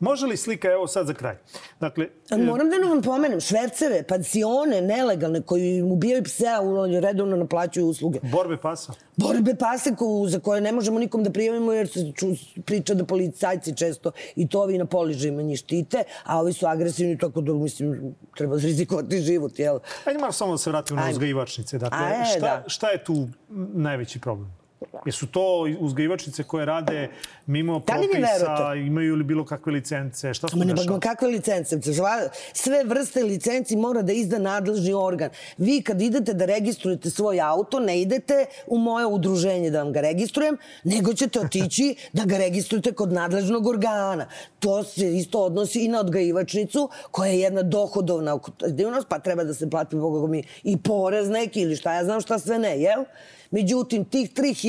Može 0.00 0.26
li 0.26 0.36
slika, 0.36 0.68
evo 0.68 0.86
sad 0.86 1.06
za 1.06 1.14
kraj. 1.14 1.36
Dakle, 1.80 2.08
Moram 2.30 2.70
da 2.70 2.88
vam 2.88 3.02
pomenem, 3.02 3.40
šverceve, 3.40 4.02
pansione 4.02 4.80
nelegalne 4.80 5.42
koji 5.42 5.82
ubijaju 5.82 6.22
pse, 6.24 6.46
a 6.46 6.60
redovno 7.00 7.36
naplaćuju 7.36 7.86
usluge. 7.86 8.18
Borbe 8.22 8.56
pasa? 8.56 8.92
Borbe 9.16 9.54
pase 9.54 9.94
ko, 9.96 10.24
za 10.28 10.40
koje 10.40 10.60
ne 10.60 10.72
možemo 10.72 10.98
nikom 10.98 11.22
da 11.24 11.30
prijavimo 11.30 11.72
jer 11.72 11.88
se 11.88 12.12
ču, 12.14 12.26
priča 12.64 12.94
da 12.94 13.04
policajci 13.04 13.76
često 13.76 14.12
i 14.36 14.48
to 14.48 14.60
ovi 14.60 14.78
na 14.78 14.86
poližajima 14.86 15.42
njih 15.42 15.58
štite, 15.58 16.02
a 16.24 16.40
ovi 16.40 16.52
su 16.52 16.66
agresivni, 16.66 17.18
tako 17.18 17.40
da 17.40 17.52
mislim 17.52 18.14
treba 18.36 18.56
rizikovati 18.56 19.20
život, 19.20 19.58
jel? 19.58 19.78
Ajde 20.04 20.20
malo 20.20 20.32
samo 20.32 20.52
da 20.52 20.58
se 20.58 20.70
vratimo 20.70 21.00
na 21.00 21.10
uzgajivačnice. 21.10 21.78
Dakle, 21.78 21.98
Ajde, 21.98 22.24
šta, 22.30 22.40
da. 22.40 22.64
šta 22.66 22.88
je 22.90 23.04
tu 23.04 23.28
najveći 23.74 24.20
problem? 24.20 24.63
Jesu 25.06 25.26
to 25.26 25.66
uzgajivačice 25.78 26.42
koje 26.42 26.64
rade 26.66 27.10
mimo 27.46 27.78
da 27.78 27.84
propisa, 27.84 28.74
imaju 28.86 29.16
li 29.16 29.24
bilo 29.24 29.44
kakve 29.44 29.72
licence? 29.72 30.34
Šta 30.34 30.48
su 30.48 30.56
ne 30.56 30.74
kakve 31.00 31.28
licence. 31.28 31.78
Sve 32.52 32.84
vrste 32.84 33.22
licenci 33.22 33.76
mora 33.76 34.02
da 34.02 34.12
izda 34.12 34.38
nadležni 34.38 34.92
organ. 34.92 35.30
Vi 35.58 35.82
kad 35.82 36.02
idete 36.02 36.32
da 36.34 36.44
registrujete 36.44 37.10
svoj 37.10 37.40
auto, 37.40 37.80
ne 37.80 38.00
idete 38.00 38.46
u 38.66 38.78
moje 38.78 39.06
udruženje 39.06 39.70
da 39.70 39.82
vam 39.82 39.92
ga 39.92 40.00
registrujem, 40.00 40.56
nego 40.84 41.14
ćete 41.14 41.40
otići 41.40 41.94
da 42.12 42.24
ga 42.24 42.38
registrujete 42.38 42.92
kod 42.92 43.12
nadležnog 43.12 43.66
organa. 43.66 44.26
To 44.58 44.84
se 44.84 45.16
isto 45.16 45.40
odnosi 45.40 45.80
i 45.80 45.88
na 45.88 46.00
odgajivačnicu, 46.00 46.88
koja 47.10 47.30
je 47.30 47.40
jedna 47.40 47.62
dohodovna 47.62 48.38
aktivnost, 48.68 49.08
pa 49.08 49.18
treba 49.18 49.44
da 49.44 49.54
se 49.54 49.70
plati 49.70 49.96
Boga 49.96 50.26
mi 50.26 50.42
i 50.62 50.76
porez 50.76 51.28
neki 51.28 51.60
ili 51.60 51.76
šta 51.76 51.94
ja 51.94 52.04
znam 52.04 52.20
šta 52.20 52.38
sve 52.38 52.58
ne, 52.58 52.80
jel? 52.80 53.04
Međutim, 53.50 54.04
tih 54.04 54.30
3800, 54.32 54.63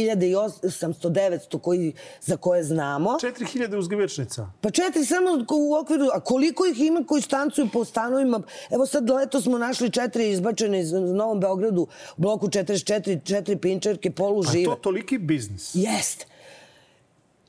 900 1.10 1.60
koji, 1.60 1.94
za 2.22 2.38
koje 2.38 2.64
znamo... 2.64 3.10
4000 3.10 3.78
uzgavičnica? 3.78 4.48
Pa 4.62 4.70
četiri 4.70 5.06
samo 5.06 5.30
u 5.52 5.76
okviru... 5.76 6.06
A 6.14 6.20
koliko 6.20 6.66
ih 6.66 6.80
ima 6.80 7.04
koji 7.08 7.22
stancuju 7.22 7.70
po 7.74 7.86
stanovima? 7.86 8.42
Evo 8.72 8.86
sad 8.86 9.10
leto 9.10 9.42
smo 9.42 9.58
našli 9.58 9.90
četiri 9.90 10.30
izbačene 10.30 10.80
iz 10.80 10.92
Novom 10.92 11.40
Beogradu, 11.40 11.88
bloku 12.18 12.48
44, 12.48 13.24
četiri 13.24 13.56
pinčerke, 13.58 14.12
polužive. 14.12 14.72
A 14.72 14.76
to 14.76 14.82
toliki 14.82 15.18
biznis? 15.18 15.72
Jeste 15.74 16.35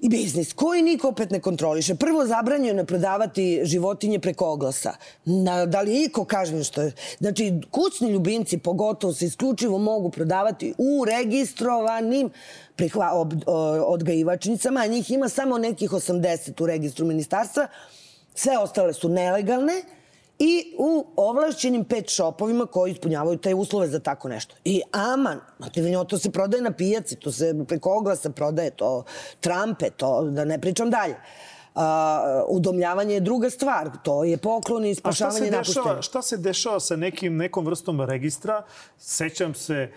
i 0.01 0.09
biznis 0.09 0.53
koji 0.53 0.83
niko 0.83 1.09
opet 1.09 1.31
ne 1.31 1.41
kontroliše. 1.41 1.95
Prvo, 1.95 2.27
zabranjeno 2.27 2.81
je 2.81 2.87
prodavati 2.87 3.61
životinje 3.65 4.19
preko 4.19 4.53
oglasa. 4.53 4.93
Na, 5.25 5.67
da 5.67 5.81
li 5.81 6.05
iko 6.05 6.25
kaže 6.25 6.65
što 6.65 6.83
je? 6.83 6.93
Znači, 7.19 7.53
kućni 7.71 8.11
ljubimci 8.11 8.59
pogotovo 8.59 9.13
se 9.13 9.27
isključivo 9.27 9.79
mogu 9.79 10.11
prodavati 10.11 10.75
u 10.79 11.05
registrovanim 11.05 12.31
prihva, 12.77 13.11
ob, 13.13 13.33
odgajivačnicama, 13.87 14.81
a 14.81 14.87
njih 14.87 15.11
ima 15.11 15.29
samo 15.29 15.59
nekih 15.59 15.91
80 15.91 16.63
u 16.63 16.67
registru 16.67 17.07
ministarstva. 17.07 17.69
Sve 18.35 18.59
ostale 18.59 18.93
su 18.93 19.09
nelegalne 19.09 19.83
i 20.39 20.75
u 20.79 21.07
ovlašćenim 21.17 21.85
pet 21.85 22.11
šopovima 22.11 22.67
koji 22.67 22.93
ispunjavaju 22.93 23.39
te 23.39 23.55
uslove 23.55 23.89
za 23.89 23.99
tako 23.99 24.29
nešto. 24.29 24.55
I 24.65 24.83
aman, 24.93 25.41
to 26.09 26.19
se 26.19 26.31
prodaje 26.31 26.63
na 26.63 26.73
pijaci, 26.73 27.17
to 27.17 27.33
se 27.33 27.55
preko 27.69 27.97
oglasa 27.99 28.31
prodaje, 28.31 28.71
to 28.71 29.05
trampe, 29.41 29.91
to 29.91 30.23
da 30.25 30.45
ne 30.45 30.61
pričam 30.61 30.91
dalje. 30.91 31.15
Uh, 31.15 31.56
udomljavanje 32.49 33.15
je 33.15 33.21
druga 33.21 33.51
stvar. 33.51 33.91
To 34.03 34.25
je 34.25 34.37
poklon 34.37 34.85
i 34.85 34.95
spašavanje 34.95 35.51
napuštenja. 35.51 35.99
A 35.99 36.03
šta 36.03 36.23
se 36.23 36.37
dešava 36.37 36.81
sa 36.81 36.97
nekim, 36.97 37.37
nekom 37.37 37.67
vrstom 37.67 38.01
registra? 38.01 38.63
Sećam 38.99 39.55
se 39.55 39.75
e, 39.75 39.91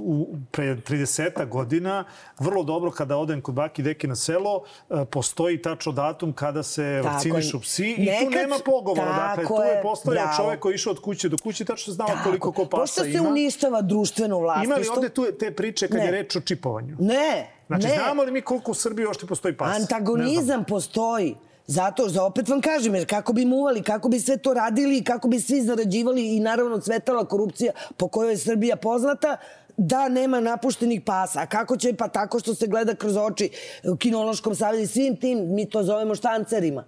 u, 0.00 0.36
pre 0.50 0.76
30 0.76 1.48
godina, 1.48 2.04
vrlo 2.38 2.62
dobro 2.62 2.90
kada 2.90 3.16
odem 3.16 3.40
kod 3.40 3.54
baki 3.54 3.82
deke 3.82 4.08
na 4.08 4.16
selo, 4.16 4.64
e, 4.90 5.04
postoji 5.04 5.62
tačno 5.62 5.92
datum 5.92 6.32
kada 6.32 6.62
se 6.62 7.00
tako, 7.02 7.14
vakcinišu 7.14 7.60
psi 7.60 7.94
i 7.98 8.04
nekad, 8.04 8.24
tu 8.24 8.30
nema 8.30 8.56
pogovora. 8.64 9.34
Dakle, 9.36 9.46
tu 9.46 9.62
je 9.62 9.82
postojao 9.82 10.28
čovek 10.36 10.60
koji 10.60 10.72
je 10.72 10.74
išao 10.74 10.90
od 10.90 11.00
kuće 11.00 11.28
do 11.28 11.36
kuće, 11.42 11.64
tačno 11.64 11.92
znao 11.92 12.08
tako. 12.08 12.24
koliko 12.24 12.52
ko 12.52 12.64
pasa 12.64 12.76
ima. 12.76 12.84
Pošto 12.84 13.04
se 13.04 13.30
uništava 13.30 13.82
društveno 13.82 14.38
vlasništvo? 14.38 14.74
Ima 14.74 14.82
li 14.82 14.88
ovde 14.96 15.08
tu 15.08 15.26
te 15.38 15.54
priče 15.54 15.88
kad 15.88 15.96
ne. 15.96 16.04
je 16.04 16.10
reč 16.10 16.36
o 16.36 16.40
čipovanju? 16.40 16.96
Ne, 16.98 17.50
Znači, 17.66 17.86
ne. 17.86 17.94
znamo 17.94 18.22
li 18.22 18.32
mi 18.32 18.40
koliko 18.40 18.70
u 18.70 18.74
Srbiji 18.74 19.06
ošte 19.06 19.26
postoji 19.26 19.56
pas? 19.56 19.80
Antagonizam 19.80 20.64
postoji. 20.64 21.36
Zato, 21.66 22.08
za 22.08 22.24
opet 22.24 22.48
vam 22.48 22.60
kažem, 22.60 22.94
jer 22.94 23.06
kako 23.06 23.32
bi 23.32 23.44
muvali, 23.44 23.82
kako 23.82 24.08
bi 24.08 24.20
sve 24.20 24.36
to 24.36 24.54
radili 24.54 24.98
i 24.98 25.04
kako 25.04 25.28
bi 25.28 25.40
svi 25.40 25.62
zarađivali 25.62 26.36
i 26.36 26.40
naravno 26.40 26.80
cvetala 26.80 27.24
korupcija 27.24 27.72
po 27.96 28.08
kojoj 28.08 28.32
je 28.32 28.38
Srbija 28.38 28.76
poznata, 28.76 29.36
da 29.76 30.08
nema 30.08 30.40
napuštenih 30.40 31.00
pasa. 31.00 31.40
A 31.40 31.46
kako 31.46 31.76
će? 31.76 31.94
Pa 31.94 32.08
tako 32.08 32.38
što 32.38 32.54
se 32.54 32.66
gleda 32.66 32.94
kroz 32.94 33.16
oči 33.16 33.50
u 33.84 33.96
kinološkom 33.96 34.54
savjezu 34.54 34.92
svim 34.92 35.16
tim, 35.16 35.54
mi 35.54 35.70
to 35.70 35.82
zovemo 35.82 36.14
štancerima. 36.14 36.84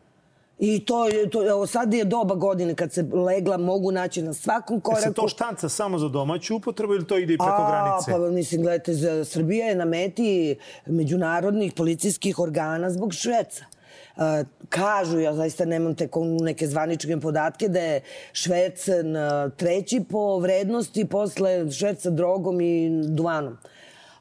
I 0.59 0.85
to 0.85 1.07
to, 1.31 1.49
evo, 1.49 1.67
sad 1.67 1.95
je 1.95 2.05
doba 2.05 2.35
godine 2.35 2.75
kad 2.75 2.93
se 2.93 3.03
legla 3.03 3.57
mogu 3.57 3.91
naći 3.93 4.23
na 4.23 4.35
svakom 4.35 4.81
koraku. 4.81 5.01
E 5.01 5.03
se 5.03 5.15
to 5.15 5.29
štanca 5.29 5.69
samo 5.69 5.99
za 5.99 6.09
domaću 6.09 6.57
upotrebu 6.57 6.95
ili 6.95 7.07
to 7.07 7.19
ide 7.19 7.35
i 7.35 7.39
preko 7.39 7.63
A, 7.63 7.71
granice? 7.71 8.11
Pa 8.11 8.19
mislim, 8.19 8.63
gledajte, 8.63 8.95
za 8.95 9.25
Srbija 9.25 9.67
je 9.67 9.75
na 9.75 9.85
meti 9.85 10.57
međunarodnih 10.87 11.73
policijskih 11.73 12.39
organa 12.39 12.91
zbog 12.91 13.15
Šveca. 13.15 13.65
Uh, 14.17 14.23
kažu, 14.69 15.19
ja 15.19 15.35
zaista 15.35 15.65
nemam 15.65 15.95
te 15.95 16.09
neke 16.41 16.67
zvaničke 16.67 17.21
podatke, 17.21 17.69
da 17.69 17.81
je 17.81 18.01
Švec 18.33 18.89
treći 19.57 20.05
po 20.11 20.39
vrednosti 20.39 21.05
posle 21.05 21.71
Šveca 21.71 22.11
drogom 22.11 22.61
i 22.61 22.91
duvanom. 23.09 23.53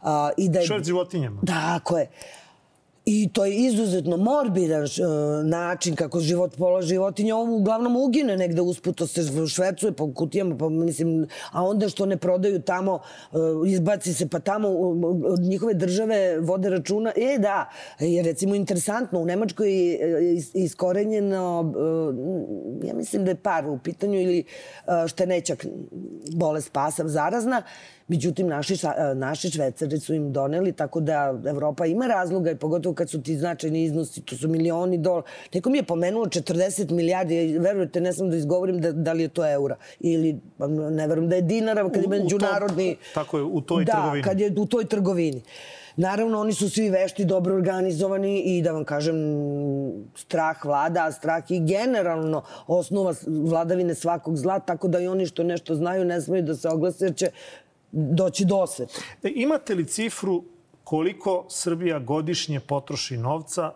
Uh, 0.02 0.08
i 0.38 0.50
da 0.50 0.60
je, 0.60 0.66
Švec 0.66 0.86
životinjama. 0.86 1.42
Tako 1.48 1.98
je. 1.98 2.10
I 3.06 3.30
to 3.34 3.46
je 3.46 3.56
izuzetno 3.56 4.18
morbidan 4.18 4.84
uh, 4.84 4.88
način 5.46 5.96
kako 5.96 6.20
život 6.20 6.58
pola 6.58 6.82
životinja. 6.82 7.36
On 7.36 7.50
uglavnom 7.50 7.96
ugine 7.96 8.38
negde 8.38 8.62
usput, 8.62 8.96
to 8.96 9.08
se 9.08 9.22
švercuje 9.48 9.92
po 9.92 10.14
kutijama, 10.14 10.58
pa 10.58 10.70
mislim, 10.70 11.28
a 11.52 11.64
onda 11.64 11.90
što 11.90 12.06
ne 12.06 12.18
prodaju 12.18 12.62
tamo, 12.62 13.00
uh, 13.32 13.40
izbaci 13.68 14.14
se, 14.14 14.28
pa 14.28 14.40
tamo 14.40 14.70
od 15.26 15.40
njihove 15.40 15.74
države 15.74 16.40
vode 16.40 16.70
računa. 16.70 17.12
E, 17.16 17.38
da, 17.40 17.70
je 18.00 18.24
recimo 18.24 18.56
interesantno, 18.56 19.20
u 19.20 19.26
Nemačkoj 19.26 19.74
je 19.74 20.38
iskorenjeno, 20.54 21.62
uh, 21.62 22.88
ja 22.88 22.94
mislim 22.94 23.26
da 23.26 23.32
je 23.32 23.36
par 23.36 23.68
u 23.68 23.78
pitanju, 23.78 24.22
ili 24.22 24.44
štenećak 25.08 25.66
bolest 26.36 26.72
pasa 26.72 27.08
zarazna, 27.08 27.62
Međutim, 28.08 28.48
naši, 28.48 28.76
naši 29.16 29.50
švecari 29.50 30.00
su 30.00 30.14
im 30.14 30.32
doneli, 30.34 30.72
tako 30.72 31.00
da 31.00 31.40
Evropa 31.46 31.86
ima 31.86 32.08
razloga 32.08 32.52
i 32.52 32.56
pogotovo 32.56 32.93
kad 32.96 33.10
su 33.10 33.22
ti 33.22 33.38
značajni 33.38 33.84
iznosi, 33.84 34.22
to 34.22 34.36
su 34.36 34.48
milioni 34.48 34.98
dolara. 34.98 35.28
Neko 35.54 35.70
mi 35.70 35.78
je 35.78 35.84
pomenuo 35.84 36.26
40 36.26 36.92
milijardi, 36.92 37.58
verujete, 37.60 38.02
ne 38.02 38.14
sam 38.14 38.30
da 38.30 38.38
izgovorim 38.38 38.82
da, 38.82 38.92
da 38.92 39.14
li 39.14 39.24
je 39.24 39.28
to 39.28 39.52
eura. 39.52 39.76
Ili, 40.00 40.40
pa, 40.58 40.68
ne 40.68 41.08
verujem 41.08 41.30
da 41.30 41.36
je 41.36 41.42
dinara 41.42 41.90
kad 41.90 42.02
je 42.04 42.10
međunarodni... 42.10 42.98
Tako 43.14 43.38
je, 43.38 43.44
u 43.44 43.62
toj 43.62 43.86
da, 43.86 43.92
trgovini. 43.92 44.22
Da, 44.22 44.30
kad 44.30 44.40
je 44.40 44.54
u 44.58 44.66
toj 44.66 44.86
trgovini. 44.86 45.42
Naravno, 45.96 46.40
oni 46.40 46.54
su 46.54 46.70
svi 46.70 46.90
vešti, 46.90 47.26
dobro 47.26 47.56
organizovani 47.56 48.42
i 48.42 48.62
da 48.62 48.72
vam 48.72 48.86
kažem, 48.86 49.16
strah 50.16 50.66
vlada, 50.66 51.06
a 51.06 51.12
strah 51.12 51.52
i 51.52 51.60
generalno 51.60 52.44
osnova 52.68 53.14
vladavine 53.28 53.96
svakog 53.96 54.38
zla, 54.38 54.60
tako 54.60 54.88
da 54.88 55.00
i 55.00 55.08
oni 55.08 55.26
što 55.26 55.44
nešto 55.44 55.76
znaju 55.76 56.06
ne 56.06 56.22
smaju 56.22 56.44
da 56.44 56.56
se 56.56 56.70
oglase, 56.70 57.06
jer 57.06 57.16
će 57.16 57.30
doći 57.92 58.46
do 58.46 58.58
osvete. 58.58 58.94
E, 59.24 59.32
imate 59.36 59.76
li 59.76 59.86
cifru 59.86 60.44
koliko 60.84 61.46
Srbija 61.50 62.00
godišnje 62.00 62.60
potroši 62.60 63.18
novca 63.18 63.72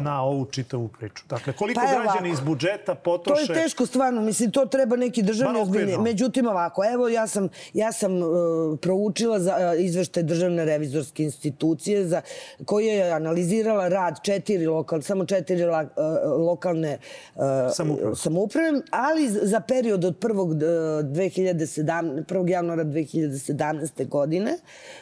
na 0.00 0.22
ovu 0.22 0.44
čitavu 0.44 0.88
priču. 0.88 1.24
Dakle, 1.28 1.52
koliko 1.52 1.80
pa 1.80 2.02
građani 2.02 2.30
iz 2.30 2.40
budžeta 2.40 2.94
potroše... 2.94 3.46
To 3.46 3.52
je 3.52 3.62
teško 3.62 3.86
stvarno, 3.86 4.20
mislim, 4.20 4.50
to 4.50 4.66
treba 4.66 4.96
neki 4.96 5.22
državni 5.22 5.60
ozbiljni. 5.60 5.98
Međutim, 5.98 6.46
ovako, 6.46 6.82
evo, 6.84 7.08
ja 7.08 7.26
sam, 7.26 7.48
ja 7.74 7.92
sam 7.92 8.16
uh, 8.16 8.28
proučila 8.80 9.40
za 9.40 9.56
uh, 9.56 9.84
izveštaj 9.84 10.22
državne 10.22 10.64
revizorske 10.64 11.22
institucije 11.22 12.06
za, 12.06 12.22
koja 12.64 12.94
je 12.94 13.10
analizirala 13.12 13.88
rad 13.88 14.18
četiri 14.22 14.66
lokal, 14.66 15.02
samo 15.02 15.24
četiri 15.24 15.64
la, 15.64 15.82
uh, 15.82 16.46
lokalne 16.46 16.98
uh, 17.34 17.42
samouprave. 17.74 18.16
samouprave, 18.16 18.80
ali 18.90 19.28
za 19.28 19.60
period 19.60 20.04
od 20.04 20.18
1. 20.18 21.02
2017, 21.02 22.24
1. 22.24 22.48
januara 22.48 22.84
2017. 22.84 24.08
godine 24.08 24.58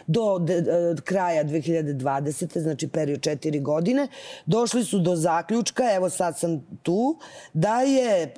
do 0.07 0.39
de, 0.39 0.59
uh, 0.59 1.01
kraja 1.01 1.45
2020. 1.45 2.59
znači 2.59 2.89
period 2.89 3.21
četiri 3.21 3.61
godine, 3.61 4.09
došli 4.47 4.80
došli 4.81 4.85
su 4.85 4.99
do 4.99 5.17
zaključka, 5.17 5.83
evo 5.95 6.11
sad 6.11 6.39
sam 6.39 6.61
tu, 6.83 7.19
da 7.53 7.81
je 7.81 8.35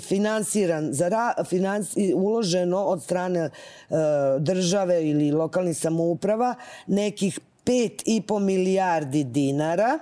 finansiran, 0.00 0.92
za 0.92 1.08
ra, 1.08 1.34
finansi, 1.44 2.12
uloženo 2.14 2.78
od 2.78 3.02
strane 3.02 3.50
uh, 3.50 3.96
države 4.38 5.08
ili 5.08 5.30
lokalnih 5.30 5.76
samouprava 5.76 6.54
nekih 6.86 7.40
5,5 7.64 8.38
milijardi 8.38 9.24
dinara 9.24 9.98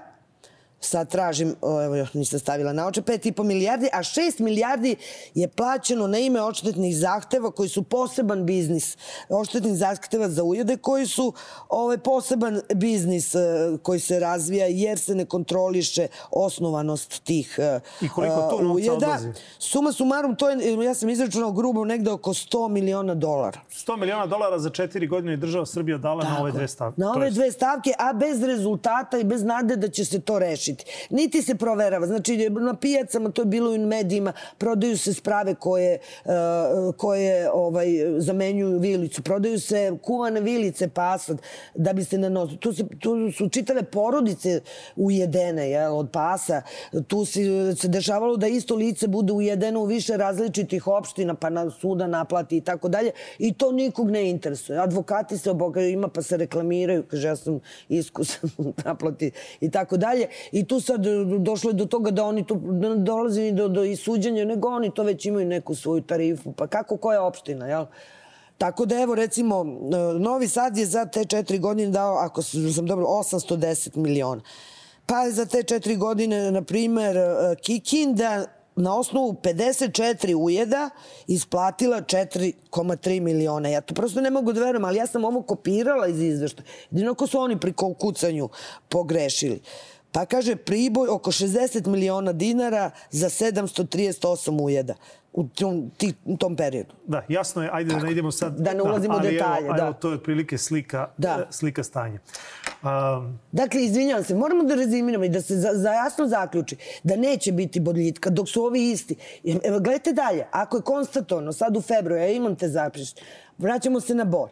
sad 0.86 1.10
tražim, 1.10 1.54
evo 1.84 1.96
još 1.96 2.14
nisam 2.14 2.38
stavila 2.38 2.72
na 2.72 2.86
oče, 2.86 3.02
5,5 3.02 3.42
milijardi, 3.42 3.88
a 3.92 3.98
6 3.98 4.40
milijardi 4.40 4.96
je 5.34 5.48
plaćeno 5.48 6.06
na 6.06 6.18
ime 6.18 6.42
odštetnih 6.42 6.96
zahteva 6.96 7.50
koji 7.50 7.68
su 7.68 7.82
poseban 7.82 8.46
biznis. 8.46 8.96
Odštetnih 9.28 9.74
zahteva 9.74 10.28
za 10.28 10.42
ujede 10.44 10.76
koji 10.76 11.06
su 11.06 11.32
ovaj 11.68 11.98
poseban 11.98 12.60
biznis 12.74 13.34
e, 13.34 13.38
koji 13.82 14.00
se 14.00 14.20
razvija 14.20 14.66
jer 14.66 14.98
se 14.98 15.14
ne 15.14 15.24
kontroliše 15.24 16.06
osnovanost 16.30 17.24
tih 17.24 17.58
e, 17.58 17.80
I 18.00 18.08
koliko 18.08 18.36
to 18.50 18.62
novca 18.62 18.74
ujeda. 18.74 18.92
odlazi? 18.92 19.28
Suma 19.58 19.92
sumarum, 19.92 20.36
to 20.36 20.50
je, 20.50 20.84
ja 20.84 20.94
sam 20.94 21.10
izračunao 21.10 21.52
grubo 21.52 21.84
negde 21.84 22.10
oko 22.10 22.30
100 22.30 22.68
miliona 22.68 23.14
dolara. 23.14 23.60
100 23.70 23.96
miliona 23.96 24.26
dolara 24.26 24.58
za 24.58 24.70
četiri 24.70 25.06
godine 25.06 25.32
je 25.32 25.36
država 25.36 25.66
Srbija 25.66 25.98
dala 25.98 26.22
Tako, 26.22 26.34
na 26.34 26.40
ove 26.40 26.52
dve 26.52 26.68
stavke. 26.68 27.00
Na 27.00 27.12
ove 27.12 27.30
dve 27.30 27.52
stavke, 27.52 27.92
a 27.98 28.12
bez 28.12 28.42
rezultata 28.42 29.18
i 29.18 29.24
bez 29.24 29.42
nade 29.42 29.76
da 29.76 29.88
će 29.88 30.04
se 30.04 30.20
to 30.20 30.38
rešiti 30.38 30.73
rešiti. 30.74 31.06
Niti 31.10 31.42
se 31.42 31.54
proverava. 31.54 32.06
Znači, 32.06 32.50
na 32.50 32.74
pijacama, 32.74 33.30
to 33.30 33.42
je 33.42 33.46
bilo 33.46 33.74
i 33.74 33.78
u 33.78 33.86
medijima, 33.86 34.32
prodaju 34.58 34.98
se 34.98 35.14
sprave 35.14 35.54
koje, 35.54 35.98
uh, 36.24 36.94
koje 36.96 37.50
ovaj, 37.52 37.86
zamenjuju 38.18 38.78
vilicu. 38.78 39.22
Prodaju 39.22 39.60
se 39.60 39.92
kuvane 40.02 40.40
vilice 40.40 40.88
pasad 40.88 41.38
da 41.74 41.92
bi 41.92 42.04
se 42.04 42.18
nanosili. 42.18 42.58
Tu, 42.58 42.72
se, 42.72 42.84
tu 42.98 43.32
su 43.32 43.48
čitave 43.48 43.82
porodice 43.82 44.60
ujedene 44.96 45.70
jel, 45.70 45.98
od 45.98 46.10
pasa. 46.12 46.62
Tu 47.06 47.24
se, 47.24 47.40
se 47.76 47.88
dešavalo 47.88 48.36
da 48.36 48.46
isto 48.46 48.74
lice 48.74 49.08
bude 49.08 49.32
ujedeno 49.32 49.80
u 49.80 49.84
više 49.84 50.16
različitih 50.16 50.86
opština, 50.86 51.34
pa 51.34 51.50
na 51.50 51.70
suda 51.70 52.06
naplati 52.06 52.56
i 52.56 52.60
tako 52.60 52.88
dalje. 52.88 53.10
I 53.38 53.52
to 53.52 53.72
nikog 53.72 54.10
ne 54.10 54.30
interesuje. 54.30 54.78
Advokati 54.78 55.38
se 55.38 55.50
obogaju, 55.50 55.88
ima 55.88 56.08
pa 56.08 56.22
se 56.22 56.36
reklamiraju, 56.36 57.02
kaže 57.02 57.28
ja 57.28 57.36
sam 57.36 57.60
iskusan 57.88 58.50
naplati 58.84 59.30
i 59.60 59.70
tako 59.70 59.96
dalje. 59.96 60.28
I 60.54 60.64
tu 60.64 60.80
sad 60.80 61.06
došlo 61.38 61.70
je 61.70 61.74
do 61.74 61.86
toga 61.86 62.10
da 62.10 62.24
oni 62.24 62.46
tu 62.46 62.60
dolaze 62.96 63.50
do, 63.52 63.68
do 63.68 63.84
isuđenja, 63.84 64.44
nego 64.44 64.68
oni 64.68 64.90
to 64.94 65.02
već 65.02 65.26
imaju 65.26 65.46
neku 65.46 65.74
svoju 65.74 66.02
tarifu. 66.02 66.52
Pa 66.52 66.66
kako 66.66 66.96
koja 66.96 67.22
opština, 67.22 67.66
jel? 67.66 67.86
Tako 68.58 68.86
da 68.86 69.00
evo 69.00 69.14
recimo 69.14 69.64
Novi 70.18 70.48
Sad 70.48 70.76
je 70.76 70.86
za 70.86 71.06
te 71.06 71.24
četiri 71.24 71.58
godine 71.58 71.90
dao, 71.90 72.14
ako 72.14 72.42
sam 72.42 72.86
dobro, 72.86 73.06
810 73.06 73.96
miliona. 73.96 74.42
Pa 75.06 75.30
za 75.30 75.46
te 75.46 75.62
četiri 75.62 75.96
godine, 75.96 76.50
na 76.50 76.62
primer, 76.62 77.16
Kikinda 77.62 78.44
na 78.76 78.98
osnovu 78.98 79.32
54 79.32 80.34
ujeda 80.34 80.90
isplatila 81.26 81.96
4,3 81.96 83.20
miliona. 83.20 83.68
Ja 83.68 83.80
to 83.80 83.94
prosto 83.94 84.20
ne 84.20 84.30
mogu 84.30 84.52
da 84.52 84.60
verujem, 84.60 84.84
ali 84.84 84.98
ja 84.98 85.06
sam 85.06 85.24
ovo 85.24 85.42
kopirala 85.42 86.06
iz 86.06 86.22
izveštaja. 86.22 86.66
Jedino 86.90 87.12
ako 87.12 87.26
su 87.26 87.38
oni 87.38 87.60
pri 87.60 87.72
kucanju 87.72 88.48
pogrešili. 88.88 89.56
Uh, 89.56 89.93
Pa 90.14 90.26
kaže 90.26 90.56
Priboj 90.56 91.08
oko 91.08 91.30
60 91.32 91.86
miliona 91.86 92.32
dinara 92.32 92.90
za 93.10 93.28
738 93.28 94.62
ujeda 94.62 94.94
u 95.32 95.48
tom, 95.48 95.90
ti, 95.96 96.14
u 96.24 96.36
tom 96.36 96.56
periodu. 96.56 96.94
Da, 97.06 97.22
jasno 97.28 97.62
je, 97.62 97.70
ajde 97.72 97.90
Tako. 97.90 98.00
da 98.00 98.06
ne 98.06 98.12
idemo 98.12 98.30
sad... 98.32 98.60
Da 98.60 98.74
ne 98.74 98.82
ulazimo 98.82 99.16
u 99.16 99.20
detalje, 99.20 99.66
evo, 99.66 99.76
da. 99.76 99.82
Evo, 99.82 99.92
to 99.92 100.08
je 100.08 100.14
otprilike 100.14 100.58
slika, 100.58 101.08
da. 101.16 101.46
slika 101.50 101.82
stanja. 101.82 102.18
Um, 102.82 103.38
dakle, 103.52 103.84
izvinjavam 103.84 104.24
se, 104.24 104.34
moramo 104.34 104.62
da 104.62 104.74
rezimiramo 104.74 105.24
i 105.24 105.28
da 105.28 105.42
se 105.42 105.56
za, 105.56 105.70
za 105.74 105.92
jasno 105.92 106.28
zaključi 106.28 106.76
da 107.02 107.16
neće 107.16 107.52
biti 107.52 107.80
bodljitka 107.80 108.30
dok 108.30 108.48
su 108.48 108.64
ovi 108.64 108.90
isti. 108.90 109.16
Evo, 109.64 109.80
gledajte 109.80 110.12
dalje, 110.12 110.46
ako 110.50 110.76
je 110.76 110.82
konstatovano 110.82 111.52
sad 111.52 111.76
u 111.76 111.80
februaru, 111.80 112.22
ja 112.22 112.28
imam 112.28 112.56
te 112.56 112.68
zapište, 112.68 113.22
vraćamo 113.58 114.00
se 114.00 114.14
na 114.14 114.24
bor. 114.24 114.48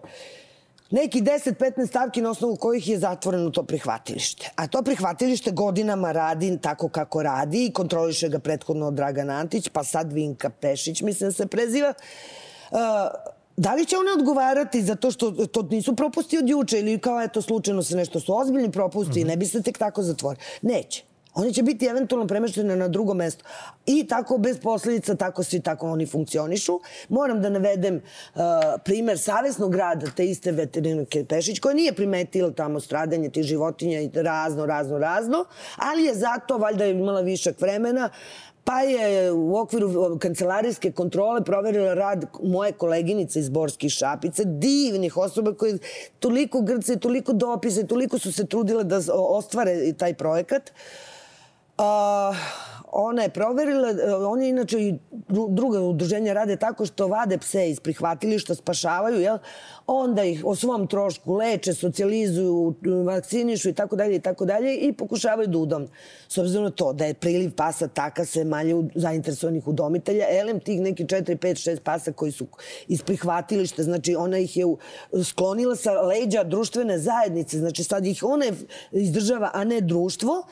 Neki 0.93 1.23
10-15 1.23 1.87
stavki 1.87 2.21
na 2.21 2.31
osnovu 2.31 2.57
kojih 2.57 2.89
je 2.89 2.99
zatvoreno 2.99 3.51
to 3.51 3.63
prihvatilište. 3.63 4.51
A 4.57 4.67
to 4.67 4.83
prihvatilište 4.83 5.51
godinama 5.51 6.13
radi 6.13 6.59
tako 6.63 6.89
kako 6.89 7.23
radi 7.23 7.67
i 7.67 7.73
kontroliše 7.73 8.29
ga 8.29 8.39
prethodno 8.39 8.91
Dragan 8.91 9.31
Antić, 9.31 9.69
pa 9.69 9.85
sad 9.85 10.13
Vinka 10.13 10.51
Pešić, 10.51 11.01
mislim 11.03 11.31
da 11.31 11.33
se 11.33 11.47
preziva. 11.47 11.95
Uh, 12.71 12.79
Da 13.57 13.75
li 13.75 13.85
će 13.87 13.97
one 13.97 14.13
odgovarati 14.13 14.83
za 14.83 14.95
to 14.95 15.11
što 15.11 15.31
to 15.31 15.63
nisu 15.63 15.97
propusti 15.97 16.39
od 16.39 16.49
juče 16.49 16.79
ili 16.79 16.99
kao 16.99 17.23
eto 17.23 17.43
slučajno 17.43 17.83
se 17.83 17.97
nešto 17.97 18.21
su 18.21 18.39
ozbiljni 18.39 18.73
propusti 18.73 19.11
mm 19.11 19.15
-hmm. 19.15 19.21
i 19.21 19.25
ne 19.25 19.37
bi 19.37 19.47
se 19.47 19.63
tek 19.63 19.79
tako 19.79 20.03
zatvorili? 20.03 20.45
Neće. 20.63 21.05
Oni 21.35 21.55
će 21.55 21.63
biti 21.63 21.87
eventualno 21.87 22.27
premeštene 22.27 22.77
na 22.77 22.89
drugo 22.89 23.15
mesto. 23.15 23.45
I 23.87 24.07
tako 24.07 24.39
bez 24.39 24.59
posledica, 24.61 25.15
tako 25.15 25.43
svi 25.43 25.61
tako 25.61 25.91
oni 25.91 26.07
funkcionišu. 26.07 26.81
Moram 27.09 27.43
da 27.43 27.49
navedem 27.49 27.97
uh, 27.97 28.41
primer 28.85 29.19
savjesnog 29.19 29.75
rada 29.75 30.07
te 30.17 30.27
iste 30.27 30.53
veterinarke 30.53 31.25
Pešić, 31.25 31.61
koja 31.61 31.75
nije 31.75 31.93
primetila 31.93 32.51
tamo 32.51 32.81
stradanje 32.81 33.31
tih 33.31 33.45
životinja 33.45 34.01
i 34.01 34.11
razno, 34.15 34.67
razno, 34.67 34.99
razno, 34.99 35.45
ali 35.77 36.05
je 36.05 36.15
zato 36.15 36.59
valjda 36.59 36.87
imala 36.87 37.21
višak 37.21 37.61
vremena 37.61 38.11
Pa 38.65 38.81
je 38.81 39.33
u 39.33 39.57
okviru 39.57 40.19
kancelarijske 40.19 40.93
kontrole 40.93 41.45
proverila 41.45 41.95
rad 41.95 42.25
moje 42.43 42.73
koleginice 42.73 43.41
iz 43.41 43.49
Borskih 43.49 43.91
šapice, 43.91 44.45
divnih 44.45 45.17
osoba 45.17 45.55
koje 45.55 45.79
toliko 46.19 46.61
grce, 46.61 46.97
toliko 46.97 47.33
dopise, 47.33 47.87
toliko 47.87 48.19
su 48.19 48.33
se 48.33 48.47
trudile 48.47 48.85
da 48.85 49.01
ostvare 49.15 49.93
taj 49.99 50.15
projekat. 50.15 50.71
Uh, 50.71 51.13
ona 52.93 53.23
je 53.23 53.29
proverila, 53.29 53.89
oni 54.29 54.49
inače 54.49 54.81
i 54.81 54.95
druga 55.49 55.81
udruženja 55.81 56.33
rade 56.33 56.57
tako 56.57 56.87
što 56.87 57.07
vade 57.07 57.39
pse 57.39 57.71
iz 57.71 57.81
prihvatilišta, 57.81 58.55
spašavaju, 58.55 59.21
jel? 59.21 59.39
onda 59.87 60.25
ih 60.25 60.45
o 60.45 60.55
svom 60.57 60.87
trošku 60.87 61.35
leče, 61.35 61.75
socijalizuju, 61.75 62.75
vakcinišu 63.07 63.69
i 63.69 63.73
tako 63.73 63.97
dalje 63.97 64.17
i 64.17 64.21
tako 64.21 64.45
dalje 64.45 64.77
i 64.77 64.93
pokušavaju 64.93 65.49
da 65.49 65.59
udom. 65.59 65.89
S 66.29 66.39
obzirom 66.39 66.65
na 66.65 66.71
to 66.71 66.93
da 66.93 67.05
je 67.05 67.15
priliv 67.15 67.55
pasa 67.57 67.89
taka 67.89 68.25
sve 68.25 68.45
manje 68.45 68.75
zainteresovanih 68.95 69.69
udomitelja, 69.69 70.27
elem 70.31 70.61
tih 70.61 70.81
neki 70.81 71.05
4, 71.05 71.37
5, 71.37 71.71
6 71.71 71.81
pasa 71.81 72.13
koji 72.13 72.33
su 72.33 72.47
iz 72.89 73.03
prihvatilišta, 73.03 73.83
znači 73.83 74.15
ona 74.15 74.39
ih 74.39 74.57
je 74.57 74.67
sklonila 75.25 75.77
sa 75.77 75.93
leđa 75.93 76.45
društvene 76.45 76.99
zajednice, 76.99 77.59
znači 77.59 77.85
sad 77.85 78.07
ih 78.07 78.23
ona 78.25 78.47
izdržava, 78.93 79.51
a 79.55 79.65
ne 79.65 79.81
društvo. 79.81 80.45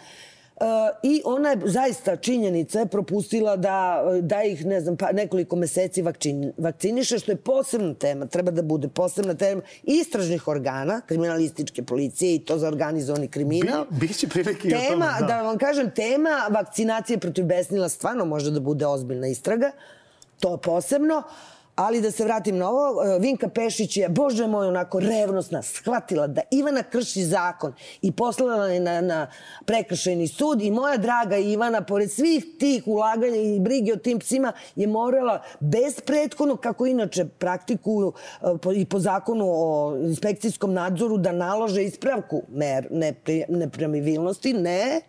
Uh, 0.60 0.66
I 1.02 1.22
ona 1.24 1.50
je 1.50 1.58
zaista 1.64 2.16
činjenica 2.16 2.78
je 2.78 2.86
propustila 2.86 3.56
da, 3.56 4.04
da 4.20 4.42
ih, 4.42 4.66
ne 4.66 4.80
znam, 4.80 4.96
pa 4.96 5.12
nekoliko 5.12 5.56
meseci 5.56 6.02
vakcin, 6.02 6.52
vakciniše, 6.58 7.18
što 7.18 7.32
je 7.32 7.36
posebna 7.36 7.94
tema, 7.94 8.26
treba 8.26 8.50
da 8.50 8.62
bude 8.62 8.88
posebna 8.88 9.34
tema 9.34 9.62
istražnih 9.82 10.48
organa, 10.48 11.00
kriminalističke 11.06 11.82
policije 11.82 12.34
i 12.34 12.38
to 12.38 12.58
za 12.58 12.68
organizovani 12.68 13.28
kriminal. 13.28 13.86
Bi, 13.90 14.06
biće 14.06 14.28
prilike 14.28 14.68
i 14.68 14.70
tema, 14.70 14.84
o 14.84 14.88
tome, 14.88 15.06
da. 15.20 15.26
da 15.26 15.42
vam 15.42 15.58
kažem, 15.58 15.90
tema 15.90 16.46
vakcinacije 16.50 17.18
protiv 17.18 17.44
besnila 17.44 17.88
stvarno 17.88 18.24
može 18.24 18.50
da 18.50 18.60
bude 18.60 18.86
ozbiljna 18.86 19.28
istraga, 19.28 19.70
to 20.40 20.56
posebno. 20.56 21.18
Uh, 21.18 21.59
Ali 21.80 22.00
da 22.00 22.10
se 22.10 22.24
vratim 22.24 22.58
na 22.58 22.70
ovo, 22.70 23.04
e, 23.04 23.18
Vinka 23.18 23.48
Pešić 23.48 23.96
je, 23.96 24.08
bože 24.08 24.46
moj, 24.46 24.66
onako 24.66 25.00
revnosna, 25.00 25.62
shvatila 25.62 26.26
da 26.26 26.42
Ivana 26.50 26.82
krši 26.82 27.24
zakon 27.24 27.72
i 28.02 28.12
poslala 28.12 28.66
je 28.66 28.80
na, 28.80 29.00
na 29.00 29.26
prekršajni 29.64 30.28
sud 30.28 30.62
i 30.62 30.70
moja 30.70 30.96
draga 30.96 31.36
Ivana, 31.36 31.80
pored 31.80 32.10
svih 32.12 32.44
tih 32.58 32.82
ulaganja 32.86 33.36
i 33.36 33.60
brige 33.60 33.92
o 33.92 33.96
tim 33.96 34.18
psima, 34.18 34.52
je 34.76 34.86
morala 34.86 35.42
bez 35.60 36.00
prethodno, 36.00 36.56
kako 36.56 36.86
inače 36.86 37.24
praktikuju 37.24 38.12
e, 38.42 38.46
i 38.76 38.84
po 38.84 38.98
zakonu 38.98 39.46
o 39.48 39.96
inspekcijskom 40.02 40.72
nadzoru, 40.72 41.18
da 41.18 41.32
nalože 41.32 41.84
ispravku 41.84 42.42
mer, 42.48 42.88
nepremivilnosti, 43.48 44.52
ne, 44.52 45.00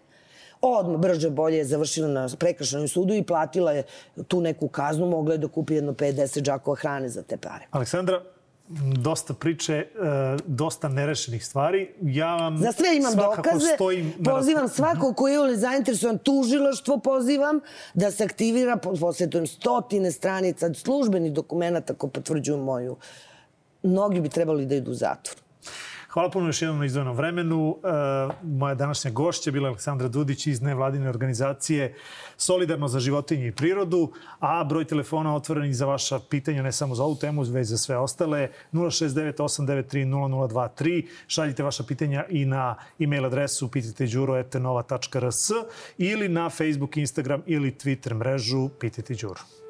odmah 0.61 0.99
brže 0.99 1.29
bolje 1.29 1.57
je 1.57 1.65
završila 1.65 2.07
na 2.07 2.29
prekršenom 2.39 2.87
sudu 2.87 3.13
i 3.13 3.23
platila 3.23 3.71
je 3.71 3.83
tu 4.27 4.41
neku 4.41 4.67
kaznu, 4.67 5.09
mogla 5.09 5.33
je 5.33 5.37
da 5.37 5.47
kupi 5.47 5.73
jedno 5.73 5.91
50 5.93 6.41
džakova 6.41 6.75
hrane 6.75 7.09
za 7.09 7.23
te 7.23 7.37
pare. 7.37 7.67
Aleksandra, 7.71 8.21
dosta 8.97 9.33
priče, 9.33 9.73
e, 9.73 9.85
dosta 10.45 10.89
nerešenih 10.89 11.45
stvari. 11.45 11.89
Ja 12.01 12.35
vam 12.35 12.57
Za 12.57 12.71
sve 12.71 12.97
imam 12.97 13.15
dokaze. 13.15 13.73
Stojim 13.75 14.13
pozivam 14.23 14.69
svako 14.69 15.13
ko 15.13 15.27
je 15.27 15.57
zainteresovan, 15.57 16.17
tužilaštvo 16.17 16.97
pozivam 16.97 17.59
da 17.93 18.11
se 18.11 18.23
aktivira, 18.23 18.77
posjetujem 18.77 19.47
stotine 19.47 20.11
stranica 20.11 20.73
službenih 20.73 21.33
dokumenta 21.33 21.93
ko 21.93 22.07
potvrđuju 22.07 22.57
moju. 22.57 22.95
Mnogi 23.83 24.21
bi 24.21 24.29
trebali 24.29 24.65
da 24.65 24.75
idu 24.75 24.91
u 24.91 24.93
zatvor. 24.93 25.35
Hvala 26.13 26.29
puno 26.29 26.47
još 26.47 26.61
jednom 26.61 26.79
na 26.79 26.85
izdvojenom 26.85 27.15
vremenu. 27.15 27.77
E, 27.83 27.87
moja 28.43 28.75
današnja 28.75 29.11
gošća 29.11 29.51
bila 29.51 29.67
Aleksandra 29.67 30.07
Dudić 30.07 30.47
iz 30.47 30.61
nevladine 30.61 31.09
organizacije 31.09 31.95
Solidarno 32.37 32.87
za 32.87 32.99
životinje 32.99 33.47
i 33.47 33.51
prirodu, 33.51 34.11
a 34.39 34.63
broj 34.63 34.85
telefona 34.85 35.35
otvoren 35.35 35.73
za 35.73 35.85
vaša 35.85 36.19
pitanja, 36.29 36.63
ne 36.63 36.71
samo 36.71 36.95
za 36.95 37.03
ovu 37.03 37.15
temu, 37.15 37.43
već 37.43 37.67
za 37.67 37.77
sve 37.77 37.97
ostale, 37.97 38.49
069-893-0023. 38.73 41.05
Šaljite 41.27 41.63
vaša 41.63 41.83
pitanja 41.83 42.25
i 42.29 42.45
na 42.45 42.75
e-mail 42.99 43.25
adresu 43.25 43.71
pitajteđuro.nova.rs 43.71 45.49
ili 45.97 46.29
na 46.29 46.49
Facebook, 46.49 46.97
Instagram 46.97 47.41
ili 47.45 47.71
Twitter 47.71 48.13
mrežu 48.13 48.69
Pitajte 48.79 49.13
Đuro. 49.13 49.60